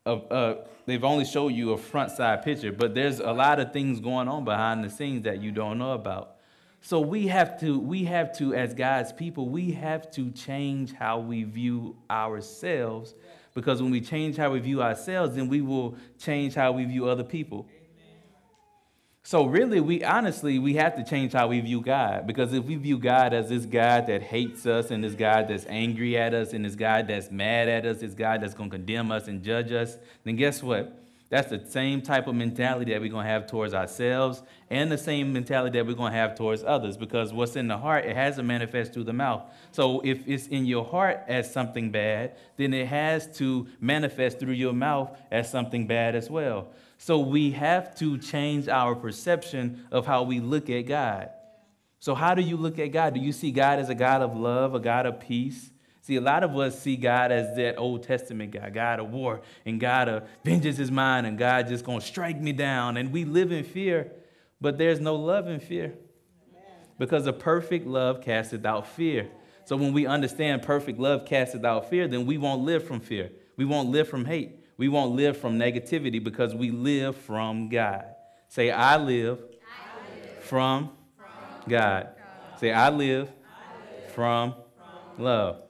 a, 0.04 0.14
a, 0.14 0.58
they've 0.88 1.04
only 1.04 1.26
showed 1.26 1.50
you 1.50 1.74
a 1.74 1.78
front 1.78 2.10
side 2.10 2.42
picture, 2.42 2.72
but 2.72 2.96
there's 2.96 3.20
a 3.20 3.32
lot 3.32 3.60
of 3.60 3.72
things 3.72 4.00
going 4.00 4.28
on 4.28 4.46
behind 4.46 4.84
the 4.84 4.90
scenes 4.90 5.26
that 5.26 5.44
you 5.44 5.52
don't 5.52 5.78
know 5.78 5.92
about. 5.92 6.38
So 6.82 7.00
we 7.00 7.28
have 7.28 7.60
to, 7.60 7.78
we 7.78 8.06
have 8.06 8.36
to, 8.38 8.54
as 8.54 8.74
God's 8.74 9.12
people, 9.12 9.50
we 9.50 9.72
have 9.72 10.10
to 10.12 10.32
change 10.32 10.94
how 10.94 11.20
we 11.20 11.44
view 11.44 11.98
ourselves. 12.10 13.16
Because 13.54 13.82
when 13.82 13.92
we 13.92 14.02
change 14.02 14.38
how 14.38 14.52
we 14.52 14.60
view 14.60 14.82
ourselves, 14.82 15.36
then 15.36 15.50
we 15.50 15.62
will 15.62 15.98
change 16.18 16.56
how 16.56 16.72
we 16.72 16.86
view 16.86 17.10
other 17.10 17.24
people. 17.24 17.68
So 19.24 19.46
really, 19.46 19.80
we 19.80 20.04
honestly 20.04 20.58
we 20.58 20.74
have 20.76 20.96
to 20.96 21.04
change 21.04 21.34
how 21.34 21.50
we 21.50 21.60
view 21.60 21.82
God 21.82 22.26
because 22.26 22.52
if 22.52 22.64
we 22.64 22.76
view 22.78 22.98
God 22.98 23.34
as 23.34 23.50
this 23.50 23.66
God 23.66 24.08
that 24.08 24.24
hates 24.24 24.66
us 24.66 24.90
and 24.90 25.04
this 25.04 25.14
God 25.14 25.50
that's 25.50 25.68
angry 25.68 26.18
at 26.18 26.34
us 26.34 26.54
and 26.54 26.66
this 26.66 26.76
God 26.76 27.08
that's 27.08 27.30
mad 27.30 27.70
at 27.70 27.86
us, 27.86 28.00
this 28.00 28.16
God 28.16 28.42
that's 28.42 28.56
going 28.56 28.72
to 28.72 28.78
condemn 28.78 29.12
us 29.12 29.28
and 29.28 29.44
judge 29.44 29.72
us, 29.72 29.98
then 30.24 30.36
guess 30.36 30.64
what? 30.64 30.99
That's 31.30 31.50
the 31.50 31.64
same 31.64 32.02
type 32.02 32.26
of 32.28 32.34
mentality 32.34 32.92
that 32.92 33.02
we're 33.02 33.12
going 33.12 33.26
to 33.26 33.32
have 33.32 33.46
towards 33.46 33.76
ourselves 33.76 34.42
and 34.72 34.92
the 34.92 34.98
same 34.98 35.32
mentality 35.32 35.78
that 35.78 35.86
we're 35.86 35.94
going 35.94 36.12
to 36.12 36.18
have 36.18 36.34
towards 36.34 36.64
others 36.64 36.98
because 36.98 37.32
what's 37.32 37.56
in 37.56 37.68
the 37.68 37.78
heart, 37.78 38.06
it 38.06 38.16
has 38.16 38.38
to 38.38 38.44
manifest 38.44 38.94
through 38.94 39.04
the 39.04 39.14
mouth. 39.14 39.44
So 39.72 40.02
if 40.02 40.28
it's 40.28 40.48
in 40.48 40.66
your 40.66 40.84
heart 40.84 41.22
as 41.28 41.52
something 41.52 41.92
bad, 41.92 42.36
then 42.58 42.74
it 42.74 42.88
has 42.88 43.28
to 43.38 43.68
manifest 43.80 44.40
through 44.40 44.54
your 44.54 44.74
mouth 44.74 45.16
as 45.30 45.52
something 45.52 45.86
bad 45.86 46.16
as 46.16 46.32
well. 46.32 46.70
So 46.98 47.20
we 47.20 47.52
have 47.52 47.96
to 47.98 48.18
change 48.18 48.68
our 48.68 48.96
perception 48.96 49.86
of 49.92 50.08
how 50.08 50.24
we 50.24 50.40
look 50.40 50.68
at 50.72 50.82
God. 50.82 51.30
So, 52.02 52.16
how 52.16 52.34
do 52.34 52.42
you 52.42 52.56
look 52.56 52.80
at 52.80 52.88
God? 52.88 53.14
Do 53.14 53.20
you 53.20 53.34
see 53.34 53.52
God 53.52 53.78
as 53.80 53.90
a 53.90 53.96
God 53.96 54.22
of 54.22 54.36
love, 54.36 54.74
a 54.74 54.80
God 54.80 55.06
of 55.06 55.20
peace? 55.20 55.70
See, 56.10 56.16
a 56.16 56.22
lot 56.22 56.44
of 56.44 56.58
us 56.58 56.82
see 56.82 56.96
God 56.96 57.32
as 57.32 57.56
that 57.56 57.78
Old 57.78 58.02
Testament 58.02 58.50
God, 58.50 58.74
God 58.74 59.00
of 59.00 59.12
war, 59.12 59.42
and 59.64 59.80
God 59.80 60.10
of 60.10 60.28
vengeance 60.44 60.80
is 60.80 60.90
mine, 60.90 61.26
and 61.26 61.38
God 61.38 61.68
just 61.68 61.86
gonna 61.86 62.02
strike 62.02 62.42
me 62.42 62.52
down. 62.52 62.98
And 62.98 63.14
we 63.14 63.26
live 63.26 63.52
in 63.52 63.64
fear, 63.64 64.12
but 64.60 64.80
there's 64.80 65.00
no 65.00 65.16
love 65.16 65.48
in 65.48 65.60
fear. 65.60 65.94
Because 66.98 67.28
a 67.28 67.32
perfect 67.32 67.86
love 67.86 68.22
casteth 68.24 68.66
out 68.66 68.88
fear. 68.88 69.30
So 69.66 69.78
when 69.78 69.94
we 69.94 70.08
understand 70.08 70.64
perfect 70.64 70.98
love 70.98 71.28
casteth 71.28 71.64
out 71.64 71.92
fear, 71.92 72.08
then 72.08 72.26
we 72.26 72.40
won't 72.40 72.64
live 72.64 72.88
from 72.88 73.02
fear. 73.02 73.30
We 73.56 73.66
won't 73.66 73.90
live 73.90 74.08
from 74.08 74.26
hate. 74.26 74.66
We 74.78 74.88
won't 74.88 75.12
live 75.12 75.38
from 75.38 75.60
negativity 75.60 76.24
because 76.24 76.56
we 76.56 76.72
live 76.72 77.18
from 77.18 77.70
God. 77.70 78.06
Say, 78.48 78.72
I 78.72 78.98
live, 78.98 79.38
I 79.38 80.26
live 80.26 80.44
from, 80.44 80.90
from 81.16 81.70
God. 81.70 82.08
God. 82.18 82.60
Say, 82.60 82.72
I 82.72 82.90
live, 82.90 83.30
I 83.30 84.02
live 84.02 84.12
from, 84.12 84.56
from 85.16 85.24
love. 85.24 85.69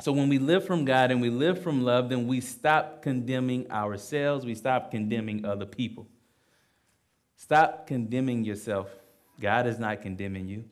So 0.00 0.12
when 0.12 0.28
we 0.28 0.38
live 0.38 0.66
from 0.66 0.84
God 0.84 1.10
and 1.10 1.20
we 1.20 1.30
live 1.30 1.62
from 1.62 1.82
love, 1.82 2.08
then 2.08 2.26
we 2.26 2.40
stop 2.40 3.02
condemning 3.02 3.70
ourselves, 3.70 4.44
we 4.44 4.54
stop 4.54 4.90
condemning 4.90 5.44
other 5.44 5.66
people. 5.66 6.08
Stop 7.36 7.86
condemning 7.86 8.44
yourself. 8.44 8.88
God 9.40 9.66
is 9.66 9.78
not 9.78 10.02
condemning 10.02 10.48
you. 10.48 10.64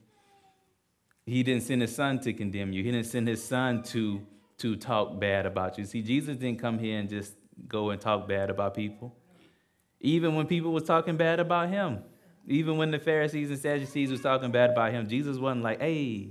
He 1.25 1.43
didn't 1.43 1.63
send 1.63 1.83
his 1.83 1.95
son 1.95 2.19
to 2.21 2.33
condemn 2.33 2.73
you. 2.73 2.83
He 2.83 2.91
didn't 2.91 3.07
send 3.07 3.29
his 3.29 3.43
son 3.45 3.83
to, 3.85 4.27
to 4.59 4.77
talk 4.77 5.21
bad 5.21 5.47
about 5.47 5.79
you. 5.79 5.85
See, 5.85 6.03
Jesus 6.03 6.37
didn't 6.37 6.61
come 6.61 6.79
here 6.79 6.99
and 6.99 7.09
just 7.09 7.35
go 7.69 7.91
and 7.91 8.01
talk 8.01 8.27
bad 8.27 8.51
about 8.51 8.75
people. 8.75 9.15
Even 10.01 10.35
when 10.35 10.47
people 10.47 10.73
was 10.73 10.83
talking 10.83 11.17
bad 11.17 11.39
about 11.39 11.69
him, 11.69 12.03
even 12.49 12.77
when 12.77 12.91
the 12.91 12.99
Pharisees 12.99 13.51
and 13.51 13.59
Sadducees 13.59 14.11
was 14.11 14.21
talking 14.21 14.51
bad 14.51 14.71
about 14.71 14.93
him, 14.93 15.09
Jesus 15.09 15.39
wasn't 15.39 15.63
like, 15.63 15.81
hey, 15.81 16.31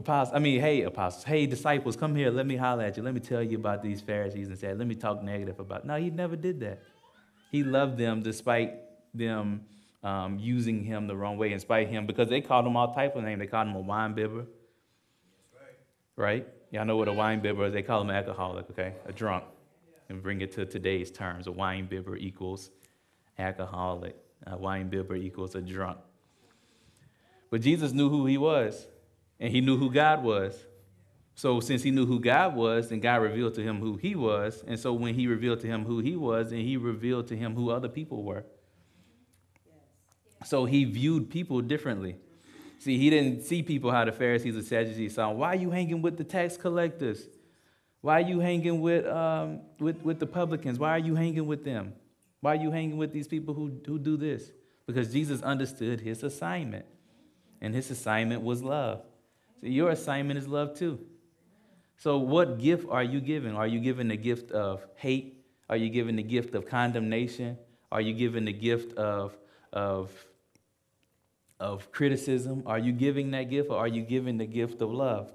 apostles, 0.00 0.34
I 0.34 0.38
mean, 0.38 0.60
hey, 0.60 0.82
apostles, 0.82 1.24
hey, 1.24 1.46
disciples, 1.46 1.96
come 1.96 2.14
here, 2.14 2.30
let 2.30 2.46
me 2.46 2.56
holler 2.56 2.84
at 2.84 2.96
you. 2.96 3.02
Let 3.02 3.14
me 3.14 3.20
tell 3.20 3.42
you 3.42 3.58
about 3.58 3.82
these 3.82 4.00
Pharisees 4.00 4.48
and 4.48 4.58
say, 4.58 4.72
let 4.74 4.86
me 4.86 4.94
talk 4.94 5.22
negative 5.22 5.60
about. 5.60 5.86
No, 5.86 5.96
he 5.96 6.10
never 6.10 6.36
did 6.36 6.60
that. 6.60 6.82
He 7.50 7.62
loved 7.62 7.98
them 7.98 8.22
despite 8.22 8.74
them 9.14 9.62
um, 10.02 10.38
using 10.38 10.84
him 10.84 11.06
the 11.06 11.16
wrong 11.16 11.36
way, 11.36 11.52
in 11.52 11.60
spite 11.60 11.86
of 11.86 11.90
him, 11.92 12.06
because 12.06 12.28
they 12.28 12.40
called 12.40 12.66
him 12.66 12.76
all 12.76 12.94
type 12.94 13.16
of 13.16 13.24
names. 13.24 13.40
They 13.40 13.46
called 13.46 13.68
him 13.68 13.76
a 13.76 13.80
wine 13.80 14.14
bibber. 14.14 14.46
Right. 16.16 16.46
Y'all 16.70 16.84
know 16.84 16.96
what 16.96 17.08
a 17.08 17.12
wine 17.12 17.40
bibber 17.40 17.66
is. 17.66 17.72
They 17.72 17.82
call 17.82 18.02
him 18.02 18.10
an 18.10 18.16
alcoholic, 18.16 18.70
okay? 18.70 18.94
A 19.06 19.12
drunk 19.12 19.44
and 20.08 20.22
bring 20.22 20.40
it 20.40 20.52
to 20.52 20.66
today's 20.66 21.10
terms. 21.10 21.46
A 21.46 21.52
wine 21.52 21.86
bibber 21.86 22.16
equals 22.16 22.70
alcoholic. 23.38 24.16
A 24.46 24.56
wine 24.56 24.88
bibber 24.88 25.16
equals 25.16 25.54
a 25.54 25.60
drunk. 25.60 25.98
But 27.50 27.62
Jesus 27.62 27.92
knew 27.92 28.08
who 28.08 28.26
he 28.26 28.38
was, 28.38 28.86
and 29.40 29.50
he 29.52 29.60
knew 29.60 29.76
who 29.76 29.90
God 29.90 30.22
was. 30.22 30.54
So 31.34 31.60
since 31.60 31.82
he 31.82 31.90
knew 31.90 32.04
who 32.04 32.20
God 32.20 32.54
was, 32.54 32.90
then 32.90 33.00
God 33.00 33.22
revealed 33.22 33.54
to 33.54 33.62
him 33.62 33.80
who 33.80 33.96
he 33.96 34.14
was. 34.14 34.62
And 34.66 34.78
so 34.78 34.92
when 34.92 35.14
he 35.14 35.26
revealed 35.26 35.60
to 35.60 35.66
him 35.66 35.84
who 35.84 36.00
he 36.00 36.14
was, 36.14 36.50
then 36.50 36.60
he 36.60 36.76
revealed 36.76 37.28
to 37.28 37.36
him 37.36 37.54
who 37.54 37.70
other 37.70 37.88
people 37.88 38.22
were. 38.22 38.44
So 40.44 40.66
he 40.66 40.84
viewed 40.84 41.30
people 41.30 41.62
differently. 41.62 42.16
See, 42.78 42.98
he 42.98 43.10
didn't 43.10 43.42
see 43.42 43.62
people 43.62 43.90
how 43.90 44.04
the 44.04 44.12
Pharisees 44.12 44.54
and 44.54 44.64
Sadducees 44.64 45.14
saw. 45.14 45.30
Why 45.30 45.48
are 45.48 45.56
you 45.56 45.70
hanging 45.70 46.02
with 46.02 46.18
the 46.18 46.24
tax 46.24 46.56
collectors? 46.56 47.26
Why 48.02 48.22
are 48.22 48.26
you 48.26 48.40
hanging 48.40 48.80
with, 48.80 49.06
um, 49.06 49.60
with, 49.78 50.02
with 50.02 50.18
the 50.18 50.26
publicans? 50.26 50.78
Why 50.78 50.90
are 50.90 50.98
you 50.98 51.14
hanging 51.14 51.46
with 51.46 51.64
them? 51.64 51.94
Why 52.40 52.52
are 52.52 52.62
you 52.62 52.70
hanging 52.70 52.96
with 52.96 53.12
these 53.12 53.28
people 53.28 53.52
who, 53.54 53.80
who 53.86 53.98
do 53.98 54.16
this? 54.16 54.50
Because 54.86 55.12
Jesus 55.12 55.42
understood 55.42 56.00
his 56.00 56.22
assignment, 56.22 56.86
and 57.60 57.74
his 57.74 57.90
assignment 57.90 58.42
was 58.42 58.62
love. 58.62 59.02
Your 59.62 59.90
assignment 59.90 60.38
is 60.38 60.48
love 60.48 60.74
too. 60.74 60.98
So, 61.96 62.18
what 62.18 62.58
gift 62.58 62.86
are 62.88 63.02
you 63.02 63.20
giving? 63.20 63.54
Are 63.54 63.66
you 63.66 63.80
giving 63.80 64.08
the 64.08 64.16
gift 64.16 64.50
of 64.52 64.86
hate? 64.96 65.44
Are 65.68 65.76
you 65.76 65.90
giving 65.90 66.16
the 66.16 66.22
gift 66.22 66.54
of 66.54 66.66
condemnation? 66.66 67.58
Are 67.92 68.00
you 68.00 68.14
giving 68.14 68.44
the 68.44 68.52
gift 68.52 68.96
of, 68.96 69.36
of, 69.72 70.10
of 71.58 71.92
criticism? 71.92 72.62
Are 72.66 72.78
you 72.78 72.92
giving 72.92 73.32
that 73.32 73.50
gift, 73.50 73.70
or 73.70 73.76
are 73.76 73.88
you 73.88 74.02
giving 74.02 74.38
the 74.38 74.46
gift 74.46 74.80
of 74.80 74.90
love? 74.90 75.30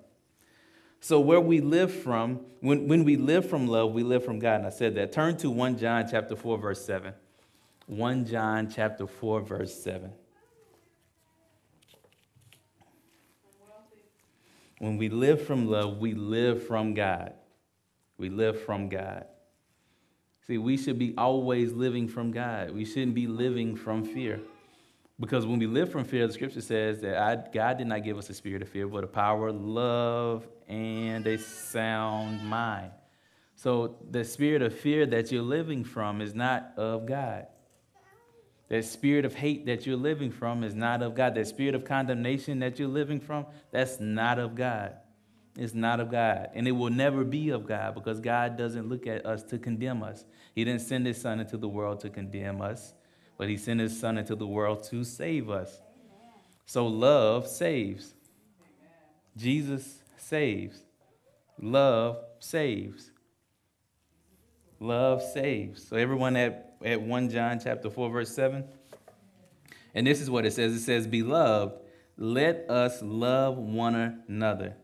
So 0.99 1.19
where 1.19 1.39
we 1.39 1.61
live 1.61 1.93
from, 1.93 2.39
when, 2.61 2.87
when 2.87 3.03
we 3.03 3.15
live 3.15 3.47
from 3.47 3.67
love, 3.67 3.91
we 3.91 4.01
live 4.01 4.25
from 4.25 4.39
God. 4.39 4.55
And 4.55 4.65
I 4.65 4.71
said 4.71 4.95
that. 4.95 5.11
Turn 5.11 5.37
to 5.37 5.51
1 5.51 5.77
John 5.77 6.07
chapter 6.09 6.35
4, 6.35 6.57
verse 6.57 6.83
7. 6.83 7.13
1 7.85 8.25
John 8.25 8.71
chapter 8.71 9.05
4, 9.05 9.41
verse 9.41 9.83
7. 9.83 10.11
When 14.79 14.97
we 14.97 15.09
live 15.09 15.45
from 15.45 15.67
love, 15.67 15.97
we 15.97 16.13
live 16.13 16.67
from 16.67 16.93
God. 16.93 17.33
We 18.17 18.29
live 18.29 18.61
from 18.61 18.89
God. 18.89 19.25
See, 20.47 20.57
we 20.57 20.77
should 20.77 20.99
be 20.99 21.13
always 21.17 21.71
living 21.71 22.07
from 22.07 22.31
God. 22.31 22.71
We 22.71 22.85
shouldn't 22.85 23.15
be 23.15 23.27
living 23.27 23.75
from 23.75 24.03
fear. 24.03 24.39
Because 25.19 25.45
when 25.45 25.59
we 25.59 25.65
live 25.65 25.91
from 25.91 26.03
fear, 26.03 26.27
the 26.27 26.33
scripture 26.33 26.61
says 26.61 26.99
that 27.01 27.17
I, 27.17 27.35
God 27.51 27.77
did 27.77 27.87
not 27.87 28.03
give 28.03 28.17
us 28.17 28.29
a 28.29 28.33
spirit 28.33 28.61
of 28.61 28.69
fear, 28.69 28.87
but 28.87 29.03
a 29.03 29.07
power, 29.07 29.51
love, 29.51 30.45
and 30.67 31.25
a 31.25 31.37
sound 31.37 32.43
mind. 32.43 32.91
So 33.55 33.95
the 34.11 34.25
spirit 34.25 34.61
of 34.61 34.77
fear 34.77 35.05
that 35.05 35.31
you're 35.31 35.41
living 35.41 35.83
from 35.83 36.21
is 36.21 36.35
not 36.35 36.73
of 36.75 37.05
God. 37.05 37.47
That 38.69 38.85
spirit 38.85 39.25
of 39.25 39.35
hate 39.35 39.65
that 39.67 39.85
you're 39.85 39.95
living 39.97 40.31
from 40.31 40.63
is 40.63 40.73
not 40.73 41.03
of 41.03 41.15
God. 41.15 41.35
That 41.35 41.47
spirit 41.47 41.75
of 41.75 41.85
condemnation 41.85 42.59
that 42.59 42.79
you're 42.79 42.87
living 42.87 43.19
from, 43.19 43.45
that's 43.71 43.99
not 43.99 44.39
of 44.39 44.55
God. 44.55 44.95
It's 45.57 45.73
not 45.73 45.99
of 45.99 46.11
God. 46.11 46.49
And 46.53 46.67
it 46.67 46.71
will 46.71 46.89
never 46.89 47.23
be 47.23 47.49
of 47.49 47.67
God 47.67 47.93
because 47.93 48.19
God 48.19 48.57
doesn't 48.57 48.89
look 48.89 49.07
at 49.07 49.25
us 49.25 49.43
to 49.43 49.57
condemn 49.57 50.03
us. 50.03 50.25
He 50.53 50.65
didn't 50.65 50.81
send 50.81 51.05
his 51.05 51.21
son 51.21 51.39
into 51.39 51.57
the 51.57 51.69
world 51.69 51.99
to 52.01 52.09
condemn 52.09 52.61
us 52.61 52.93
but 53.37 53.49
he 53.49 53.57
sent 53.57 53.79
his 53.79 53.99
son 53.99 54.17
into 54.17 54.35
the 54.35 54.47
world 54.47 54.83
to 54.85 55.03
save 55.03 55.49
us. 55.49 55.81
So 56.65 56.87
love 56.87 57.47
saves. 57.47 58.13
Jesus 59.35 59.99
saves. 60.17 60.79
Love 61.59 62.17
saves. 62.39 63.11
Love 64.85 65.23
saves. 65.23 65.87
So 65.87 65.97
everyone 65.97 66.35
at, 66.35 66.75
at 66.83 67.01
1 67.01 67.29
John 67.31 67.59
chapter 67.59 67.89
4, 67.89 68.07
verse 68.11 68.35
7. 68.35 68.63
And 69.95 70.05
this 70.05 70.21
is 70.21 70.29
what 70.29 70.45
it 70.45 70.53
says. 70.53 70.75
It 70.75 70.81
says, 70.81 71.07
Beloved, 71.07 71.73
let 72.17 72.69
us 72.69 73.01
love 73.01 73.57
one 73.57 74.23
another. 74.27 74.75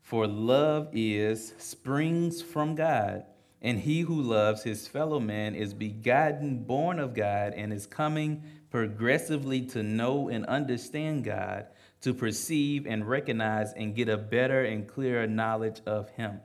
For 0.00 0.26
love 0.26 0.88
is 0.92 1.54
springs 1.58 2.42
from 2.42 2.74
God, 2.74 3.24
and 3.62 3.78
he 3.78 4.00
who 4.00 4.20
loves 4.20 4.64
his 4.64 4.88
fellow 4.88 5.20
man 5.20 5.54
is 5.54 5.72
begotten, 5.72 6.64
born 6.64 6.98
of 6.98 7.14
God, 7.14 7.54
and 7.54 7.72
is 7.72 7.86
coming 7.86 8.42
progressively 8.70 9.60
to 9.66 9.84
know 9.84 10.30
and 10.30 10.44
understand 10.46 11.22
God, 11.22 11.66
to 12.00 12.12
perceive 12.12 12.88
and 12.88 13.08
recognize 13.08 13.72
and 13.74 13.94
get 13.94 14.08
a 14.08 14.16
better 14.16 14.64
and 14.64 14.88
clearer 14.88 15.28
knowledge 15.28 15.80
of 15.86 16.10
him. 16.10 16.40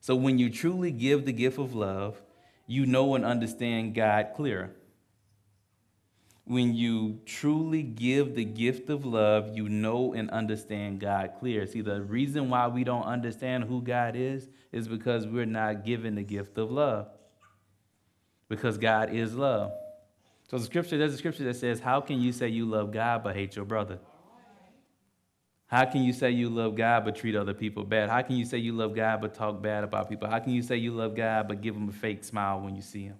So 0.00 0.14
when 0.14 0.38
you 0.38 0.50
truly 0.50 0.90
give 0.90 1.24
the 1.26 1.32
gift 1.32 1.58
of 1.58 1.74
love, 1.74 2.22
you 2.66 2.86
know 2.86 3.14
and 3.14 3.24
understand 3.24 3.94
God 3.94 4.28
clearer 4.34 4.70
when 6.46 6.74
you 6.74 7.18
truly 7.26 7.82
give 7.82 8.36
the 8.36 8.44
gift 8.44 8.88
of 8.88 9.04
love, 9.04 9.56
you 9.56 9.68
know 9.68 10.12
and 10.12 10.30
understand 10.30 11.00
God 11.00 11.32
clear. 11.40 11.66
See, 11.66 11.80
the 11.80 12.00
reason 12.00 12.48
why 12.50 12.68
we 12.68 12.84
don't 12.84 13.02
understand 13.02 13.64
who 13.64 13.82
God 13.82 14.14
is 14.14 14.48
is 14.70 14.86
because 14.86 15.26
we're 15.26 15.44
not 15.44 15.84
given 15.84 16.14
the 16.14 16.22
gift 16.22 16.56
of 16.56 16.70
love. 16.70 17.08
Because 18.48 18.78
God 18.78 19.12
is 19.12 19.34
love. 19.34 19.72
So 20.48 20.56
the 20.58 20.64
scripture, 20.64 20.96
there's 20.96 21.14
a 21.14 21.18
scripture 21.18 21.42
that 21.42 21.56
says, 21.56 21.80
How 21.80 22.00
can 22.00 22.20
you 22.20 22.30
say 22.30 22.46
you 22.46 22.64
love 22.64 22.92
God 22.92 23.24
but 23.24 23.34
hate 23.34 23.56
your 23.56 23.64
brother? 23.64 23.98
How 25.66 25.84
can 25.84 26.02
you 26.02 26.12
say 26.12 26.30
you 26.30 26.48
love 26.48 26.76
God 26.76 27.04
but 27.04 27.16
treat 27.16 27.34
other 27.34 27.54
people 27.54 27.82
bad? 27.82 28.08
How 28.08 28.22
can 28.22 28.36
you 28.36 28.44
say 28.44 28.58
you 28.58 28.72
love 28.72 28.94
God 28.94 29.20
but 29.20 29.34
talk 29.34 29.60
bad 29.60 29.82
about 29.82 30.08
people? 30.08 30.28
How 30.28 30.38
can 30.38 30.52
you 30.52 30.62
say 30.62 30.76
you 30.76 30.92
love 30.92 31.16
God 31.16 31.48
but 31.48 31.60
give 31.60 31.74
them 31.74 31.88
a 31.88 31.92
fake 31.92 32.22
smile 32.22 32.60
when 32.60 32.76
you 32.76 32.82
see 32.82 33.04
him? 33.04 33.16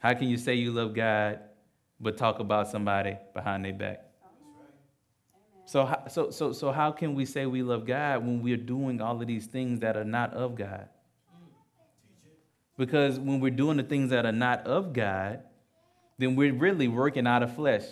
How 0.00 0.12
can 0.14 0.28
you 0.28 0.36
say 0.36 0.54
you 0.54 0.70
love 0.70 0.94
God 0.94 1.40
but 1.98 2.18
talk 2.18 2.38
about 2.38 2.68
somebody 2.68 3.16
behind 3.34 3.64
their 3.64 3.72
back? 3.72 4.04
So, 5.64 5.94
so, 6.08 6.30
so, 6.30 6.52
so 6.52 6.70
how 6.70 6.92
can 6.92 7.14
we 7.14 7.24
say 7.24 7.46
we 7.46 7.62
love 7.62 7.86
God 7.86 8.24
when 8.24 8.42
we're 8.42 8.56
doing 8.56 9.00
all 9.00 9.20
of 9.20 9.26
these 9.26 9.46
things 9.46 9.80
that 9.80 9.96
are 9.96 10.04
not 10.04 10.32
of 10.34 10.54
God? 10.54 10.88
Because 12.76 13.18
when 13.18 13.40
we're 13.40 13.50
doing 13.50 13.76
the 13.76 13.82
things 13.82 14.10
that 14.10 14.24
are 14.24 14.32
not 14.32 14.66
of 14.66 14.92
God, 14.92 15.40
then 16.16 16.36
we're 16.36 16.54
really 16.54 16.88
working 16.88 17.26
out 17.26 17.42
of 17.42 17.54
flesh. 17.54 17.84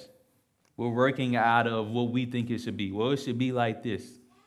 We're 0.76 0.90
working 0.90 1.36
out 1.36 1.66
of 1.66 1.88
what 1.88 2.10
we 2.10 2.26
think 2.26 2.50
it 2.50 2.58
should 2.58 2.76
be. 2.76 2.92
Well, 2.92 3.10
it 3.10 3.18
should 3.18 3.38
be 3.38 3.52
like 3.52 3.82
this. 3.82 4.04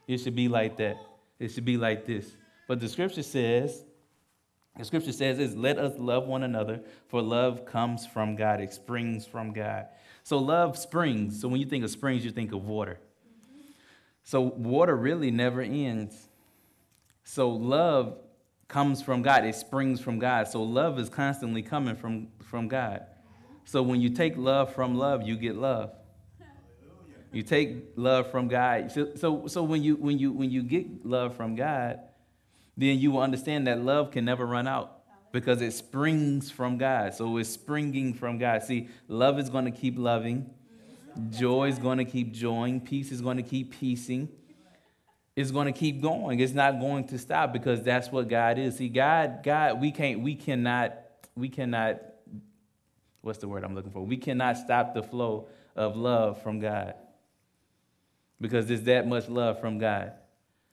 It 0.08 0.20
should 0.20 0.36
be 0.36 0.48
like 0.48 0.78
that. 0.78 0.98
It 1.40 1.50
should 1.50 1.66
be 1.66 1.78
like 1.78 2.06
this. 2.06 2.32
But 2.68 2.80
the 2.80 2.88
scripture 2.88 3.24
says 3.24 3.84
the 4.78 4.86
scripture 4.86 5.12
says 5.12 5.40
is 5.40 5.56
let 5.56 5.78
us 5.78 5.94
love 5.98 6.26
one 6.26 6.44
another, 6.44 6.82
for 7.08 7.22
love 7.22 7.66
comes 7.66 8.06
from 8.06 8.36
God. 8.36 8.62
It 8.62 8.72
springs 8.74 9.26
from 9.26 9.52
God. 9.52 9.88
So 10.24 10.38
love 10.38 10.78
springs. 10.78 11.42
So 11.42 11.48
when 11.48 11.60
you 11.60 11.66
think 11.66 11.84
of 11.84 11.90
springs, 11.90 12.24
you 12.24 12.32
think 12.32 12.54
of 12.54 12.66
water. 12.66 13.00
So 14.24 14.42
water 14.42 14.96
really 14.96 15.32
never 15.32 15.62
ends. 15.62 16.30
So 17.24 17.50
love 17.50 18.20
comes 18.68 19.02
from 19.02 19.22
God. 19.22 19.44
It 19.44 19.56
springs 19.56 20.00
from 20.00 20.20
God. 20.20 20.48
So 20.48 20.64
love 20.64 20.98
is 20.98 21.10
constantly 21.10 21.62
coming 21.62 21.96
from, 21.96 22.28
from 22.42 22.68
God. 22.68 23.06
So 23.66 23.82
when 23.84 24.00
you 24.00 24.10
take 24.10 24.38
love 24.38 24.74
from 24.74 24.96
love, 24.96 25.24
you 25.24 25.36
get 25.36 25.56
love. 25.56 25.92
You 27.32 27.44
take 27.44 27.94
love 27.96 28.32
from 28.32 28.48
God. 28.48 28.92
So, 28.92 29.10
so, 29.16 29.48
so 29.48 29.64
when 29.64 29.84
you 29.84 29.96
when 29.96 30.18
you 30.18 30.32
when 30.32 30.50
you 30.50 30.64
get 30.64 31.06
love 31.06 31.36
from 31.36 31.56
God, 31.56 32.00
then 32.76 32.98
you 32.98 33.12
will 33.12 33.22
understand 33.22 33.68
that 33.68 33.84
love 33.84 34.12
can 34.12 34.26
never 34.26 34.46
run 34.46 34.68
out 34.68 35.02
because 35.32 35.62
it 35.62 35.74
springs 35.74 36.50
from 36.50 36.78
God. 36.78 37.14
So 37.14 37.38
it's 37.38 37.50
springing 37.50 38.16
from 38.16 38.40
God. 38.40 38.64
See, 38.64 38.90
love 39.08 39.38
is 39.38 39.50
going 39.50 39.66
to 39.66 39.72
keep 39.72 39.98
loving, 39.98 40.50
joy 41.30 41.68
is 41.68 41.78
going 41.78 42.00
to 42.00 42.06
keep 42.06 42.34
joying, 42.34 42.82
peace 42.82 43.12
is 43.12 43.22
going 43.22 43.38
to 43.38 43.44
keep 43.44 43.80
piecing. 43.80 44.30
It's 45.36 45.52
going 45.52 45.68
to 45.68 45.80
keep 45.80 46.02
going. 46.02 46.42
It's 46.42 46.52
not 46.52 46.82
going 46.82 47.08
to 47.08 47.18
stop 47.18 47.54
because 47.54 47.82
that's 47.82 48.12
what 48.12 48.28
God 48.28 48.58
is. 48.58 48.76
See, 48.76 48.90
God, 48.90 49.42
God, 49.42 49.80
we 49.80 49.92
can't, 49.92 50.20
we 50.20 50.36
cannot, 50.36 50.96
we 51.34 51.48
cannot, 51.48 52.02
what's 53.22 53.38
the 53.38 53.48
word 53.48 53.64
I'm 53.64 53.74
looking 53.74 53.92
for? 53.92 54.02
We 54.02 54.18
cannot 54.18 54.58
stop 54.58 54.94
the 54.94 55.04
flow 55.04 55.48
of 55.78 55.96
love 55.96 56.42
from 56.42 56.60
God 56.60 56.96
because 58.42 58.68
there's 58.68 58.84
that 58.84 59.08
much 59.08 59.28
love 59.30 59.60
from 59.60 59.78
God. 59.78 60.14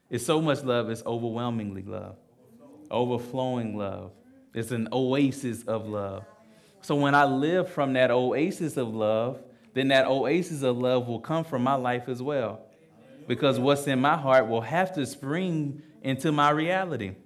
It's 0.08 0.24
so 0.24 0.40
much 0.40 0.62
love, 0.62 0.88
it's 0.90 1.02
overwhelmingly 1.04 1.82
love, 1.82 2.16
overflowing 2.90 3.76
love. 3.76 4.12
It's 4.54 4.70
an 4.70 4.88
oasis 4.92 5.64
of 5.64 5.86
love. 5.86 6.24
So 6.80 6.94
when 6.94 7.14
I 7.14 7.24
live 7.24 7.68
from 7.68 7.94
that 7.94 8.10
oasis 8.10 8.76
of 8.76 8.94
love, 8.94 9.42
then 9.74 9.88
that 9.88 10.06
oasis 10.06 10.62
of 10.62 10.78
love 10.78 11.06
will 11.08 11.20
come 11.20 11.44
from 11.44 11.62
my 11.62 11.74
life 11.74 12.08
as 12.08 12.22
well. 12.22 12.60
Because 13.26 13.58
what's 13.58 13.86
in 13.86 14.00
my 14.00 14.16
heart 14.16 14.48
will 14.48 14.60
have 14.60 14.94
to 14.94 15.04
spring 15.04 15.82
into 16.02 16.30
my 16.32 16.50
reality. 16.50 17.16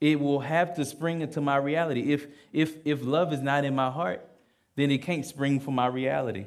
It 0.00 0.18
will 0.18 0.40
have 0.40 0.74
to 0.74 0.84
spring 0.84 1.20
into 1.20 1.40
my 1.40 1.56
reality. 1.56 2.12
If, 2.12 2.26
if, 2.52 2.76
if 2.84 3.04
love 3.04 3.32
is 3.32 3.40
not 3.40 3.64
in 3.64 3.74
my 3.76 3.88
heart, 3.88 4.28
then 4.74 4.90
it 4.90 4.98
can't 4.98 5.24
spring 5.24 5.60
from 5.60 5.76
my 5.76 5.86
reality. 5.86 6.46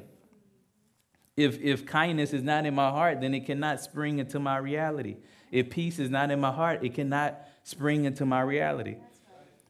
If, 1.36 1.60
if 1.60 1.84
kindness 1.84 2.32
is 2.32 2.42
not 2.42 2.64
in 2.64 2.74
my 2.74 2.90
heart, 2.90 3.20
then 3.20 3.34
it 3.34 3.44
cannot 3.44 3.80
spring 3.80 4.18
into 4.18 4.38
my 4.38 4.56
reality. 4.56 5.16
If 5.50 5.70
peace 5.70 5.98
is 5.98 6.08
not 6.10 6.30
in 6.30 6.40
my 6.40 6.50
heart, 6.50 6.84
it 6.84 6.94
cannot 6.94 7.38
spring 7.62 8.04
into 8.04 8.24
my 8.24 8.40
reality. 8.40 8.96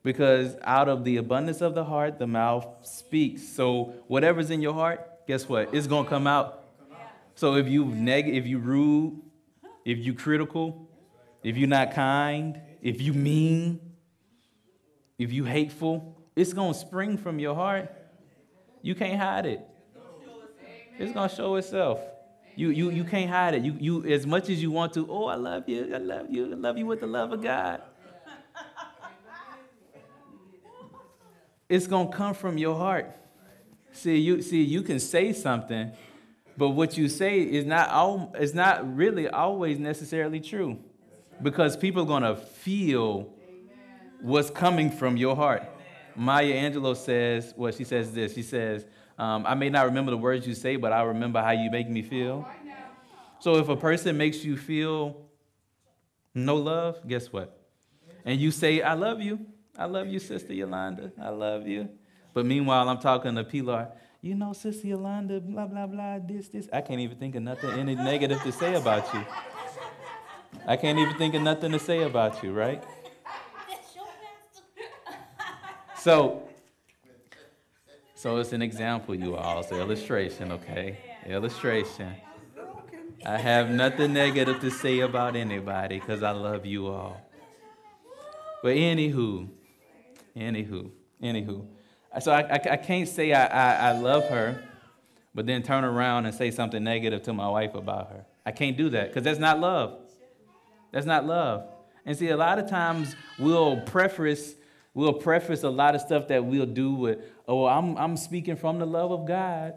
Because 0.03 0.57
out 0.63 0.89
of 0.89 1.03
the 1.03 1.17
abundance 1.17 1.61
of 1.61 1.75
the 1.75 1.85
heart, 1.85 2.19
the 2.21 2.27
mouth 2.29 2.67
speaks. 2.83 3.49
So 3.49 3.95
whatever's 4.07 4.51
in 4.51 4.63
your 4.63 4.75
heart, 4.75 5.27
guess 5.27 5.49
what? 5.49 5.75
It's 5.75 5.89
gonna 5.89 6.09
come 6.09 6.29
out. 6.29 6.63
So 7.35 7.57
if 7.57 7.69
you 7.69 7.85
neg- 7.85 8.29
if 8.29 8.47
you 8.47 8.59
rude, 8.59 9.21
if 9.85 9.99
you 9.99 10.15
critical, 10.15 10.89
if 11.43 11.57
you're 11.57 11.69
not 11.69 11.93
kind, 11.93 12.61
if 12.81 13.03
you 13.03 13.13
mean, 13.13 13.81
if 15.19 15.33
you 15.33 15.45
hateful, 15.45 16.17
it's 16.37 16.53
gonna 16.53 16.75
spring 16.75 17.17
from 17.19 17.39
your 17.39 17.55
heart. 17.55 17.93
You 18.83 18.95
can't 18.95 19.19
hide 19.19 19.47
it. 19.47 19.61
It's 20.99 21.13
gonna 21.13 21.29
show 21.29 21.57
itself. 21.57 22.01
You, 22.55 22.71
you, 22.71 22.91
you 22.91 23.05
can't 23.05 23.31
hide 23.31 23.55
it. 23.55 23.63
You, 23.63 23.77
you, 23.79 24.05
as 24.07 24.27
much 24.27 24.49
as 24.49 24.63
you 24.63 24.71
want 24.71 24.95
to, 24.95 25.07
oh, 25.11 25.27
I 25.27 25.35
love 25.35 25.69
you, 25.69 25.95
I 25.95 25.99
love 25.99 26.31
you, 26.31 26.53
I 26.53 26.55
love 26.55 26.79
you 26.79 26.87
with 26.87 27.01
the 27.01 27.07
love 27.07 27.33
of 27.33 27.43
God. 27.43 27.83
It's 31.69 31.87
gonna 31.87 32.11
come 32.11 32.33
from 32.33 32.59
your 32.59 32.77
heart. 32.77 33.15
See, 33.93 34.19
you 34.19 34.41
see, 34.41 34.63
you 34.63 34.83
can 34.83 35.01
say 35.01 35.33
something, 35.33 35.91
but 36.57 36.71
what 36.71 36.97
you 36.97 37.09
say 37.09 37.41
is 37.41 37.65
not 37.65 37.91
all 37.91 38.35
is 38.39 38.55
not 38.55 38.97
really 38.97 39.29
always 39.29 39.79
necessarily 39.79 40.41
true. 40.41 40.79
Because 41.43 41.77
people 41.77 42.03
are 42.03 42.07
gonna 42.07 42.37
feel 42.37 43.29
what's 44.23 44.49
coming 44.49 44.91
from 44.91 45.17
your 45.17 45.37
heart. 45.37 45.69
Maya 46.15 46.53
Angelou 46.53 46.97
says, 46.97 47.53
well, 47.57 47.73
she 47.73 47.85
says 47.85 48.13
this. 48.13 48.35
She 48.35 48.43
says, 48.43 48.87
um, 49.19 49.47
I 49.47 49.55
may 49.55 49.71
not 49.71 49.87
remember 49.87 50.11
the 50.11 50.19
words 50.19 50.47
you 50.47 50.55
say, 50.55 50.77
but 50.77 50.93
I 50.93 51.03
remember 51.03 51.41
how 51.41 51.53
you 51.53 51.71
make 51.71 51.89
me 51.89 52.03
feel. 52.03 52.47
So 53.39 53.57
if 53.57 53.69
a 53.69 53.77
person 53.77 54.17
makes 54.17 54.45
you 54.45 54.57
feel 54.57 55.17
no 56.35 56.57
love, 56.57 57.07
guess 57.07 57.33
what? 57.33 57.59
And 58.25 58.41
you 58.41 58.51
say, 58.51 58.83
I 58.83 58.95
love 58.95 59.21
you. 59.21 59.47
I 59.79 59.87
love 59.87 60.07
you, 60.07 60.19
Sister 60.19 60.53
Yolanda. 60.53 61.13
I 61.21 61.29
love 61.31 61.67
you. 61.67 61.89
But 62.35 62.45
meanwhile, 62.47 62.89
I'm 62.89 62.99
talking 62.99 63.35
to 63.37 63.45
Pilar. 63.45 63.89
You 64.21 64.35
know, 64.35 64.53
Sister 64.53 64.89
Yolanda, 64.89 65.41
blah, 65.41 65.67
blah, 65.67 65.87
blah, 65.87 66.19
this, 66.19 66.49
this. 66.49 66.69
I 66.73 66.81
can't 66.81 67.01
even 67.01 67.17
think 67.19 67.35
of 67.37 67.43
nothing, 67.43 67.71
any 67.71 67.95
negative 67.95 68.43
to 68.43 68.53
say 68.53 68.75
about 68.75 69.13
you. 69.15 69.25
I 70.67 70.77
can't 70.77 70.99
even 70.99 71.17
think 71.17 71.35
of 71.35 71.43
nothing 71.43 71.73
to 71.73 71.79
say 71.79 72.03
about 72.03 72.43
you, 72.43 72.53
right? 72.53 72.83
So 75.99 76.46
so 78.17 78.39
it's 78.39 78.55
an 78.55 78.63
example, 78.63 79.15
you 79.15 79.37
all. 79.37 79.61
It's 79.61 79.71
an 79.71 79.79
illustration, 79.79 80.51
okay? 80.53 80.97
Illustration. 81.27 82.15
I 83.27 83.37
have 83.37 83.69
nothing 83.69 84.15
negative 84.15 84.59
to 84.61 84.71
say 84.71 85.01
about 85.01 85.37
anybody 85.37 86.01
because 86.01 86.23
I 86.23 86.31
love 86.31 86.65
you 86.65 86.87
all. 86.87 87.21
But 88.63 88.75
anywho, 88.77 89.49
anywho, 90.35 90.91
anywho. 91.23 91.67
So 92.21 92.33
I, 92.33 92.41
I, 92.41 92.61
I 92.73 92.77
can't 92.79 93.07
say 93.07 93.35
I, 93.35 93.47
I, 93.49 93.91
I 93.91 93.93
love 93.93 94.25
her, 94.31 94.65
but 95.35 95.45
then 95.45 95.63
turn 95.63 95.85
around 95.85 96.25
and 96.25 96.35
say 96.35 96.51
something 96.51 96.83
negative 96.83 97.23
to 97.25 97.35
my 97.35 97.51
wife 97.51 97.75
about 97.75 98.09
her. 98.13 98.25
I 98.47 98.51
can't 98.53 98.79
do 98.79 98.89
that 98.91 99.09
because 99.09 99.25
that's 99.25 99.39
not 99.39 99.61
love. 99.61 99.99
That's 100.91 101.07
not 101.07 101.27
love. 101.27 101.69
And 102.07 102.17
see, 102.17 102.29
a 102.29 102.37
lot 102.37 102.59
of 102.59 102.71
times 102.71 103.15
we'll 103.39 103.83
preface 103.83 104.55
we'll 104.97 105.13
preface 105.13 105.63
a 105.63 105.69
lot 105.69 105.95
of 105.95 106.01
stuff 106.01 106.27
that 106.29 106.47
we'll 106.47 106.65
do 106.65 106.95
with, 106.95 107.19
oh, 107.47 107.67
I'm, 107.67 107.99
I'm 107.99 108.17
speaking 108.17 108.57
from 108.57 108.79
the 108.79 108.87
love 108.87 109.13
of 109.13 109.27
God. 109.27 109.75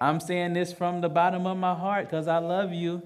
I'm 0.00 0.18
saying 0.18 0.54
this 0.54 0.72
from 0.72 1.02
the 1.02 1.10
bottom 1.10 1.46
of 1.46 1.58
my 1.58 1.74
heart 1.74 2.06
because 2.06 2.26
I 2.26 2.38
love 2.38 2.72
you. 2.72 3.02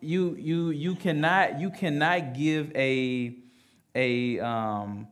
You, 0.00 0.36
you, 0.36 0.70
you 0.70 0.94
cannot, 0.94 1.60
you 1.60 1.70
cannot 1.70 2.32
give 2.32 2.70
a, 2.76 3.34
a, 3.96 4.38
um, 4.38 5.08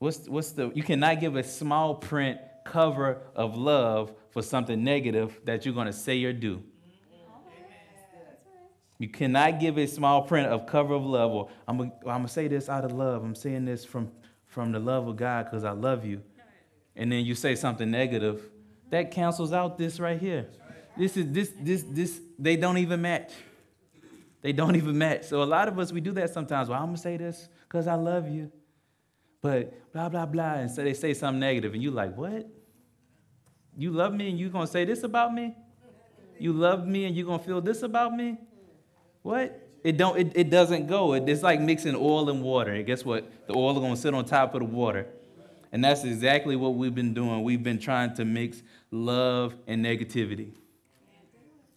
what's, 0.00 0.28
what's 0.28 0.50
the, 0.50 0.72
you 0.74 0.82
cannot 0.82 1.20
give 1.20 1.36
a 1.36 1.44
small 1.44 1.94
print 1.94 2.40
cover 2.64 3.22
of 3.36 3.56
love 3.56 4.12
for 4.30 4.42
something 4.42 4.82
negative 4.82 5.40
that 5.44 5.64
you're 5.64 5.74
going 5.74 5.86
to 5.86 5.92
say 5.92 6.22
or 6.24 6.32
do. 6.32 6.64
You 9.00 9.08
cannot 9.08 9.60
give 9.60 9.78
a 9.78 9.86
small 9.86 10.20
print 10.20 10.48
of 10.48 10.66
cover 10.66 10.92
of 10.92 11.06
love, 11.06 11.30
or 11.32 11.48
I'm 11.66 11.80
I'm 11.80 11.90
gonna 12.02 12.28
say 12.28 12.48
this 12.48 12.68
out 12.68 12.84
of 12.84 12.92
love. 12.92 13.24
I'm 13.24 13.34
saying 13.34 13.64
this 13.64 13.82
from, 13.82 14.12
from 14.44 14.72
the 14.72 14.78
love 14.78 15.08
of 15.08 15.16
God 15.16 15.46
because 15.46 15.64
I 15.64 15.70
love 15.70 16.04
you. 16.04 16.20
And 16.94 17.10
then 17.10 17.24
you 17.24 17.34
say 17.34 17.54
something 17.54 17.90
negative, 17.90 18.50
that 18.90 19.10
cancels 19.10 19.54
out 19.54 19.78
this 19.78 19.98
right 19.98 20.20
here. 20.20 20.48
This 20.98 21.16
is 21.16 21.32
this 21.32 21.50
this 21.58 21.82
this 21.88 22.20
they 22.38 22.56
don't 22.56 22.76
even 22.76 23.00
match. 23.00 23.32
They 24.42 24.52
don't 24.52 24.76
even 24.76 24.98
match. 24.98 25.24
So 25.24 25.42
a 25.42 25.44
lot 25.44 25.66
of 25.68 25.78
us 25.78 25.90
we 25.92 26.02
do 26.02 26.12
that 26.12 26.28
sometimes. 26.28 26.68
Well, 26.68 26.78
I'm 26.78 26.88
gonna 26.88 26.98
say 26.98 27.16
this 27.16 27.48
because 27.62 27.86
I 27.86 27.94
love 27.94 28.28
you. 28.28 28.52
But 29.40 29.92
blah 29.94 30.10
blah 30.10 30.26
blah. 30.26 30.56
And 30.56 30.70
so 30.70 30.84
they 30.84 30.92
say 30.92 31.14
something 31.14 31.40
negative, 31.40 31.72
and 31.72 31.82
you're 31.82 31.90
like, 31.90 32.14
what? 32.18 32.46
You 33.78 33.92
love 33.92 34.12
me 34.12 34.28
and 34.28 34.38
you're 34.38 34.50
gonna 34.50 34.66
say 34.66 34.84
this 34.84 35.04
about 35.04 35.32
me? 35.32 35.56
You 36.38 36.52
love 36.52 36.86
me 36.86 37.06
and 37.06 37.16
you're 37.16 37.26
gonna 37.26 37.42
feel 37.42 37.62
this 37.62 37.82
about 37.82 38.14
me? 38.14 38.36
What? 39.22 39.68
It 39.82 39.96
don't. 39.96 40.18
It, 40.18 40.32
it 40.34 40.50
doesn't 40.50 40.86
go. 40.86 41.14
It, 41.14 41.28
it's 41.28 41.42
like 41.42 41.60
mixing 41.60 41.94
oil 41.94 42.28
and 42.28 42.42
water. 42.42 42.72
And 42.72 42.86
guess 42.86 43.04
what? 43.04 43.30
The 43.46 43.54
oil 43.54 43.72
is 43.72 43.78
gonna 43.78 43.96
sit 43.96 44.14
on 44.14 44.24
top 44.24 44.54
of 44.54 44.60
the 44.60 44.66
water, 44.66 45.06
and 45.72 45.82
that's 45.82 46.04
exactly 46.04 46.56
what 46.56 46.74
we've 46.74 46.94
been 46.94 47.14
doing. 47.14 47.42
We've 47.42 47.62
been 47.62 47.78
trying 47.78 48.14
to 48.14 48.24
mix 48.24 48.62
love 48.90 49.54
and 49.66 49.84
negativity, 49.84 50.50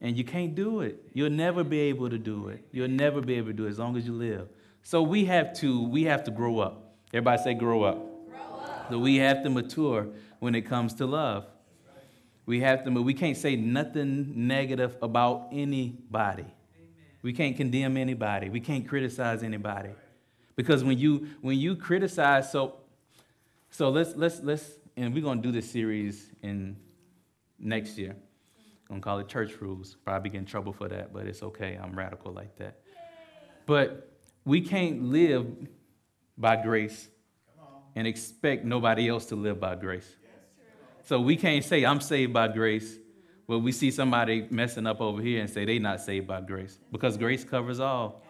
and 0.01 0.17
you 0.17 0.25
can't 0.25 0.53
do 0.53 0.81
it. 0.81 1.01
You'll 1.13 1.29
never 1.29 1.63
be 1.63 1.79
able 1.79 2.09
to 2.09 2.17
do 2.17 2.49
it. 2.49 2.65
You'll 2.71 2.89
never 2.89 3.21
be 3.21 3.35
able 3.35 3.47
to 3.47 3.53
do 3.53 3.67
it 3.67 3.69
as 3.69 3.79
long 3.79 3.95
as 3.95 4.05
you 4.05 4.13
live. 4.13 4.49
So 4.81 5.01
we 5.01 5.25
have 5.25 5.53
to. 5.59 5.87
We 5.87 6.03
have 6.03 6.25
to 6.25 6.31
grow 6.31 6.59
up. 6.59 6.95
Everybody 7.13 7.41
say, 7.41 7.53
grow 7.53 7.83
up. 7.83 7.97
Grow 8.29 8.59
up. 8.59 8.87
So 8.89 8.99
we 8.99 9.17
have 9.17 9.43
to 9.43 9.49
mature 9.49 10.07
when 10.39 10.55
it 10.55 10.63
comes 10.63 10.93
to 10.95 11.05
love. 11.05 11.45
We 12.45 12.59
have 12.59 12.83
to. 12.83 12.91
We 12.91 13.13
can't 13.13 13.37
say 13.37 13.55
nothing 13.55 14.33
negative 14.35 14.97
about 15.01 15.47
anybody. 15.53 16.47
We 17.23 17.31
can't 17.31 17.55
condemn 17.55 17.97
anybody. 17.97 18.49
We 18.49 18.59
can't 18.59 18.87
criticize 18.87 19.41
anybody. 19.43 19.89
Because 20.55 20.83
when 20.83 20.99
you 20.99 21.29
when 21.41 21.57
you 21.57 21.75
criticize, 21.75 22.51
so 22.51 22.75
so 23.71 23.89
let's 23.89 24.15
let's 24.15 24.41
let's 24.43 24.73
and 24.95 25.13
we're 25.13 25.23
gonna 25.23 25.41
do 25.41 25.51
this 25.51 25.71
series 25.71 26.29
in 26.43 26.75
next 27.57 27.97
year. 27.97 28.15
I'm 28.89 28.99
gonna 28.99 29.01
call 29.01 29.19
it 29.19 29.29
church 29.29 29.53
rules. 29.59 29.95
Probably 30.05 30.29
get 30.29 30.39
in 30.39 30.45
trouble 30.45 30.73
for 30.73 30.87
that, 30.89 31.13
but 31.13 31.25
it's 31.25 31.41
okay. 31.41 31.79
I'm 31.81 31.97
radical 31.97 32.33
like 32.33 32.55
that. 32.57 32.81
But 33.65 34.11
we 34.45 34.61
can't 34.61 35.03
live 35.03 35.47
by 36.37 36.57
grace 36.57 37.07
and 37.95 38.05
expect 38.05 38.65
nobody 38.65 39.07
else 39.07 39.25
to 39.27 39.35
live 39.35 39.59
by 39.59 39.75
grace. 39.75 40.15
So 41.05 41.21
we 41.21 41.37
can't 41.37 41.63
say 41.63 41.85
I'm 41.85 42.01
saved 42.01 42.33
by 42.33 42.49
grace 42.49 42.97
well, 43.47 43.59
we 43.59 43.71
see 43.71 43.91
somebody 43.91 44.47
messing 44.49 44.87
up 44.87 45.01
over 45.01 45.21
here 45.21 45.41
and 45.41 45.49
say 45.49 45.65
they 45.65 45.79
not 45.79 46.01
saved 46.01 46.27
by 46.27 46.41
grace 46.41 46.79
because 46.91 47.17
grace 47.17 47.43
covers 47.43 47.79
all. 47.79 48.23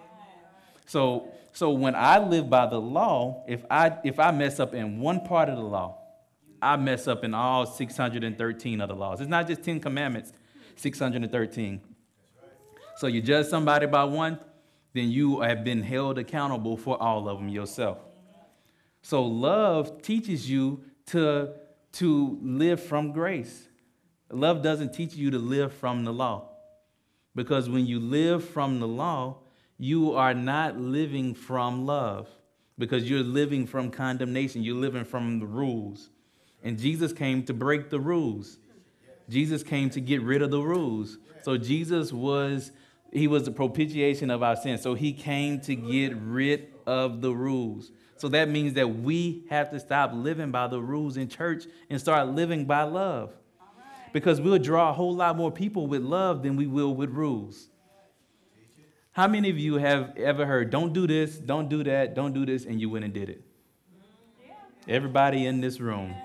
So, 0.85 1.29
so 1.53 1.69
when 1.69 1.95
I 1.95 2.17
live 2.17 2.49
by 2.49 2.65
the 2.65 2.81
law, 2.81 3.43
if 3.47 3.63
I 3.69 3.97
if 4.03 4.19
I 4.19 4.31
mess 4.31 4.59
up 4.59 4.73
in 4.73 4.99
one 4.99 5.21
part 5.21 5.49
of 5.49 5.57
the 5.57 5.63
law, 5.63 5.99
I 6.61 6.77
mess 6.77 7.07
up 7.07 7.23
in 7.23 7.33
all 7.33 7.65
613 7.65 8.81
of 8.81 8.89
the 8.89 8.95
laws. 8.95 9.21
It's 9.21 9.29
not 9.29 9.47
just 9.47 9.63
10 9.63 9.79
commandments, 9.81 10.33
613. 10.77 11.81
So 12.95 13.07
you 13.07 13.21
judge 13.21 13.47
somebody 13.47 13.85
by 13.85 14.05
one, 14.05 14.39
then 14.93 15.11
you 15.11 15.41
have 15.41 15.63
been 15.63 15.83
held 15.83 16.17
accountable 16.17 16.77
for 16.77 17.01
all 17.01 17.27
of 17.27 17.39
them 17.39 17.49
yourself. 17.49 17.97
So 19.01 19.23
love 19.23 20.01
teaches 20.01 20.49
you 20.49 20.83
to, 21.07 21.53
to 21.93 22.39
live 22.41 22.81
from 22.81 23.11
grace. 23.11 23.67
Love 24.33 24.61
doesn't 24.61 24.93
teach 24.93 25.15
you 25.15 25.31
to 25.31 25.39
live 25.39 25.73
from 25.73 26.05
the 26.05 26.13
law. 26.13 26.49
Because 27.35 27.69
when 27.69 27.85
you 27.85 27.99
live 27.99 28.47
from 28.47 28.79
the 28.79 28.87
law, 28.87 29.37
you 29.77 30.13
are 30.13 30.33
not 30.33 30.79
living 30.79 31.33
from 31.33 31.85
love 31.85 32.27
because 32.77 33.09
you're 33.09 33.23
living 33.23 33.65
from 33.65 33.91
condemnation. 33.91 34.63
You're 34.63 34.75
living 34.75 35.05
from 35.05 35.39
the 35.39 35.45
rules. 35.45 36.09
And 36.63 36.77
Jesus 36.77 37.11
came 37.11 37.43
to 37.43 37.53
break 37.53 37.89
the 37.89 37.99
rules. 37.99 38.57
Jesus 39.29 39.63
came 39.63 39.89
to 39.91 40.01
get 40.01 40.21
rid 40.21 40.41
of 40.41 40.51
the 40.51 40.61
rules. 40.61 41.17
So 41.41 41.57
Jesus 41.57 42.11
was 42.13 42.71
he 43.11 43.27
was 43.27 43.43
the 43.43 43.51
propitiation 43.51 44.31
of 44.31 44.41
our 44.41 44.55
sins. 44.55 44.81
So 44.81 44.95
he 44.95 45.13
came 45.13 45.59
to 45.61 45.75
get 45.75 46.15
rid 46.17 46.69
of 46.87 47.21
the 47.21 47.31
rules. 47.31 47.91
So 48.17 48.27
that 48.29 48.49
means 48.49 48.73
that 48.73 48.87
we 48.87 49.45
have 49.49 49.69
to 49.71 49.79
stop 49.79 50.11
living 50.13 50.49
by 50.49 50.67
the 50.67 50.81
rules 50.81 51.17
in 51.17 51.27
church 51.27 51.65
and 51.89 51.99
start 51.99 52.29
living 52.29 52.65
by 52.65 52.83
love 52.83 53.33
because 54.13 54.39
we'll 54.39 54.59
draw 54.59 54.91
a 54.91 54.93
whole 54.93 55.13
lot 55.13 55.35
more 55.35 55.51
people 55.51 55.87
with 55.87 56.01
love 56.01 56.43
than 56.43 56.55
we 56.55 56.67
will 56.67 56.95
with 56.95 57.09
rules. 57.09 57.67
How 59.11 59.27
many 59.27 59.49
of 59.49 59.59
you 59.59 59.75
have 59.75 60.17
ever 60.17 60.45
heard, 60.45 60.69
don't 60.69 60.93
do 60.93 61.05
this, 61.05 61.35
don't 61.35 61.67
do 61.67 61.83
that, 61.83 62.15
don't 62.15 62.33
do 62.33 62.45
this, 62.45 62.65
and 62.65 62.79
you 62.79 62.89
went 62.89 63.05
and 63.05 63.13
did 63.13 63.29
it? 63.29 63.43
Everybody 64.87 65.45
in 65.45 65.61
this 65.61 65.79
room. 65.79 66.15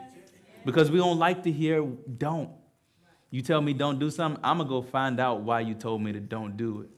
Because 0.65 0.91
we 0.91 0.99
don't 0.99 1.19
like 1.19 1.43
to 1.45 1.53
hear, 1.53 1.83
don't. 1.83 2.51
You 3.31 3.43
tell 3.43 3.61
me 3.61 3.73
don't 3.73 3.99
do 3.99 4.11
something, 4.11 4.41
I'm 4.43 4.59
going 4.59 4.69
to 4.69 4.71
go 4.71 4.83
find 4.83 5.21
out 5.21 5.41
why 5.41 5.61
you 5.61 5.75
told 5.75 6.03
me 6.03 6.13
to 6.13 6.21
don't 6.21 6.57
do 6.57 6.83
it. 6.83 6.91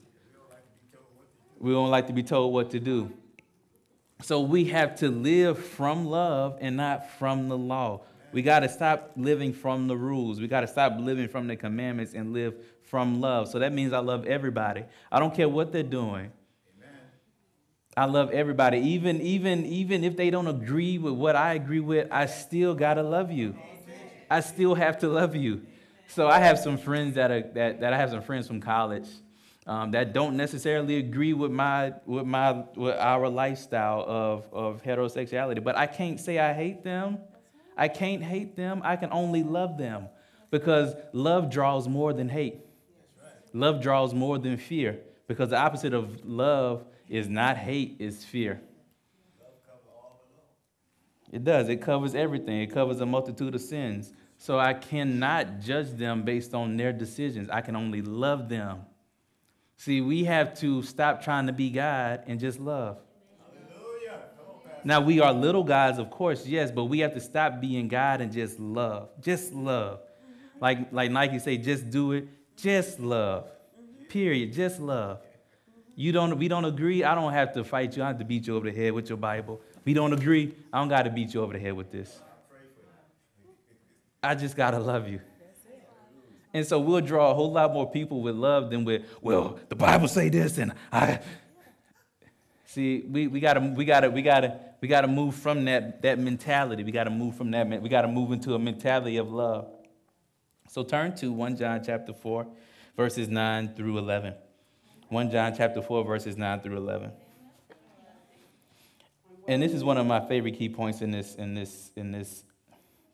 We 1.59 1.71
don't 1.71 1.91
like 1.91 2.07
to 2.07 2.13
be 2.13 2.23
told 2.23 2.53
what 2.53 2.71
to 2.71 2.79
do. 2.79 3.11
So 4.21 4.41
we 4.41 4.65
have 4.65 4.95
to 4.97 5.09
live 5.09 5.57
from 5.57 6.05
love 6.05 6.57
and 6.61 6.77
not 6.77 7.11
from 7.11 7.49
the 7.49 7.57
law. 7.57 8.01
We 8.31 8.41
got 8.41 8.61
to 8.61 8.69
stop 8.69 9.11
living 9.15 9.53
from 9.53 9.87
the 9.87 9.95
rules. 9.95 10.39
We 10.39 10.47
got 10.47 10.61
to 10.61 10.67
stop 10.67 10.93
living 10.99 11.27
from 11.27 11.47
the 11.47 11.55
commandments 11.55 12.13
and 12.13 12.33
live 12.33 12.55
from 12.83 13.19
love. 13.21 13.49
So 13.49 13.59
that 13.59 13.73
means 13.73 13.93
I 13.93 13.99
love 13.99 14.25
everybody. 14.25 14.85
I 15.11 15.19
don't 15.19 15.33
care 15.33 15.49
what 15.49 15.71
they're 15.71 15.83
doing. 15.83 16.31
I 17.95 18.05
love 18.05 18.31
everybody. 18.31 18.79
Even, 18.79 19.19
even, 19.21 19.65
even 19.65 20.03
if 20.03 20.15
they 20.15 20.29
don't 20.29 20.47
agree 20.47 20.97
with 20.97 21.13
what 21.13 21.35
I 21.35 21.53
agree 21.53 21.81
with, 21.81 22.07
I 22.09 22.25
still 22.25 22.73
got 22.73 22.93
to 22.93 23.03
love 23.03 23.31
you. 23.31 23.55
I 24.29 24.39
still 24.39 24.75
have 24.75 24.99
to 24.99 25.09
love 25.09 25.35
you. 25.35 25.63
So 26.07 26.27
I 26.27 26.39
have 26.39 26.57
some 26.57 26.77
friends 26.77 27.15
that 27.15 27.31
are 27.31 27.41
that, 27.53 27.81
that 27.81 27.93
I 27.93 27.97
have 27.97 28.09
some 28.09 28.21
friends 28.21 28.47
from 28.47 28.61
college 28.61 29.07
um, 29.65 29.91
that 29.91 30.13
don't 30.13 30.35
necessarily 30.35 30.97
agree 30.97 31.33
with 31.33 31.51
my 31.51 31.93
with 32.05 32.25
my 32.25 32.63
with 32.75 32.95
our 32.97 33.29
lifestyle 33.29 34.03
of, 34.07 34.45
of 34.51 34.83
heterosexuality. 34.83 35.63
But 35.63 35.77
I 35.77 35.87
can't 35.87 36.19
say 36.19 36.39
I 36.39 36.53
hate 36.53 36.83
them 36.83 37.19
I 37.81 37.87
can't 37.87 38.21
hate 38.21 38.55
them. 38.55 38.81
I 38.83 38.95
can 38.95 39.09
only 39.11 39.41
love 39.41 39.75
them 39.75 40.07
because 40.51 40.93
love 41.13 41.49
draws 41.49 41.87
more 41.87 42.13
than 42.13 42.29
hate. 42.29 42.59
Love 43.53 43.81
draws 43.81 44.13
more 44.13 44.37
than 44.37 44.57
fear 44.57 44.99
because 45.27 45.49
the 45.49 45.57
opposite 45.57 45.91
of 45.91 46.23
love 46.23 46.85
is 47.09 47.27
not 47.27 47.57
hate, 47.57 47.95
is 47.97 48.23
fear. 48.23 48.61
It 51.31 51.43
does. 51.43 51.69
It 51.69 51.81
covers 51.81 52.13
everything. 52.13 52.61
It 52.61 52.71
covers 52.71 53.01
a 53.01 53.05
multitude 53.07 53.55
of 53.55 53.61
sins. 53.61 54.13
So 54.37 54.59
I 54.59 54.75
cannot 54.75 55.61
judge 55.61 55.89
them 55.89 56.21
based 56.21 56.53
on 56.53 56.77
their 56.77 56.93
decisions. 56.93 57.49
I 57.49 57.61
can 57.61 57.75
only 57.75 58.03
love 58.03 58.47
them. 58.47 58.81
See, 59.77 60.01
we 60.01 60.25
have 60.25 60.53
to 60.59 60.83
stop 60.83 61.23
trying 61.23 61.47
to 61.47 61.53
be 61.53 61.71
God 61.71 62.25
and 62.27 62.39
just 62.39 62.59
love. 62.59 62.99
Now, 64.83 65.01
we 65.01 65.19
are 65.19 65.31
little 65.33 65.63
guys, 65.63 65.97
of 65.97 66.09
course, 66.09 66.45
yes, 66.45 66.71
but 66.71 66.85
we 66.85 66.99
have 66.99 67.13
to 67.13 67.19
stop 67.19 67.61
being 67.61 67.87
God 67.87 68.21
and 68.21 68.31
just 68.31 68.59
love. 68.59 69.09
Just 69.21 69.53
love. 69.53 69.99
Like, 70.59 70.91
like 70.91 71.11
Nike 71.11 71.39
say, 71.39 71.57
just 71.57 71.89
do 71.89 72.13
it. 72.13 72.27
Just 72.55 72.99
love. 72.99 73.47
Period. 74.09 74.53
Just 74.53 74.79
love. 74.79 75.19
You 75.95 76.11
don't, 76.11 76.37
we 76.37 76.47
don't 76.47 76.65
agree. 76.65 77.03
I 77.03 77.15
don't 77.15 77.33
have 77.33 77.53
to 77.53 77.63
fight 77.63 77.95
you. 77.95 78.03
I 78.03 78.07
don't 78.07 78.13
have 78.13 78.19
to 78.19 78.25
beat 78.25 78.47
you 78.47 78.55
over 78.55 78.69
the 78.69 78.75
head 78.75 78.93
with 78.93 79.09
your 79.09 79.17
Bible. 79.17 79.61
We 79.85 79.93
don't 79.93 80.13
agree. 80.13 80.55
I 80.71 80.79
don't 80.79 80.89
got 80.89 81.03
to 81.03 81.09
beat 81.09 81.33
you 81.33 81.41
over 81.41 81.53
the 81.53 81.59
head 81.59 81.73
with 81.73 81.91
this. 81.91 82.21
I 84.23 84.35
just 84.35 84.55
got 84.55 84.71
to 84.71 84.79
love 84.79 85.07
you. 85.07 85.19
And 86.53 86.65
so 86.65 86.79
we'll 86.79 87.01
draw 87.01 87.31
a 87.31 87.33
whole 87.33 87.51
lot 87.51 87.73
more 87.73 87.89
people 87.89 88.21
with 88.21 88.35
love 88.35 88.69
than 88.71 88.83
with, 88.83 89.03
well, 89.21 89.59
the 89.69 89.75
Bible 89.75 90.07
say 90.07 90.29
this, 90.29 90.57
and 90.57 90.73
I. 90.91 91.19
See, 92.73 93.01
we, 93.01 93.27
we 93.27 93.39
gotta 93.39 93.59
we 93.59 93.85
gotta 93.85 94.09
we 94.09 94.21
gotta 94.21 94.59
we 94.81 94.87
got 94.87 95.01
to 95.01 95.07
move 95.07 95.35
from 95.35 95.65
that, 95.65 96.01
that 96.01 96.17
mentality. 96.17 96.83
We 96.83 96.91
got 96.91 97.03
to 97.03 97.11
move 97.11 97.35
from 97.35 97.51
that. 97.51 97.81
We 97.81 97.87
got 97.87 98.01
to 98.01 98.07
move 98.07 98.31
into 98.31 98.55
a 98.55 98.59
mentality 98.59 99.17
of 99.17 99.31
love. 99.31 99.67
So 100.67 100.83
turn 100.83 101.15
to 101.17 101.31
1 101.31 101.57
John 101.57 101.83
chapter 101.85 102.13
4, 102.13 102.47
verses 102.97 103.29
9 103.29 103.75
through 103.75 103.99
11. 103.99 104.33
1 105.09 105.31
John 105.31 105.53
chapter 105.55 105.83
4, 105.83 106.03
verses 106.03 106.35
9 106.35 106.61
through 106.61 106.77
11. 106.77 107.11
And 109.47 109.61
this 109.61 109.73
is 109.73 109.83
one 109.83 109.97
of 109.97 110.07
my 110.07 110.25
favorite 110.27 110.57
key 110.57 110.69
points 110.69 111.01
in 111.01 111.11
this, 111.11 111.35
in 111.35 111.53
this, 111.53 111.91
in 111.95 112.11
this, 112.11 112.43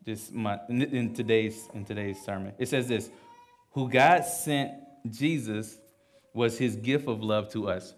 this 0.06 0.32
month, 0.32 0.62
in 0.70 1.14
today's, 1.14 1.68
in 1.74 1.84
today's 1.84 2.24
sermon. 2.24 2.54
It 2.58 2.70
says 2.70 2.88
this, 2.88 3.10
who 3.72 3.90
God 3.90 4.24
sent 4.24 4.72
Jesus 5.10 5.78
was 6.34 6.58
his 6.58 6.76
gift 6.78 7.08
of 7.08 7.22
love 7.22 7.52
to 7.54 7.68
us. 7.68 7.94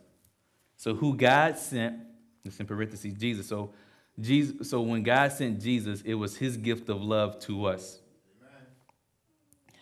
So 0.79 0.95
who 0.95 1.13
God 1.13 1.57
sent 1.57 1.97
it's 2.45 2.57
in 2.57 2.65
parentheses, 2.65 3.13
Jesus. 3.13 3.47
So, 3.47 3.71
Jesus. 4.17 4.69
so 4.69 4.79
when 4.79 5.03
God 5.03 5.29
sent 5.33 5.61
Jesus, 5.61 6.01
it 6.03 6.13
was 6.13 6.37
his 6.37 6.55
gift 6.55 6.87
of 6.87 7.01
love 7.01 7.37
to 7.39 7.65
us. 7.65 7.99
Amen. 8.39 8.65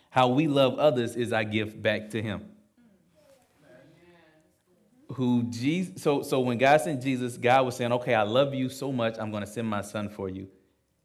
How 0.09 0.29
we 0.29 0.47
love 0.47 0.79
others 0.79 1.15
is 1.15 1.31
our 1.31 1.43
gift 1.43 1.79
back 1.79 2.09
to 2.09 2.21
him. 2.21 2.49
Who 5.13 5.43
Jesus 5.43 6.01
so 6.01 6.23
so 6.23 6.39
when 6.39 6.57
God 6.57 6.81
sent 6.81 7.03
Jesus, 7.03 7.37
God 7.37 7.63
was 7.63 7.75
saying, 7.75 7.91
Okay, 7.91 8.15
I 8.15 8.23
love 8.23 8.55
you 8.55 8.67
so 8.67 8.91
much, 8.91 9.17
I'm 9.19 9.31
gonna 9.31 9.45
send 9.45 9.67
my 9.67 9.81
son 9.81 10.09
for 10.09 10.29
you. 10.29 10.47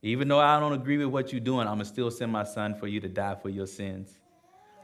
Even 0.01 0.27
though 0.27 0.41
I 0.41 0.59
don't 0.59 0.73
agree 0.73 0.97
with 0.97 1.09
what 1.09 1.33
you're 1.33 1.41
doing, 1.41 1.69
I'm 1.69 1.75
gonna 1.75 1.85
still 1.85 2.11
send 2.11 2.33
my 2.33 2.45
son 2.45 2.75
for 2.75 2.87
you 2.87 2.99
to 3.01 3.09
die 3.11 3.35
for 3.35 3.51
your 3.51 3.67
sins. 3.67 4.11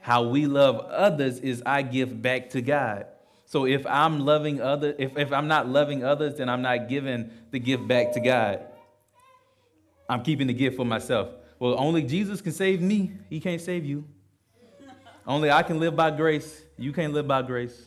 How 0.03 0.29
we 0.29 0.47
love 0.47 0.77
others 0.91 1.39
is 1.39 1.63
I 1.65 1.81
give 1.81 2.21
back 2.21 2.51
to 2.51 2.61
God. 2.61 3.07
So 3.49 3.65
if 3.65 3.87
I'm 3.87 4.21
loving 4.21 4.61
other, 4.61 4.95
if, 4.99 5.17
if 5.17 5.33
I'm 5.33 5.49
not 5.49 5.67
loving 5.67 6.05
others, 6.05 6.35
then 6.35 6.51
I'm 6.51 6.61
not 6.61 6.87
giving 6.87 7.31
the 7.51 7.59
gift 7.59 7.89
back 7.89 8.13
to 8.13 8.21
God. 8.21 8.61
I'm 10.07 10.23
keeping 10.23 10.49
the 10.49 10.53
gift 10.53 10.77
for 10.77 10.85
myself. 10.85 11.31
Well, 11.59 11.75
only 11.79 12.03
Jesus 12.03 12.43
can 12.43 12.53
save 12.53 12.83
me. 12.83 13.13
He 13.31 13.41
can't 13.41 13.63
save 13.63 13.87
you. 13.87 14.05
only 15.27 15.51
I 15.51 15.63
can 15.63 15.81
live 15.81 15.97
by 15.97 16.11
grace. 16.11 16.61
You 16.77 16.93
can't 16.93 17.15
live 17.15 17.27
by 17.27 17.41
grace. 17.41 17.87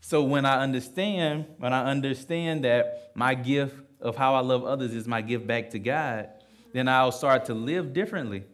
So 0.00 0.22
when 0.22 0.46
I 0.46 0.62
understand, 0.62 1.44
when 1.58 1.74
I 1.74 1.84
understand 1.84 2.64
that 2.64 3.12
my 3.14 3.34
gift 3.34 3.76
of 4.00 4.16
how 4.16 4.34
I 4.34 4.40
love 4.40 4.64
others 4.64 4.94
is 4.94 5.06
my 5.06 5.20
gift 5.20 5.46
back 5.46 5.68
to 5.70 5.78
God, 5.78 6.30
then 6.72 6.88
I'll 6.88 7.12
start 7.12 7.44
to 7.46 7.54
live 7.54 7.92
differently. 7.92 8.44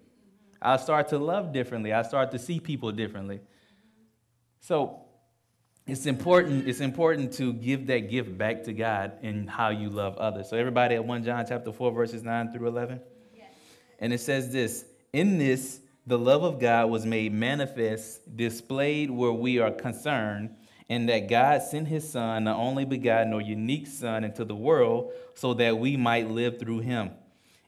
I'll 0.60 0.78
start 0.78 1.06
to 1.10 1.18
love 1.18 1.52
differently. 1.52 1.92
I 1.92 2.02
start 2.02 2.32
to 2.32 2.38
see 2.40 2.58
people 2.58 2.90
differently. 2.90 3.38
So 4.58 5.04
it's 5.90 6.06
important, 6.06 6.68
it's 6.68 6.80
important 6.80 7.32
to 7.34 7.52
give 7.52 7.88
that 7.88 8.10
gift 8.10 8.38
back 8.38 8.62
to 8.64 8.72
God 8.72 9.12
in 9.22 9.46
how 9.46 9.70
you 9.70 9.90
love 9.90 10.16
others. 10.18 10.48
So 10.48 10.56
everybody 10.56 10.94
at 10.94 11.04
1 11.04 11.24
John 11.24 11.44
chapter 11.48 11.72
4, 11.72 11.90
verses 11.90 12.22
9 12.22 12.52
through 12.52 12.68
11. 12.68 13.00
Yes. 13.36 13.46
And 13.98 14.12
it 14.12 14.20
says 14.20 14.52
this: 14.52 14.84
In 15.12 15.38
this 15.38 15.80
the 16.06 16.18
love 16.18 16.44
of 16.44 16.58
God 16.58 16.90
was 16.90 17.04
made 17.04 17.32
manifest, 17.32 18.36
displayed 18.36 19.10
where 19.10 19.32
we 19.32 19.58
are 19.58 19.70
concerned, 19.70 20.54
and 20.88 21.08
that 21.08 21.28
God 21.28 21.62
sent 21.62 21.88
his 21.88 22.10
Son, 22.10 22.44
the 22.44 22.54
only 22.54 22.84
begotten 22.84 23.32
or 23.32 23.40
unique 23.40 23.86
Son, 23.86 24.24
into 24.24 24.44
the 24.44 24.54
world 24.54 25.12
so 25.34 25.54
that 25.54 25.78
we 25.78 25.96
might 25.96 26.30
live 26.30 26.58
through 26.58 26.80
him. 26.80 27.10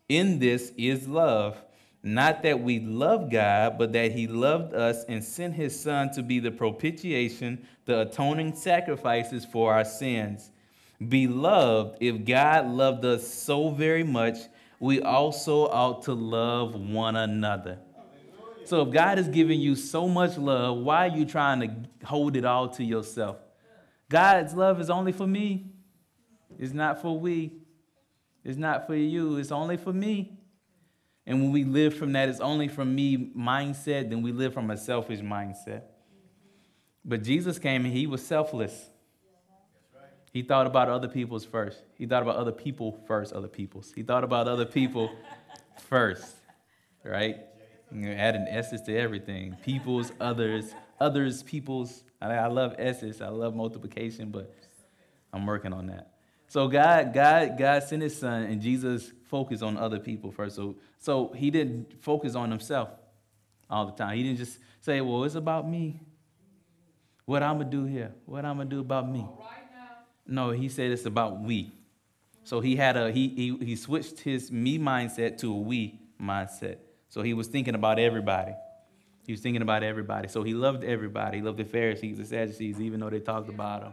In 0.08 0.38
this 0.38 0.72
is 0.76 1.08
love 1.08 1.56
not 2.02 2.42
that 2.42 2.60
we 2.60 2.80
love 2.80 3.30
God, 3.30 3.78
but 3.78 3.92
that 3.92 4.12
He 4.12 4.26
loved 4.26 4.74
us 4.74 5.04
and 5.08 5.22
sent 5.22 5.54
His 5.54 5.78
Son 5.78 6.10
to 6.12 6.22
be 6.22 6.40
the 6.40 6.50
propitiation, 6.50 7.66
the 7.84 8.00
atoning 8.00 8.56
sacrifices 8.56 9.44
for 9.44 9.72
our 9.72 9.84
sins. 9.84 10.50
Beloved, 11.08 11.98
if 12.00 12.24
God 12.24 12.68
loved 12.68 13.04
us 13.04 13.26
so 13.26 13.70
very 13.70 14.02
much, 14.02 14.38
we 14.80 15.00
also 15.00 15.68
ought 15.68 16.02
to 16.04 16.12
love 16.12 16.74
one 16.74 17.14
another. 17.14 17.78
So 18.64 18.82
if 18.82 18.92
God 18.92 19.18
is 19.18 19.28
giving 19.28 19.60
you 19.60 19.76
so 19.76 20.08
much 20.08 20.36
love, 20.36 20.78
why 20.78 21.08
are 21.08 21.16
you 21.16 21.24
trying 21.24 21.60
to 21.60 22.06
hold 22.06 22.36
it 22.36 22.44
all 22.44 22.68
to 22.70 22.84
yourself? 22.84 23.36
God's 24.08 24.54
love 24.54 24.80
is 24.80 24.90
only 24.90 25.12
for 25.12 25.26
me. 25.26 25.72
It's 26.58 26.72
not 26.72 27.00
for 27.00 27.18
we. 27.18 27.52
It's 28.44 28.58
not 28.58 28.86
for 28.86 28.94
you. 28.94 29.36
It's 29.36 29.52
only 29.52 29.76
for 29.76 29.92
me. 29.92 30.38
And 31.26 31.40
when 31.40 31.52
we 31.52 31.64
live 31.64 31.94
from 31.94 32.12
that, 32.12 32.28
it's 32.28 32.40
only 32.40 32.68
from 32.68 32.94
me 32.94 33.32
mindset, 33.36 34.10
then 34.10 34.22
we 34.22 34.32
live 34.32 34.52
from 34.52 34.70
a 34.70 34.76
selfish 34.76 35.20
mindset. 35.20 35.82
But 37.04 37.22
Jesus 37.22 37.58
came 37.58 37.84
and 37.84 37.94
he 37.94 38.06
was 38.06 38.24
selfless. 38.24 38.90
He 40.32 40.42
thought 40.42 40.66
about 40.66 40.88
other 40.88 41.08
people's 41.08 41.44
first. 41.44 41.82
He 41.98 42.06
thought 42.06 42.22
about 42.22 42.36
other 42.36 42.52
people 42.52 42.98
first, 43.06 43.32
other 43.32 43.48
people's. 43.48 43.92
He 43.92 44.02
thought 44.02 44.24
about 44.24 44.48
other 44.48 44.64
people 44.64 45.10
first, 45.88 46.34
right? 47.04 47.36
You 47.92 48.10
add 48.10 48.34
an 48.34 48.48
S's 48.48 48.80
to 48.82 48.96
everything. 48.96 49.56
People's, 49.62 50.10
others, 50.20 50.74
others, 50.98 51.42
people's. 51.42 52.02
I, 52.20 52.46
love 52.46 52.76
S's. 52.78 53.20
I 53.20 53.28
love 53.28 53.54
multiplication, 53.54 54.30
but 54.30 54.54
I'm 55.32 55.44
working 55.44 55.72
on 55.72 55.88
that. 55.88 56.12
So 56.48 56.68
God, 56.68 57.12
God, 57.12 57.58
God 57.58 57.82
sent 57.82 58.02
his 58.02 58.18
son, 58.18 58.44
and 58.44 58.62
Jesus 58.62 59.12
focused 59.32 59.62
on 59.62 59.78
other 59.78 59.98
people 59.98 60.30
first. 60.30 60.54
So, 60.56 60.76
so 60.98 61.32
he 61.34 61.50
didn't 61.50 62.02
focus 62.02 62.34
on 62.34 62.50
himself 62.50 62.90
all 63.70 63.86
the 63.86 63.92
time. 63.92 64.14
He 64.14 64.22
didn't 64.22 64.36
just 64.36 64.58
say, 64.82 65.00
Well, 65.00 65.24
it's 65.24 65.36
about 65.36 65.66
me. 65.66 66.02
What 67.24 67.42
I'm 67.42 67.56
gonna 67.56 67.70
do 67.70 67.86
here? 67.86 68.12
What 68.26 68.44
I'm 68.44 68.58
gonna 68.58 68.68
do 68.68 68.80
about 68.80 69.10
me? 69.10 69.26
Oh, 69.26 69.42
no, 70.26 70.50
he 70.50 70.68
said 70.68 70.90
it's 70.90 71.06
about 71.06 71.40
we. 71.40 71.72
So 72.44 72.60
he 72.60 72.76
had 72.76 72.98
a 72.98 73.10
he, 73.10 73.28
he 73.28 73.64
he 73.64 73.74
switched 73.74 74.20
his 74.20 74.52
me 74.52 74.78
mindset 74.78 75.38
to 75.38 75.50
a 75.50 75.56
we 75.56 75.98
mindset. 76.20 76.76
So 77.08 77.22
he 77.22 77.32
was 77.32 77.46
thinking 77.46 77.74
about 77.74 77.98
everybody. 77.98 78.52
He 79.26 79.32
was 79.32 79.40
thinking 79.40 79.62
about 79.62 79.82
everybody. 79.82 80.28
So 80.28 80.42
he 80.42 80.52
loved 80.52 80.84
everybody. 80.84 81.38
He 81.38 81.42
loved 81.42 81.58
the 81.58 81.64
Pharisees, 81.64 82.18
the 82.18 82.26
Sadducees, 82.26 82.80
even 82.80 83.00
though 83.00 83.10
they 83.10 83.20
talked 83.20 83.48
about 83.48 83.82
him. 83.82 83.92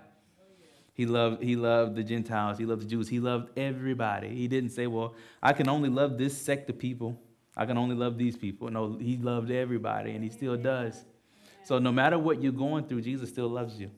He 0.99 1.05
loved, 1.05 1.41
he 1.41 1.55
loved 1.55 1.95
the 1.95 2.03
Gentiles. 2.03 2.57
He 2.57 2.65
loved 2.65 2.81
the 2.81 2.85
Jews. 2.85 3.07
He 3.07 3.21
loved 3.21 3.57
everybody. 3.57 4.35
He 4.35 4.49
didn't 4.49 4.71
say, 4.71 4.85
well, 4.85 5.13
I 5.41 5.53
can 5.53 5.69
only 5.69 5.87
love 5.87 6.17
this 6.17 6.37
sect 6.37 6.69
of 6.69 6.77
people. 6.77 7.17
I 7.55 7.65
can 7.65 7.77
only 7.77 7.95
love 7.95 8.17
these 8.17 8.35
people. 8.35 8.69
No, 8.69 8.97
he 8.99 9.15
loved 9.15 9.49
everybody, 9.49 10.11
and 10.11 10.21
he 10.21 10.29
still 10.29 10.57
does. 10.57 11.05
So 11.63 11.79
no 11.79 11.93
matter 11.93 12.19
what 12.19 12.43
you're 12.43 12.51
going 12.51 12.83
through, 12.83 13.03
Jesus 13.03 13.29
still 13.29 13.47
loves 13.47 13.79
you. 13.79 13.91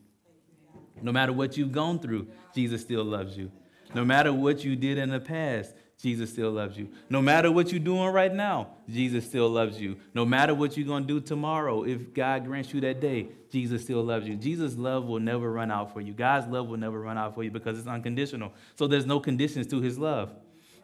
No 1.02 1.12
matter 1.12 1.34
what 1.34 1.58
you've 1.58 1.72
gone 1.72 1.97
through, 1.97 2.28
Jesus 2.54 2.82
still 2.82 3.04
loves 3.04 3.36
you. 3.36 3.52
No 3.95 4.06
matter 4.06 4.32
what 4.32 4.64
you 4.64 4.76
did 4.76 4.99
in 4.99 5.10
the 5.10 5.20
past, 5.20 5.74
Jesus 6.02 6.32
still 6.32 6.49
loves 6.49 6.78
you. 6.78 6.89
No 7.12 7.22
matter 7.22 7.52
what 7.52 7.72
you're 7.72 7.80
doing 7.80 8.10
right 8.12 8.34
now, 8.34 8.70
Jesus 8.89 9.24
still 9.24 9.47
loves 9.47 9.80
you. 9.80 9.97
No 10.16 10.26
matter 10.26 10.56
what 10.56 10.76
you're 10.76 10.88
going 10.88 11.06
to 11.06 11.08
do 11.08 11.22
tomorrow, 11.22 11.84
if 11.84 12.12
God 12.12 12.45
grants 12.45 12.74
you 12.74 12.82
that 12.82 12.99
day, 12.99 13.28
Jesus 13.52 13.84
still 13.84 14.02
loves 14.02 14.28
you. 14.28 14.36
Jesus' 14.36 14.76
love 14.76 15.06
will 15.06 15.20
never 15.20 15.52
run 15.52 15.70
out 15.70 15.93
for 15.93 16.02
you. 16.02 16.14
God's 16.14 16.47
love 16.47 16.68
will 16.68 16.78
never 16.78 16.99
run 16.99 17.20
out 17.20 17.36
for 17.36 17.43
you 17.43 17.52
because 17.52 17.78
it's 17.78 17.88
unconditional. 17.88 18.52
So 18.76 18.88
there's 18.88 19.06
no 19.06 19.20
conditions 19.20 19.68
to 19.68 19.80
his 19.80 19.99
love. 19.99 20.32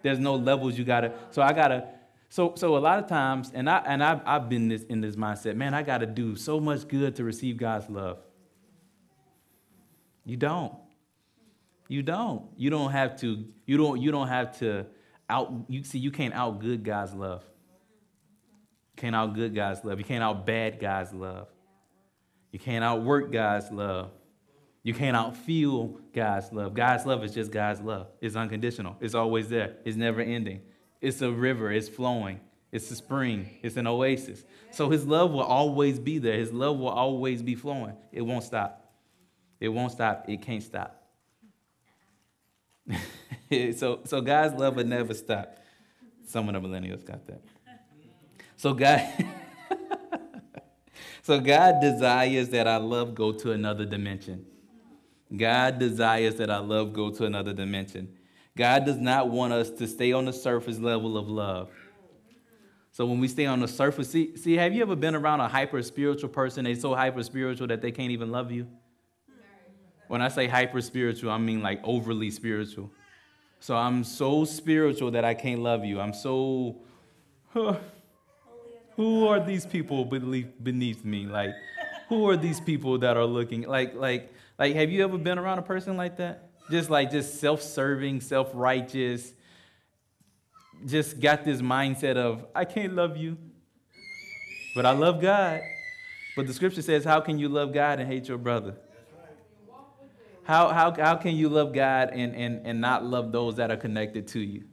There's 0.03 0.19
no 0.19 0.35
levels 0.35 0.77
you 0.77 0.85
got 0.85 1.01
to. 1.01 1.13
So 1.31 1.41
I 1.41 1.51
got 1.51 1.69
to. 1.69 1.87
So, 2.29 2.53
so 2.55 2.77
a 2.77 2.79
lot 2.79 2.99
of 2.99 3.07
times, 3.07 3.51
and, 3.55 3.67
I, 3.67 3.79
and 3.87 4.03
I've, 4.03 4.21
I've 4.23 4.49
been 4.49 4.67
this, 4.67 4.83
in 4.83 5.01
this 5.01 5.15
mindset, 5.15 5.55
man, 5.55 5.73
I 5.73 5.81
got 5.81 5.99
to 5.99 6.05
do 6.05 6.35
so 6.35 6.59
much 6.59 6.87
good 6.87 7.15
to 7.15 7.23
receive 7.23 7.57
God's 7.57 7.89
love. 7.89 8.19
You 10.25 10.37
don't. 10.37 10.75
You 11.87 12.03
don't. 12.03 12.43
You 12.55 12.69
don't 12.69 12.91
have 12.91 13.19
to, 13.21 13.45
you 13.65 13.77
don't, 13.77 13.99
you 13.99 14.11
don't 14.11 14.27
have 14.27 14.59
to 14.59 14.85
out, 15.29 15.53
you 15.67 15.83
see, 15.83 15.99
you 15.99 16.11
can't 16.11 16.33
outgood 16.33 16.83
God's 16.83 17.13
love. 17.13 17.43
You 18.95 19.01
can't 19.01 19.15
outgood 19.15 19.53
God's 19.53 19.83
love. 19.83 19.99
You 19.99 20.05
can't 20.05 20.23
outbad 20.23 20.79
God's 20.79 21.13
love. 21.13 21.47
You 22.51 22.59
can't 22.59 22.83
outwork 22.83 23.31
God's 23.31 23.71
love. 23.71 24.11
You 24.83 24.93
can't 24.93 25.17
outfeel 25.17 25.99
God's 26.13 26.51
love. 26.53 26.73
God's 26.73 27.05
love 27.05 27.23
is 27.23 27.33
just 27.33 27.51
God's 27.51 27.81
love. 27.81 28.07
It's 28.21 28.35
unconditional. 28.35 28.95
It's 29.01 29.15
always 29.15 29.49
there. 29.49 29.75
It's 29.83 29.97
never 29.97 30.21
ending. 30.21 30.61
It's 31.01 31.21
a 31.21 31.29
river. 31.29 31.71
It's 31.71 31.89
flowing. 31.89 32.39
It's 32.71 32.89
a 32.89 32.95
spring. 32.95 33.49
It's 33.61 33.75
an 33.75 33.85
oasis. 33.85 34.45
So 34.71 34.89
his 34.89 35.05
love 35.05 35.31
will 35.31 35.43
always 35.43 35.99
be 35.99 36.19
there. 36.19 36.37
His 36.37 36.53
love 36.53 36.77
will 36.77 36.87
always 36.87 37.41
be 37.41 37.55
flowing. 37.55 37.95
It 38.11 38.21
won't 38.21 38.43
stop. 38.43 38.93
It 39.59 39.69
won't 39.69 39.91
stop. 39.91 40.25
It 40.29 40.41
can't 40.41 40.63
stop. 40.63 41.03
so, 43.75 44.01
so 44.03 44.21
God's 44.21 44.59
love 44.59 44.75
will 44.75 44.85
never 44.85 45.13
stop. 45.13 45.57
Some 46.25 46.49
of 46.49 46.61
the 46.61 46.67
millennials 46.67 47.05
got 47.05 47.25
that. 47.27 47.41
So 48.57 48.73
God, 48.73 49.07
so 51.21 51.39
God 51.39 51.79
desires 51.79 52.49
that 52.49 52.67
our 52.67 52.79
love 52.79 53.15
go 53.15 53.31
to 53.31 53.51
another 53.51 53.85
dimension. 53.85 54.45
God 55.35 55.77
desires 55.77 56.35
that 56.35 56.49
our 56.49 56.61
love 56.61 56.93
go 56.93 57.09
to 57.11 57.25
another 57.25 57.53
dimension. 57.53 58.09
God 58.55 58.85
does 58.85 58.97
not 58.97 59.29
want 59.29 59.53
us 59.53 59.69
to 59.71 59.87
stay 59.87 60.11
on 60.11 60.25
the 60.25 60.33
surface 60.33 60.79
level 60.79 61.17
of 61.17 61.29
love. 61.29 61.69
So 62.91 63.05
when 63.05 63.19
we 63.19 63.27
stay 63.27 63.45
on 63.45 63.59
the 63.59 63.67
surface, 63.67 64.09
see, 64.09 64.35
see, 64.37 64.55
have 64.55 64.73
you 64.73 64.81
ever 64.81 64.95
been 64.95 65.13
around 65.13 65.39
a 65.39 65.47
hyper 65.47 65.83
spiritual 65.83 66.29
person? 66.29 66.63
They're 66.65 66.73
so 66.73 66.95
hyper 66.95 67.21
spiritual 67.21 67.67
that 67.67 67.81
they 67.81 67.91
can't 67.91 68.11
even 68.11 68.31
love 68.31 68.51
you. 68.51 68.67
When 70.07 70.21
I 70.21 70.29
say 70.29 70.47
hyper 70.47 70.81
spiritual, 70.81 71.29
I 71.29 71.37
mean 71.37 71.61
like 71.61 71.79
overly 71.83 72.31
spiritual. 72.31 72.89
So 73.59 73.75
I'm 73.75 74.03
so 74.03 74.45
spiritual 74.45 75.11
that 75.11 75.25
I 75.25 75.33
can't 75.33 75.61
love 75.61 75.83
you. 75.83 75.99
I'm 75.99 76.13
so. 76.13 76.77
Huh, 77.53 77.75
who 78.95 79.27
are 79.27 79.39
these 79.39 79.65
people 79.65 80.05
beneath 80.05 81.03
me? 81.03 81.25
Like, 81.25 81.51
who 82.09 82.29
are 82.29 82.37
these 82.37 82.59
people 82.59 82.97
that 82.99 83.17
are 83.17 83.25
looking 83.25 83.63
like 83.63 83.95
like 83.95 84.31
like? 84.57 84.75
Have 84.75 84.91
you 84.91 85.03
ever 85.03 85.17
been 85.17 85.37
around 85.37 85.59
a 85.59 85.63
person 85.63 85.97
like 85.97 86.17
that? 86.17 86.49
Just 86.69 86.89
like 86.89 87.11
just 87.11 87.39
self-serving, 87.39 88.21
self-righteous. 88.21 89.33
Just 90.85 91.19
got 91.19 91.43
this 91.43 91.61
mindset 91.61 92.17
of 92.17 92.45
I 92.53 92.65
can't 92.65 92.93
love 92.93 93.17
you, 93.17 93.37
but 94.75 94.85
I 94.85 94.91
love 94.91 95.21
God. 95.21 95.61
But 96.35 96.45
the 96.45 96.53
scripture 96.53 96.83
says, 96.83 97.03
"How 97.03 97.19
can 97.19 97.39
you 97.39 97.49
love 97.49 97.73
God 97.73 97.99
and 97.99 98.07
hate 98.07 98.27
your 98.27 98.37
brother?" 98.37 98.75
How, 100.47 100.69
how, 100.69 100.93
how 100.93 101.17
can 101.17 101.35
you 101.35 101.49
love 101.49 101.73
God 101.73 102.11
and, 102.13 102.33
and, 102.33 102.65
and 102.65 102.79
not 102.79 103.03
love 103.03 103.33
those 103.33 103.57
that 103.57 103.69
are 103.69 103.75
connected 103.75 104.29
to 104.29 104.39
you? 104.39 104.63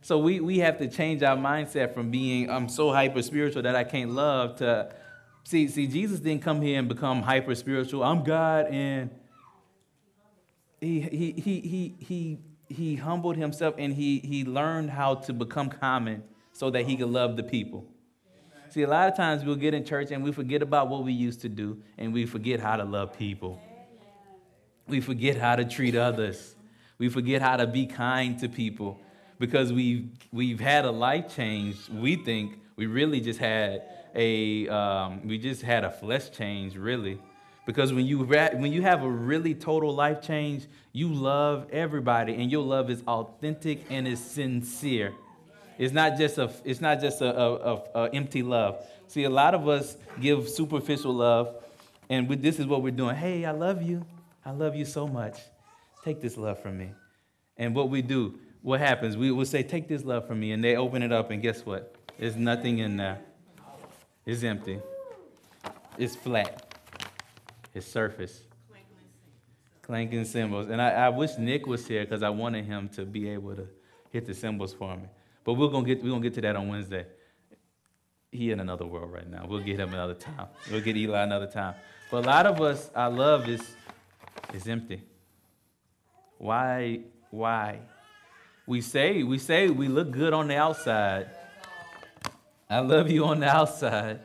So 0.00 0.16
we, 0.16 0.40
we 0.40 0.60
have 0.60 0.78
to 0.78 0.88
change 0.88 1.22
our 1.22 1.36
mindset 1.36 1.92
from 1.92 2.10
being 2.10 2.48
I'm 2.48 2.66
so 2.70 2.90
hyper 2.90 3.20
spiritual 3.20 3.60
that 3.60 3.76
I 3.76 3.84
can't 3.84 4.12
love 4.12 4.56
to 4.56 4.94
see 5.44 5.68
see 5.68 5.86
Jesus 5.86 6.20
didn't 6.20 6.42
come 6.42 6.62
here 6.62 6.78
and 6.78 6.88
become 6.88 7.20
hyper 7.20 7.54
spiritual. 7.54 8.02
I'm 8.04 8.24
God 8.24 8.68
and 8.68 9.10
he 10.80 11.00
he 11.00 11.32
he 11.32 11.60
he 11.60 11.96
he 11.98 12.38
he 12.68 12.96
humbled 12.96 13.36
himself 13.36 13.74
and 13.76 13.92
he 13.92 14.20
he 14.20 14.46
learned 14.46 14.88
how 14.88 15.16
to 15.16 15.34
become 15.34 15.68
common 15.68 16.22
so 16.52 16.70
that 16.70 16.86
he 16.86 16.96
could 16.96 17.10
love 17.10 17.36
the 17.36 17.42
people. 17.42 17.84
See, 18.70 18.80
a 18.80 18.88
lot 18.88 19.10
of 19.10 19.16
times 19.16 19.44
we'll 19.44 19.56
get 19.56 19.74
in 19.74 19.84
church 19.84 20.10
and 20.10 20.24
we 20.24 20.32
forget 20.32 20.62
about 20.62 20.88
what 20.88 21.04
we 21.04 21.12
used 21.12 21.42
to 21.42 21.50
do 21.50 21.82
and 21.98 22.14
we 22.14 22.24
forget 22.24 22.60
how 22.60 22.76
to 22.76 22.84
love 22.84 23.12
people. 23.12 23.60
We 24.88 25.00
forget 25.00 25.36
how 25.36 25.56
to 25.56 25.64
treat 25.64 25.96
others. 25.96 26.54
We 26.98 27.08
forget 27.08 27.42
how 27.42 27.56
to 27.56 27.66
be 27.66 27.86
kind 27.86 28.38
to 28.40 28.48
people 28.48 29.00
because 29.38 29.72
we've, 29.72 30.08
we've 30.32 30.60
had 30.60 30.84
a 30.84 30.90
life 30.90 31.34
change. 31.34 31.76
We 31.90 32.16
think 32.16 32.58
we 32.76 32.86
really 32.86 33.20
just 33.20 33.38
had 33.38 33.82
a, 34.14 34.68
um, 34.68 35.26
we 35.26 35.38
just 35.38 35.62
had 35.62 35.84
a 35.84 35.90
flesh 35.90 36.30
change, 36.30 36.76
really. 36.76 37.18
Because 37.66 37.92
when 37.92 38.06
you, 38.06 38.20
when 38.20 38.72
you 38.72 38.82
have 38.82 39.02
a 39.02 39.10
really 39.10 39.54
total 39.54 39.92
life 39.94 40.22
change, 40.22 40.66
you 40.92 41.12
love 41.12 41.66
everybody 41.72 42.34
and 42.36 42.50
your 42.50 42.62
love 42.62 42.88
is 42.90 43.02
authentic 43.08 43.84
and 43.90 44.06
is 44.06 44.24
sincere. 44.24 45.12
It's 45.76 45.92
not 45.92 46.16
just 46.16 46.38
a, 46.38 46.50
it's 46.64 46.80
not 46.80 47.00
just 47.00 47.20
a, 47.20 47.38
a, 47.38 47.82
a, 47.94 48.10
empty 48.14 48.42
love. 48.42 48.86
See, 49.08 49.24
a 49.24 49.30
lot 49.30 49.54
of 49.54 49.68
us 49.68 49.96
give 50.20 50.48
superficial 50.48 51.12
love, 51.12 51.54
and 52.08 52.28
we, 52.28 52.36
this 52.36 52.58
is 52.58 52.66
what 52.66 52.82
we're 52.82 52.92
doing. 52.92 53.14
Hey, 53.14 53.44
I 53.44 53.50
love 53.50 53.82
you. 53.82 54.06
I 54.46 54.52
love 54.52 54.76
you 54.76 54.84
so 54.84 55.08
much. 55.08 55.40
Take 56.04 56.20
this 56.20 56.36
love 56.36 56.62
from 56.62 56.78
me. 56.78 56.92
And 57.56 57.74
what 57.74 57.90
we 57.90 58.00
do, 58.00 58.38
what 58.62 58.78
happens? 58.78 59.16
We 59.16 59.32
will 59.32 59.44
say, 59.44 59.64
Take 59.64 59.88
this 59.88 60.04
love 60.04 60.28
from 60.28 60.38
me. 60.38 60.52
And 60.52 60.62
they 60.62 60.76
open 60.76 61.02
it 61.02 61.10
up, 61.10 61.32
and 61.32 61.42
guess 61.42 61.66
what? 61.66 61.96
There's 62.16 62.36
nothing 62.36 62.78
in 62.78 62.96
there. 62.96 63.18
It's 64.24 64.44
empty. 64.44 64.78
It's 65.98 66.14
flat. 66.14 66.74
It's 67.74 67.86
surface. 67.86 68.42
Clanking 69.82 70.24
cymbals. 70.24 70.68
And 70.68 70.80
I, 70.80 70.90
I 70.90 71.08
wish 71.08 71.38
Nick 71.38 71.66
was 71.66 71.86
here 71.86 72.04
because 72.04 72.22
I 72.22 72.30
wanted 72.30 72.64
him 72.64 72.88
to 72.90 73.04
be 73.04 73.28
able 73.28 73.56
to 73.56 73.66
hit 74.10 74.26
the 74.26 74.34
cymbals 74.34 74.72
for 74.72 74.96
me. 74.96 75.08
But 75.44 75.54
we're 75.54 75.68
gonna 75.68 75.86
get 75.86 76.02
we're 76.02 76.10
gonna 76.10 76.22
get 76.22 76.34
to 76.34 76.40
that 76.42 76.56
on 76.56 76.68
Wednesday. 76.68 77.06
He 78.30 78.50
in 78.50 78.60
another 78.60 78.86
world 78.86 79.12
right 79.12 79.28
now. 79.28 79.46
We'll 79.48 79.60
get 79.60 79.78
him 79.78 79.92
another 79.92 80.14
time. 80.14 80.46
We'll 80.70 80.80
get 80.80 80.96
Eli 80.96 81.22
another 81.22 81.46
time. 81.46 81.74
But 82.10 82.24
a 82.24 82.26
lot 82.26 82.46
of 82.46 82.60
us, 82.60 82.90
our 82.94 83.10
love 83.10 83.48
is 83.48 83.62
is 84.52 84.66
empty. 84.68 85.02
Why? 86.38 87.00
Why? 87.30 87.80
We 88.66 88.80
say 88.80 89.22
we 89.22 89.38
say 89.38 89.68
we 89.68 89.88
look 89.88 90.10
good 90.10 90.32
on 90.32 90.48
the 90.48 90.56
outside. 90.56 91.30
I 92.68 92.80
love 92.80 93.10
you 93.10 93.24
on 93.24 93.40
the 93.40 93.48
outside. 93.48 94.20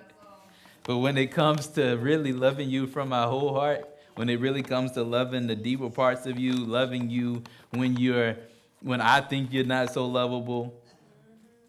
But 0.84 0.98
when 0.98 1.18
it 1.18 1.28
comes 1.32 1.68
to 1.68 1.96
really 1.96 2.34
loving 2.34 2.70
you 2.70 2.88
from 2.88 3.10
my 3.10 3.24
whole 3.24 3.54
heart, 3.54 3.88
when 4.16 4.30
it 4.30 4.40
really 4.40 4.64
comes 4.64 4.92
to 4.94 5.04
loving 5.04 5.48
the 5.48 5.56
deeper 5.56 5.90
parts 5.90 6.26
of 6.26 6.40
you, 6.40 6.54
loving 6.54 7.10
you 7.10 7.44
when 7.70 7.98
you're 7.98 8.36
when 8.82 9.00
I 9.00 9.22
think 9.22 9.54
you're 9.54 9.64
not 9.64 9.94
so 9.94 10.08
lovable, 10.08 10.74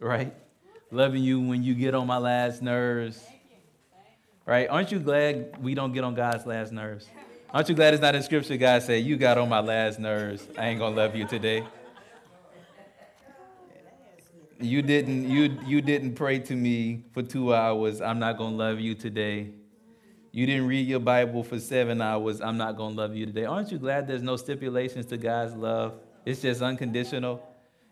right? 0.01 0.35
Loving 0.91 1.23
you 1.23 1.41
when 1.41 1.63
you 1.63 1.75
get 1.75 1.95
on 1.95 2.07
my 2.07 2.19
last 2.19 2.63
nerves. 2.63 3.23
Right? 4.45 4.69
Aren't 4.69 4.91
you 4.91 4.99
glad 4.99 5.63
we 5.63 5.75
don't 5.75 5.93
get 5.93 6.05
on 6.05 6.15
God's 6.15 6.47
last 6.47 6.73
nerves? 6.73 7.07
Aren't 7.55 7.69
you 7.69 7.75
glad 7.75 7.93
it's 7.93 8.01
not 8.01 8.15
in 8.15 8.23
scripture 8.23 8.57
God 8.57 8.83
said, 8.83 9.05
You 9.05 9.17
got 9.17 9.37
on 9.37 9.51
my 9.51 9.61
last 9.61 9.99
nerves. 9.99 10.47
I 10.57 10.69
ain't 10.69 10.79
gonna 10.79 10.97
love 10.97 11.15
you 11.15 11.27
today. 11.27 11.67
You 14.59 14.81
didn't 14.81 15.29
you 15.29 15.59
you 15.67 15.83
didn't 15.83 16.15
pray 16.15 16.39
to 16.39 16.55
me 16.55 17.05
for 17.13 17.23
two 17.23 17.55
hours. 17.55 18.01
I'm 18.01 18.19
not 18.19 18.39
gonna 18.39 18.57
love 18.57 18.81
you 18.81 18.95
today. 18.95 19.51
You 20.31 20.47
didn't 20.47 20.67
read 20.67 20.89
your 20.89 21.01
Bible 21.01 21.45
for 21.45 21.61
seven 21.61 22.01
hours. 22.01 22.41
I'm 22.41 22.57
not 22.57 22.79
gonna 22.79 22.95
love 22.95 23.15
you 23.15 23.27
today. 23.27 23.45
Aren't 23.45 23.71
you 23.71 23.77
glad 23.77 24.07
there's 24.07 24.23
no 24.23 24.37
stipulations 24.37 25.05
to 25.07 25.19
God's 25.19 25.55
love? 25.55 26.01
It's 26.25 26.41
just 26.41 26.63
unconditional. 26.63 27.47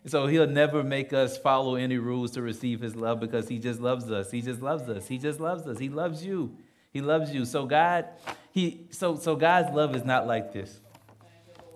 So 0.07 0.25
he'll 0.25 0.47
never 0.47 0.81
make 0.81 1.13
us 1.13 1.37
follow 1.37 1.75
any 1.75 1.99
rules 1.99 2.31
to 2.31 2.41
receive 2.41 2.81
his 2.81 2.95
love 2.95 3.19
because 3.19 3.47
he 3.47 3.59
just 3.59 3.79
loves 3.79 4.09
us. 4.09 4.31
He 4.31 4.41
just 4.41 4.59
loves 4.59 4.89
us. 4.89 5.07
He 5.07 5.19
just 5.19 5.39
loves 5.39 5.67
us. 5.67 5.77
He 5.77 5.89
loves 5.89 6.25
you. 6.25 6.57
He 6.91 7.01
loves 7.01 7.33
you. 7.33 7.45
So 7.45 7.65
God, 7.65 8.05
he 8.51 8.87
so 8.91 9.15
so 9.15 9.35
God's 9.35 9.73
love 9.73 9.95
is 9.95 10.03
not 10.03 10.27
like 10.27 10.53
this. 10.53 10.79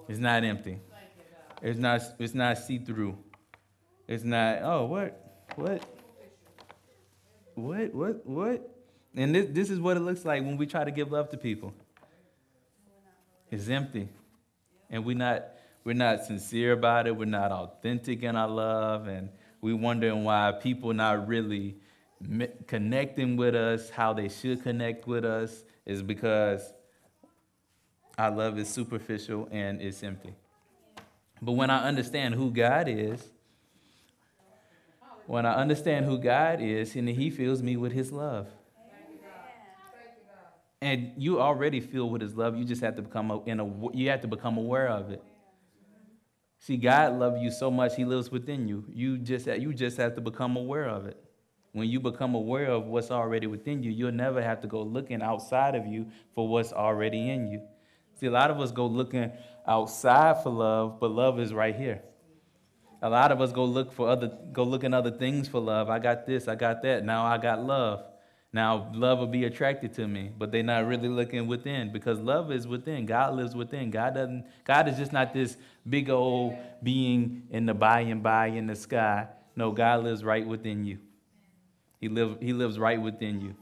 It's 0.07 0.19
not 0.19 0.43
empty. 0.43 0.79
It's 1.61 1.79
not 1.79 2.01
it's 2.19 2.33
not 2.33 2.57
see-through. 2.57 3.17
It's 4.07 4.23
not, 4.23 4.59
oh 4.61 4.85
what? 4.85 5.47
What? 5.55 5.83
What? 7.55 7.93
What? 7.93 8.25
What? 8.25 8.75
And 9.15 9.33
this, 9.33 9.47
this 9.49 9.69
is 9.69 9.79
what 9.79 9.97
it 9.97 10.01
looks 10.01 10.25
like 10.25 10.43
when 10.43 10.57
we 10.57 10.67
try 10.67 10.83
to 10.83 10.91
give 10.91 11.11
love 11.11 11.29
to 11.29 11.37
people. 11.37 11.73
It's 13.49 13.69
empty. 13.69 14.09
And 14.89 15.05
we're 15.05 15.17
not 15.17 15.45
we're 15.83 15.93
not 15.93 16.25
sincere 16.25 16.73
about 16.73 17.07
it, 17.07 17.15
we're 17.15 17.25
not 17.25 17.51
authentic 17.51 18.23
in 18.23 18.35
our 18.35 18.49
love, 18.49 19.07
and 19.07 19.29
we're 19.61 19.75
wondering 19.75 20.23
why 20.23 20.51
people 20.51 20.93
not 20.93 21.27
really 21.27 21.77
connecting 22.67 23.37
with 23.37 23.55
us 23.55 23.89
how 23.89 24.13
they 24.13 24.29
should 24.29 24.63
connect 24.63 25.07
with 25.07 25.25
us 25.25 25.63
is 25.85 26.01
because 26.01 26.73
our 28.17 28.31
love 28.31 28.57
is 28.57 28.69
superficial 28.69 29.47
and 29.51 29.81
it's 29.81 30.01
empty. 30.03 30.33
But 31.41 31.53
when 31.53 31.69
I 31.69 31.87
understand 31.87 32.35
who 32.35 32.51
God 32.51 32.87
is, 32.87 33.21
when 35.27 35.45
I 35.45 35.55
understand 35.55 36.05
who 36.05 36.17
God 36.17 36.61
is, 36.61 36.95
and 36.95 37.09
He 37.09 37.29
fills 37.29 37.61
me 37.61 37.77
with 37.77 37.91
His 37.91 38.11
love. 38.11 38.47
And 40.81 41.13
you 41.17 41.41
already 41.41 41.79
feel 41.79 42.09
with 42.09 42.21
His 42.21 42.35
love. 42.35 42.55
You 42.55 42.63
just 42.63 42.81
have 42.81 42.95
to 42.95 43.01
become 43.01 43.41
in 43.45 43.59
a, 43.59 43.95
you 43.95 44.09
have 44.09 44.21
to 44.21 44.27
become 44.27 44.57
aware 44.57 44.87
of 44.87 45.09
it. 45.09 45.23
See, 46.59 46.77
God 46.77 47.17
loves 47.19 47.41
you 47.41 47.51
so 47.51 47.71
much; 47.71 47.95
He 47.95 48.05
lives 48.05 48.31
within 48.31 48.67
you. 48.67 48.85
You 48.93 49.17
just 49.17 49.47
you 49.47 49.73
just 49.73 49.97
have 49.97 50.15
to 50.15 50.21
become 50.21 50.55
aware 50.57 50.85
of 50.87 51.07
it. 51.07 51.24
When 51.75 51.89
you 51.89 51.99
become 51.99 52.35
aware 52.35 52.67
of 52.67 52.85
what's 52.85 53.11
already 53.11 53.47
within 53.47 53.83
you, 53.83 53.91
you'll 53.91 54.13
never 54.13 54.41
have 54.41 54.61
to 54.61 54.67
go 54.67 54.81
looking 54.81 55.21
outside 55.21 55.75
of 55.75 55.85
you 55.85 56.05
for 56.33 56.47
what's 56.47 56.71
already 56.71 57.29
in 57.29 57.49
you. 57.49 57.63
See, 58.17 58.27
a 58.27 58.31
lot 58.31 58.49
of 58.49 58.61
us 58.61 58.71
go 58.71 58.85
looking 58.85 59.29
outside 59.67 60.41
for 60.41 60.51
love, 60.51 61.01
but 61.01 61.11
love 61.11 61.37
is 61.37 61.53
right 61.53 61.75
here. 61.75 62.01
A 63.01 63.09
lot 63.09 63.33
of 63.33 63.41
us 63.41 63.51
go 63.51 63.65
look 63.65 63.91
for 63.91 64.07
other, 64.07 64.31
go 64.53 64.63
looking 64.63 64.93
other 64.93 65.11
things 65.11 65.49
for 65.49 65.59
love. 65.59 65.89
I 65.89 65.99
got 65.99 66.25
this, 66.25 66.47
I 66.47 66.55
got 66.55 66.81
that. 66.83 67.03
Now 67.03 67.25
I 67.25 67.37
got 67.37 67.61
love. 67.61 68.05
Now 68.53 68.89
love 68.93 69.19
will 69.19 69.27
be 69.27 69.43
attracted 69.43 69.93
to 69.95 70.07
me, 70.07 70.31
but 70.37 70.53
they're 70.53 70.63
not 70.63 70.87
really 70.87 71.09
looking 71.09 71.45
within 71.45 71.91
because 71.91 72.19
love 72.21 72.53
is 72.53 72.69
within. 72.69 73.05
God 73.05 73.35
lives 73.35 73.53
within. 73.53 73.91
God 73.91 74.13
doesn't. 74.13 74.45
God 74.63 74.87
is 74.87 74.95
just 74.95 75.11
not 75.11 75.33
this 75.33 75.57
big 75.89 76.09
old 76.09 76.55
being 76.81 77.49
in 77.49 77.65
the 77.65 77.73
by 77.73 77.99
and 77.99 78.23
by 78.23 78.47
in 78.47 78.65
the 78.65 78.77
sky. 78.77 79.27
No, 79.57 79.73
God 79.73 80.05
lives 80.05 80.23
right 80.23 80.47
within 80.47 80.85
you. 80.85 80.99
He 82.05 82.09
live, 82.09 82.37
He 82.39 82.53
lives 82.53 82.77
right 82.77 83.01
within 83.01 83.41
you. 83.41 83.55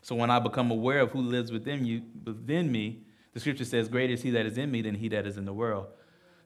So 0.00 0.14
when 0.14 0.30
I 0.30 0.38
become 0.38 0.70
aware 0.70 1.00
of 1.00 1.10
who 1.10 1.20
lives 1.20 1.52
within 1.52 1.84
you, 1.84 2.00
within 2.24 2.72
me, 2.72 3.02
the 3.34 3.40
scripture 3.40 3.66
says, 3.66 3.86
Greater 3.86 4.14
is 4.14 4.22
he 4.22 4.30
that 4.30 4.46
is 4.46 4.56
in 4.56 4.70
me 4.70 4.80
than 4.80 4.94
he 4.94 5.10
that 5.10 5.26
is 5.26 5.36
in 5.36 5.44
the 5.44 5.52
world. 5.52 5.88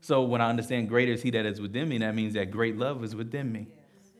So 0.00 0.22
when 0.22 0.40
I 0.40 0.50
understand 0.50 0.88
greater 0.88 1.12
is 1.12 1.22
he 1.22 1.30
that 1.30 1.46
is 1.46 1.60
within 1.60 1.88
me, 1.88 1.98
that 1.98 2.16
means 2.16 2.34
that 2.34 2.50
great 2.50 2.76
love 2.76 3.04
is 3.04 3.14
within 3.14 3.52
me. 3.52 3.68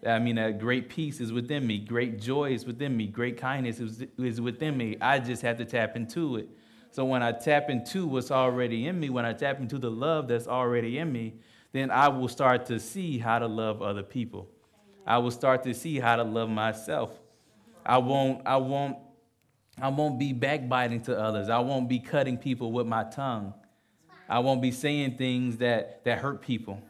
I 0.06 0.20
mean 0.20 0.36
that 0.36 0.60
great 0.60 0.88
peace 0.88 1.20
is 1.20 1.32
within 1.32 1.66
me, 1.66 1.80
great 1.80 2.20
joy 2.20 2.52
is 2.52 2.64
within 2.64 2.96
me, 2.96 3.08
great 3.08 3.38
kindness 3.38 3.80
is, 3.80 4.04
is 4.18 4.40
within 4.40 4.76
me. 4.76 4.96
I 5.00 5.18
just 5.18 5.42
have 5.42 5.58
to 5.58 5.64
tap 5.64 5.96
into 5.96 6.36
it. 6.36 6.48
So 6.92 7.04
when 7.04 7.24
I 7.24 7.32
tap 7.32 7.70
into 7.70 8.06
what's 8.06 8.30
already 8.30 8.86
in 8.86 9.00
me, 9.00 9.10
when 9.10 9.24
I 9.24 9.32
tap 9.32 9.58
into 9.58 9.78
the 9.78 9.90
love 9.90 10.28
that's 10.28 10.46
already 10.46 10.98
in 10.98 11.12
me, 11.12 11.34
then 11.72 11.90
I 11.90 12.06
will 12.06 12.28
start 12.28 12.66
to 12.66 12.78
see 12.78 13.18
how 13.18 13.40
to 13.40 13.48
love 13.48 13.82
other 13.82 14.04
people. 14.04 14.48
I 15.06 15.18
will 15.18 15.30
start 15.30 15.62
to 15.64 15.74
see 15.74 16.00
how 16.00 16.16
to 16.16 16.24
love 16.24 16.48
myself. 16.48 17.10
I 17.84 17.98
won't, 17.98 18.42
I 18.44 18.56
won't, 18.56 18.98
I 19.80 19.88
won't 19.88 20.18
be 20.18 20.32
backbiting 20.32 21.02
to 21.02 21.18
others. 21.18 21.48
I 21.48 21.58
won't 21.58 21.88
be 21.88 22.00
cutting 22.00 22.36
people 22.36 22.72
with 22.72 22.86
my 22.86 23.04
tongue. 23.04 23.54
I 24.28 24.40
won't 24.40 24.60
be 24.60 24.72
saying 24.72 25.16
things 25.16 25.58
that, 25.58 26.02
that 26.04 26.18
hurt 26.18 26.42
people. 26.42 26.82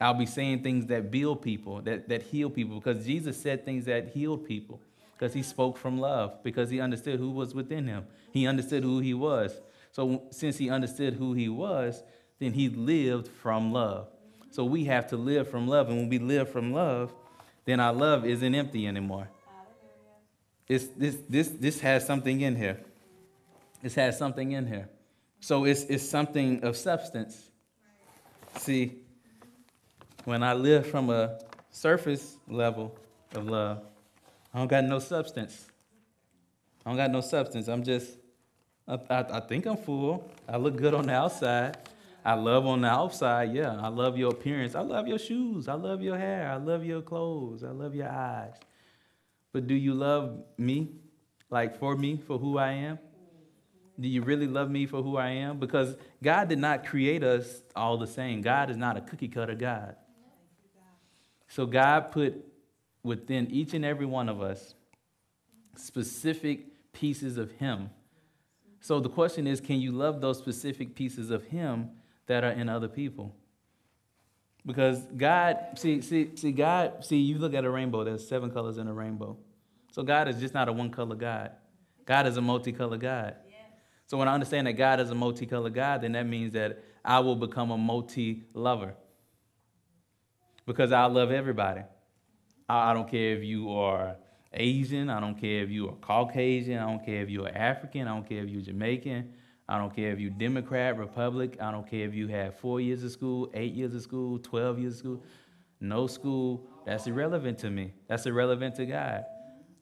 I'll 0.00 0.12
be 0.12 0.26
saying 0.26 0.62
things 0.62 0.86
that 0.86 1.10
build 1.10 1.40
people, 1.40 1.80
that, 1.82 2.08
that 2.08 2.22
heal 2.22 2.50
people, 2.50 2.78
because 2.80 3.06
Jesus 3.06 3.40
said 3.40 3.64
things 3.64 3.86
that 3.86 4.08
healed 4.08 4.44
people, 4.44 4.80
because 5.16 5.32
he 5.32 5.42
spoke 5.42 5.78
from 5.78 5.98
love, 5.98 6.42
because 6.42 6.68
he 6.68 6.80
understood 6.80 7.18
who 7.20 7.30
was 7.30 7.54
within 7.54 7.86
him. 7.86 8.04
He 8.32 8.46
understood 8.46 8.82
who 8.82 8.98
he 8.98 9.14
was. 9.14 9.58
So 9.92 10.24
since 10.30 10.58
he 10.58 10.68
understood 10.68 11.14
who 11.14 11.32
he 11.32 11.48
was, 11.48 12.02
then 12.40 12.52
he 12.52 12.68
lived 12.68 13.28
from 13.28 13.72
love. 13.72 14.08
So 14.50 14.64
we 14.64 14.84
have 14.84 15.06
to 15.08 15.16
live 15.16 15.48
from 15.48 15.68
love. 15.68 15.88
And 15.88 15.96
when 15.96 16.08
we 16.08 16.18
live 16.18 16.50
from 16.50 16.72
love, 16.72 17.14
then 17.64 17.80
our 17.80 17.92
love 17.92 18.24
isn't 18.24 18.54
empty 18.54 18.86
anymore. 18.86 19.28
It's, 20.68 20.86
this, 20.86 21.18
this, 21.28 21.48
this 21.48 21.80
has 21.80 22.06
something 22.06 22.40
in 22.40 22.56
here. 22.56 22.80
This 23.82 23.94
has 23.96 24.16
something 24.18 24.52
in 24.52 24.66
here. 24.66 24.88
So 25.40 25.64
it's, 25.64 25.82
it's 25.84 26.08
something 26.08 26.64
of 26.64 26.76
substance. 26.76 27.50
See, 28.56 28.92
when 30.24 30.42
I 30.42 30.54
live 30.54 30.86
from 30.86 31.10
a 31.10 31.38
surface 31.74 32.36
level 32.48 32.96
of 33.34 33.46
love. 33.46 33.82
I 34.54 34.58
don't 34.58 34.68
got 34.68 34.84
no 34.84 35.00
substance. 35.00 35.66
I 36.86 36.90
don't 36.90 36.96
got 36.96 37.10
no 37.10 37.20
substance. 37.20 37.68
I'm 37.68 37.82
just, 37.82 38.16
I, 38.86 38.98
I, 39.10 39.24
I 39.38 39.40
think 39.40 39.66
I'm 39.66 39.76
full. 39.76 40.30
I 40.48 40.56
look 40.56 40.76
good 40.76 40.94
on 40.94 41.06
the 41.06 41.14
outside. 41.14 41.76
I 42.24 42.34
love 42.34 42.66
on 42.66 42.80
the 42.80 42.88
outside, 42.88 43.52
yeah. 43.52 43.76
I 43.78 43.88
love 43.88 44.16
your 44.16 44.30
appearance. 44.30 44.74
I 44.74 44.80
love 44.80 45.06
your 45.06 45.18
shoes. 45.18 45.68
I 45.68 45.74
love 45.74 46.00
your 46.00 46.16
hair. 46.16 46.50
I 46.50 46.56
love 46.56 46.82
your 46.82 47.02
clothes. 47.02 47.62
I 47.62 47.70
love 47.70 47.94
your 47.94 48.08
eyes. 48.08 48.54
But 49.52 49.66
do 49.66 49.74
you 49.74 49.92
love 49.92 50.42
me? 50.56 50.92
Like 51.50 51.78
for 51.78 51.96
me, 51.96 52.16
for 52.26 52.38
who 52.38 52.56
I 52.56 52.72
am? 52.72 52.98
Do 54.00 54.08
you 54.08 54.22
really 54.22 54.46
love 54.46 54.70
me 54.70 54.86
for 54.86 55.02
who 55.02 55.16
I 55.16 55.28
am? 55.28 55.60
Because 55.60 55.96
God 56.22 56.48
did 56.48 56.58
not 56.58 56.86
create 56.86 57.22
us 57.22 57.62
all 57.76 57.98
the 57.98 58.06
same. 58.06 58.40
God 58.40 58.70
is 58.70 58.76
not 58.76 58.96
a 58.96 59.02
cookie 59.02 59.28
cutter 59.28 59.54
God. 59.54 59.94
So 61.46 61.66
God 61.66 62.10
put 62.10 62.44
within 63.02 63.50
each 63.50 63.74
and 63.74 63.84
every 63.84 64.06
one 64.06 64.28
of 64.28 64.40
us 64.40 64.74
specific 65.76 66.92
pieces 66.92 67.36
of 67.36 67.52
Him. 67.52 67.90
So 68.80 68.98
the 68.98 69.08
question 69.08 69.46
is 69.46 69.60
can 69.60 69.80
you 69.80 69.92
love 69.92 70.20
those 70.20 70.38
specific 70.38 70.96
pieces 70.96 71.30
of 71.30 71.44
Him 71.44 71.90
that 72.26 72.44
are 72.44 72.50
in 72.50 72.68
other 72.68 72.88
people. 72.88 73.34
Because 74.66 75.00
God, 75.16 75.58
see, 75.76 76.00
see, 76.00 76.30
see, 76.36 76.52
God, 76.52 77.04
see, 77.04 77.18
you 77.18 77.38
look 77.38 77.54
at 77.54 77.64
a 77.64 77.70
rainbow, 77.70 78.02
there's 78.04 78.26
seven 78.26 78.50
colors 78.50 78.78
in 78.78 78.88
a 78.88 78.94
rainbow. 78.94 79.36
So 79.92 80.02
God 80.02 80.28
is 80.28 80.36
just 80.40 80.54
not 80.54 80.68
a 80.68 80.72
one 80.72 80.90
color 80.90 81.14
God. 81.14 81.52
God 82.06 82.26
is 82.26 82.36
a 82.36 82.40
multicolored 82.40 83.00
God. 83.00 83.36
Yes. 83.46 83.56
So 84.06 84.16
when 84.16 84.26
I 84.26 84.34
understand 84.34 84.66
that 84.66 84.72
God 84.72 85.00
is 85.00 85.10
a 85.10 85.14
multicolored 85.14 85.74
God, 85.74 86.02
then 86.02 86.12
that 86.12 86.26
means 86.26 86.52
that 86.54 86.82
I 87.04 87.20
will 87.20 87.36
become 87.36 87.70
a 87.70 87.78
multi 87.78 88.44
lover. 88.54 88.94
Because 90.66 90.92
I 90.92 91.04
love 91.06 91.30
everybody. 91.30 91.82
I 92.68 92.94
don't 92.94 93.08
care 93.08 93.36
if 93.36 93.44
you 93.44 93.70
are 93.70 94.16
Asian, 94.54 95.10
I 95.10 95.20
don't 95.20 95.38
care 95.38 95.62
if 95.62 95.70
you 95.70 95.88
are 95.88 95.96
Caucasian, 95.96 96.78
I 96.78 96.86
don't 96.86 97.04
care 97.04 97.22
if 97.22 97.28
you 97.28 97.44
are 97.44 97.50
African, 97.54 98.08
I 98.08 98.14
don't 98.14 98.26
care 98.26 98.42
if 98.42 98.48
you're 98.48 98.62
Jamaican, 98.62 99.32
I 99.68 99.78
don't 99.78 99.94
care 99.94 100.12
if 100.12 100.20
you're 100.20 100.30
Democrat, 100.30 100.98
Republic. 100.98 101.56
I 101.60 101.70
don't 101.70 101.88
care 101.88 102.06
if 102.06 102.14
you 102.14 102.28
have 102.28 102.58
four 102.58 102.80
years 102.80 103.02
of 103.02 103.10
school, 103.10 103.50
eight 103.54 103.74
years 103.74 103.94
of 103.94 104.02
school, 104.02 104.38
12 104.38 104.78
years 104.78 104.92
of 104.94 104.98
school. 104.98 105.22
No 105.80 106.06
school. 106.06 106.66
That's 106.84 107.06
irrelevant 107.06 107.58
to 107.60 107.70
me. 107.70 107.94
That's 108.08 108.26
irrelevant 108.26 108.74
to 108.76 108.86
God. 108.86 109.24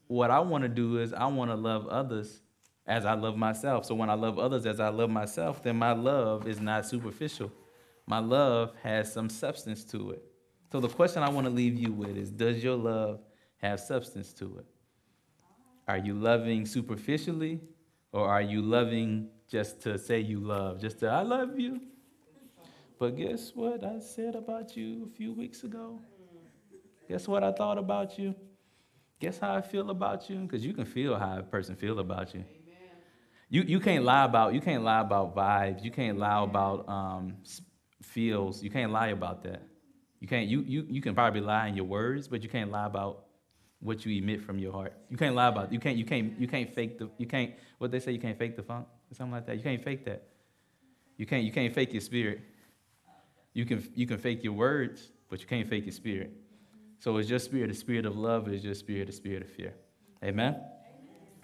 What 0.06 0.30
I 0.30 0.40
want 0.40 0.62
to 0.62 0.68
do 0.68 0.98
is 0.98 1.12
I 1.12 1.26
want 1.26 1.50
to 1.50 1.56
love 1.56 1.86
others 1.88 2.42
as 2.86 3.04
I 3.04 3.14
love 3.14 3.36
myself. 3.36 3.84
So 3.84 3.94
when 3.94 4.10
I 4.10 4.14
love 4.14 4.38
others 4.38 4.66
as 4.66 4.80
I 4.80 4.88
love 4.88 5.10
myself, 5.10 5.62
then 5.62 5.76
my 5.76 5.92
love 5.92 6.46
is 6.46 6.60
not 6.60 6.86
superficial. 6.86 7.52
My 8.06 8.18
love 8.18 8.72
has 8.82 9.12
some 9.12 9.28
substance 9.28 9.84
to 9.84 10.10
it. 10.12 10.22
So 10.70 10.80
the 10.80 10.88
question 10.88 11.22
I 11.22 11.28
want 11.28 11.46
to 11.46 11.52
leave 11.52 11.78
you 11.78 11.92
with 11.92 12.16
is 12.16 12.30
Does 12.30 12.62
your 12.62 12.76
love 12.76 13.20
have 13.58 13.80
substance 13.80 14.32
to 14.34 14.58
it? 14.58 14.66
Are 15.88 15.98
you 15.98 16.14
loving 16.14 16.66
superficially 16.66 17.60
or 18.12 18.28
are 18.28 18.42
you 18.42 18.62
loving 18.62 19.28
just 19.52 19.82
to 19.82 19.98
say 19.98 20.18
you 20.18 20.40
love, 20.40 20.80
just 20.80 21.00
to, 21.00 21.08
I 21.08 21.20
love 21.20 21.60
you. 21.60 21.78
But 22.98 23.18
guess 23.18 23.52
what 23.54 23.84
I 23.84 23.98
said 23.98 24.34
about 24.34 24.74
you 24.78 25.10
a 25.12 25.14
few 25.14 25.34
weeks 25.34 25.62
ago? 25.62 26.00
Guess 27.06 27.28
what 27.28 27.44
I 27.44 27.52
thought 27.52 27.76
about 27.76 28.18
you? 28.18 28.34
Guess 29.20 29.40
how 29.40 29.54
I 29.54 29.60
feel 29.60 29.90
about 29.90 30.30
you? 30.30 30.38
Because 30.38 30.64
you 30.64 30.72
can 30.72 30.86
feel 30.86 31.18
how 31.18 31.38
a 31.38 31.42
person 31.42 31.76
feel 31.76 31.98
about 31.98 32.34
you. 32.34 32.44
You, 33.50 33.62
you 33.62 33.78
can't 33.78 34.04
lie 34.04 34.24
about 34.24 34.54
you 34.54 34.62
can't 34.62 34.82
lie 34.82 35.00
about 35.00 35.36
vibes. 35.36 35.84
You 35.84 35.90
can't 35.90 36.18
lie 36.18 36.42
about 36.42 36.88
um, 36.88 37.36
feels. 38.00 38.62
You 38.62 38.70
can't 38.70 38.90
lie 38.90 39.08
about 39.08 39.42
that. 39.42 39.62
You 40.20 40.28
can't 40.28 40.48
you, 40.48 40.62
you 40.62 40.86
you 40.88 41.02
can 41.02 41.14
probably 41.14 41.42
lie 41.42 41.68
in 41.68 41.76
your 41.76 41.84
words, 41.84 42.26
but 42.26 42.42
you 42.42 42.48
can't 42.48 42.70
lie 42.70 42.86
about 42.86 43.24
what 43.80 44.06
you 44.06 44.16
emit 44.22 44.40
from 44.40 44.58
your 44.58 44.72
heart. 44.72 44.94
You 45.10 45.18
can't 45.18 45.34
lie 45.34 45.48
about 45.48 45.66
it. 45.66 45.72
you 45.72 45.80
can't 45.80 45.98
you 45.98 46.06
can't 46.06 46.40
you 46.40 46.48
can't 46.48 46.74
fake 46.74 46.98
the 46.98 47.10
you 47.18 47.26
can't 47.26 47.52
what 47.76 47.90
they 47.90 48.00
say 48.00 48.12
you 48.12 48.20
can't 48.20 48.38
fake 48.38 48.56
the 48.56 48.62
funk 48.62 48.86
something 49.14 49.32
like 49.32 49.46
that. 49.46 49.56
You 49.56 49.62
can't 49.62 49.82
fake 49.82 50.04
that. 50.04 50.28
You 51.16 51.26
can't 51.26 51.44
you 51.44 51.52
can't 51.52 51.74
fake 51.74 51.92
your 51.92 52.00
spirit. 52.00 52.40
You 53.52 53.64
can 53.64 53.86
you 53.94 54.06
can 54.06 54.18
fake 54.18 54.42
your 54.42 54.54
words, 54.54 55.12
but 55.28 55.40
you 55.40 55.46
can't 55.46 55.68
fake 55.68 55.84
your 55.84 55.92
spirit. 55.92 56.32
So 56.98 57.16
it's 57.16 57.28
your 57.28 57.38
spirit, 57.38 57.68
the 57.68 57.74
spirit 57.74 58.06
of 58.06 58.16
love 58.16 58.48
is 58.48 58.64
your 58.64 58.74
spirit, 58.74 59.06
the 59.06 59.12
spirit 59.12 59.42
of 59.42 59.50
fear. 59.50 59.74
Amen? 60.22 60.54
Amen. 60.54 60.64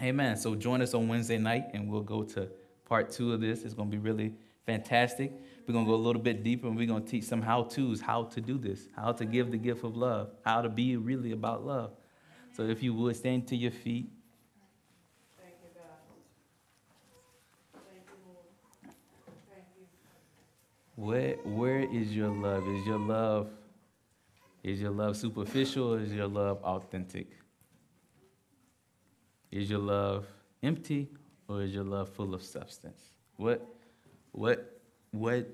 Amen. 0.00 0.36
So 0.36 0.54
join 0.54 0.80
us 0.82 0.94
on 0.94 1.08
Wednesday 1.08 1.38
night 1.38 1.64
and 1.74 1.90
we'll 1.90 2.02
go 2.02 2.22
to 2.22 2.48
part 2.84 3.10
two 3.10 3.32
of 3.32 3.40
this. 3.40 3.64
It's 3.64 3.74
gonna 3.74 3.90
be 3.90 3.98
really 3.98 4.34
fantastic. 4.68 5.32
We're 5.66 5.72
going 5.72 5.86
to 5.86 5.90
go 5.90 5.96
a 5.96 6.04
little 6.08 6.20
bit 6.20 6.42
deeper 6.42 6.66
and 6.66 6.76
we're 6.76 6.86
going 6.86 7.02
to 7.02 7.10
teach 7.10 7.24
some 7.24 7.40
how 7.40 7.64
to's, 7.64 8.02
how 8.02 8.24
to 8.24 8.40
do 8.40 8.58
this, 8.58 8.88
how 8.94 9.12
to 9.12 9.24
give 9.24 9.50
the 9.50 9.56
gift 9.56 9.82
of 9.82 9.96
love, 9.96 10.30
how 10.44 10.60
to 10.60 10.68
be 10.68 10.96
really 10.96 11.32
about 11.32 11.64
love. 11.64 11.92
So 12.54 12.64
if 12.64 12.82
you 12.82 12.92
would 12.92 13.16
stand 13.16 13.48
to 13.48 13.56
your 13.56 13.70
feet. 13.70 14.10
Thank 15.40 15.54
you, 15.62 15.70
God. 15.74 15.84
Thank 17.88 18.04
you, 18.08 18.16
Lord. 18.26 18.94
Thank 19.48 19.64
you. 19.78 19.86
Where, 20.98 21.36
where 21.44 21.78
is 21.78 22.14
your 22.16 22.28
love? 22.28 22.66
Is 22.66 22.84
your 22.84 22.98
love 22.98 23.48
is 24.64 24.80
your 24.80 24.90
love 24.90 25.16
superficial 25.16 25.94
is 25.94 26.12
your 26.12 26.26
love 26.26 26.58
authentic? 26.64 27.28
Is 29.52 29.70
your 29.70 29.78
love 29.78 30.26
empty 30.60 31.08
or 31.46 31.62
is 31.62 31.72
your 31.72 31.84
love 31.84 32.08
full 32.08 32.34
of 32.34 32.42
substance? 32.42 33.00
What 33.36 33.64
what 34.32 34.80
what 35.12 35.48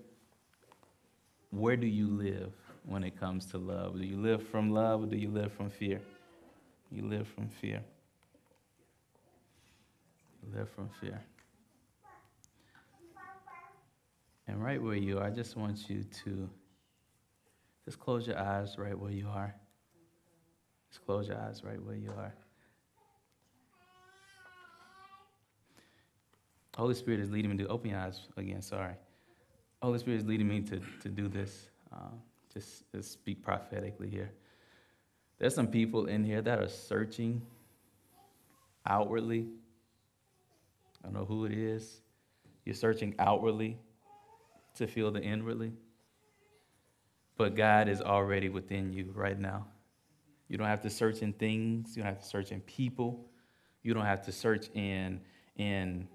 where 1.50 1.76
do 1.76 1.86
you 1.86 2.08
live 2.08 2.54
when 2.86 3.04
it 3.04 3.20
comes 3.20 3.44
to 3.46 3.58
love? 3.58 3.98
Do 3.98 4.04
you 4.04 4.16
live 4.16 4.48
from 4.48 4.70
love 4.70 5.02
or 5.02 5.06
do 5.06 5.18
you 5.18 5.28
live 5.28 5.52
from 5.52 5.68
fear? 5.68 6.00
You 6.90 7.04
live 7.04 7.28
from 7.28 7.48
fear. 7.48 7.82
You 10.42 10.58
live 10.58 10.70
from 10.70 10.88
fear. 11.00 11.20
And 14.46 14.62
right 14.62 14.82
where 14.82 14.94
you 14.94 15.18
are, 15.18 15.24
I 15.24 15.30
just 15.30 15.56
want 15.56 15.88
you 15.88 16.04
to 16.24 16.48
just 17.84 17.98
close 17.98 18.26
your 18.26 18.38
eyes 18.38 18.76
right 18.78 18.98
where 18.98 19.10
you 19.10 19.28
are. 19.28 19.54
Just 20.90 21.04
close 21.04 21.28
your 21.28 21.38
eyes 21.38 21.62
right 21.64 21.82
where 21.82 21.96
you 21.96 22.10
are. 22.10 22.34
Holy 26.76 26.94
Spirit 26.94 27.20
is 27.20 27.30
leading 27.30 27.50
me 27.52 27.56
to 27.58 27.68
open 27.68 27.90
your 27.90 28.00
eyes 28.00 28.20
again. 28.36 28.60
Sorry. 28.60 28.94
Holy 29.80 29.98
Spirit 29.98 30.20
is 30.20 30.26
leading 30.26 30.48
me 30.48 30.60
to, 30.62 30.80
to 31.02 31.08
do 31.08 31.28
this. 31.28 31.68
Uh, 31.92 32.10
just, 32.52 32.90
just 32.92 33.12
speak 33.12 33.42
prophetically 33.42 34.08
here. 34.08 34.30
There's 35.38 35.54
some 35.54 35.66
people 35.66 36.06
in 36.06 36.24
here 36.24 36.42
that 36.42 36.58
are 36.58 36.68
searching 36.68 37.42
outwardly. 38.86 39.46
I 41.02 41.06
don't 41.06 41.14
know 41.14 41.24
who 41.24 41.44
it 41.44 41.52
is. 41.52 42.00
You're 42.64 42.74
searching 42.74 43.14
outwardly 43.18 43.78
to 44.74 44.86
feel 44.86 45.10
the 45.10 45.22
inwardly. 45.22 45.72
But 47.36 47.56
God 47.56 47.88
is 47.88 48.00
already 48.00 48.48
within 48.48 48.92
you 48.92 49.12
right 49.14 49.38
now. 49.38 49.66
You 50.48 50.58
don't 50.58 50.68
have 50.68 50.82
to 50.82 50.90
search 50.90 51.20
in 51.20 51.32
things, 51.32 51.96
you 51.96 52.02
don't 52.02 52.12
have 52.12 52.22
to 52.22 52.28
search 52.28 52.52
in 52.52 52.60
people, 52.60 53.26
you 53.82 53.94
don't 53.94 54.04
have 54.04 54.24
to 54.26 54.32
search 54.32 54.68
in, 54.74 55.20
in 55.56 56.06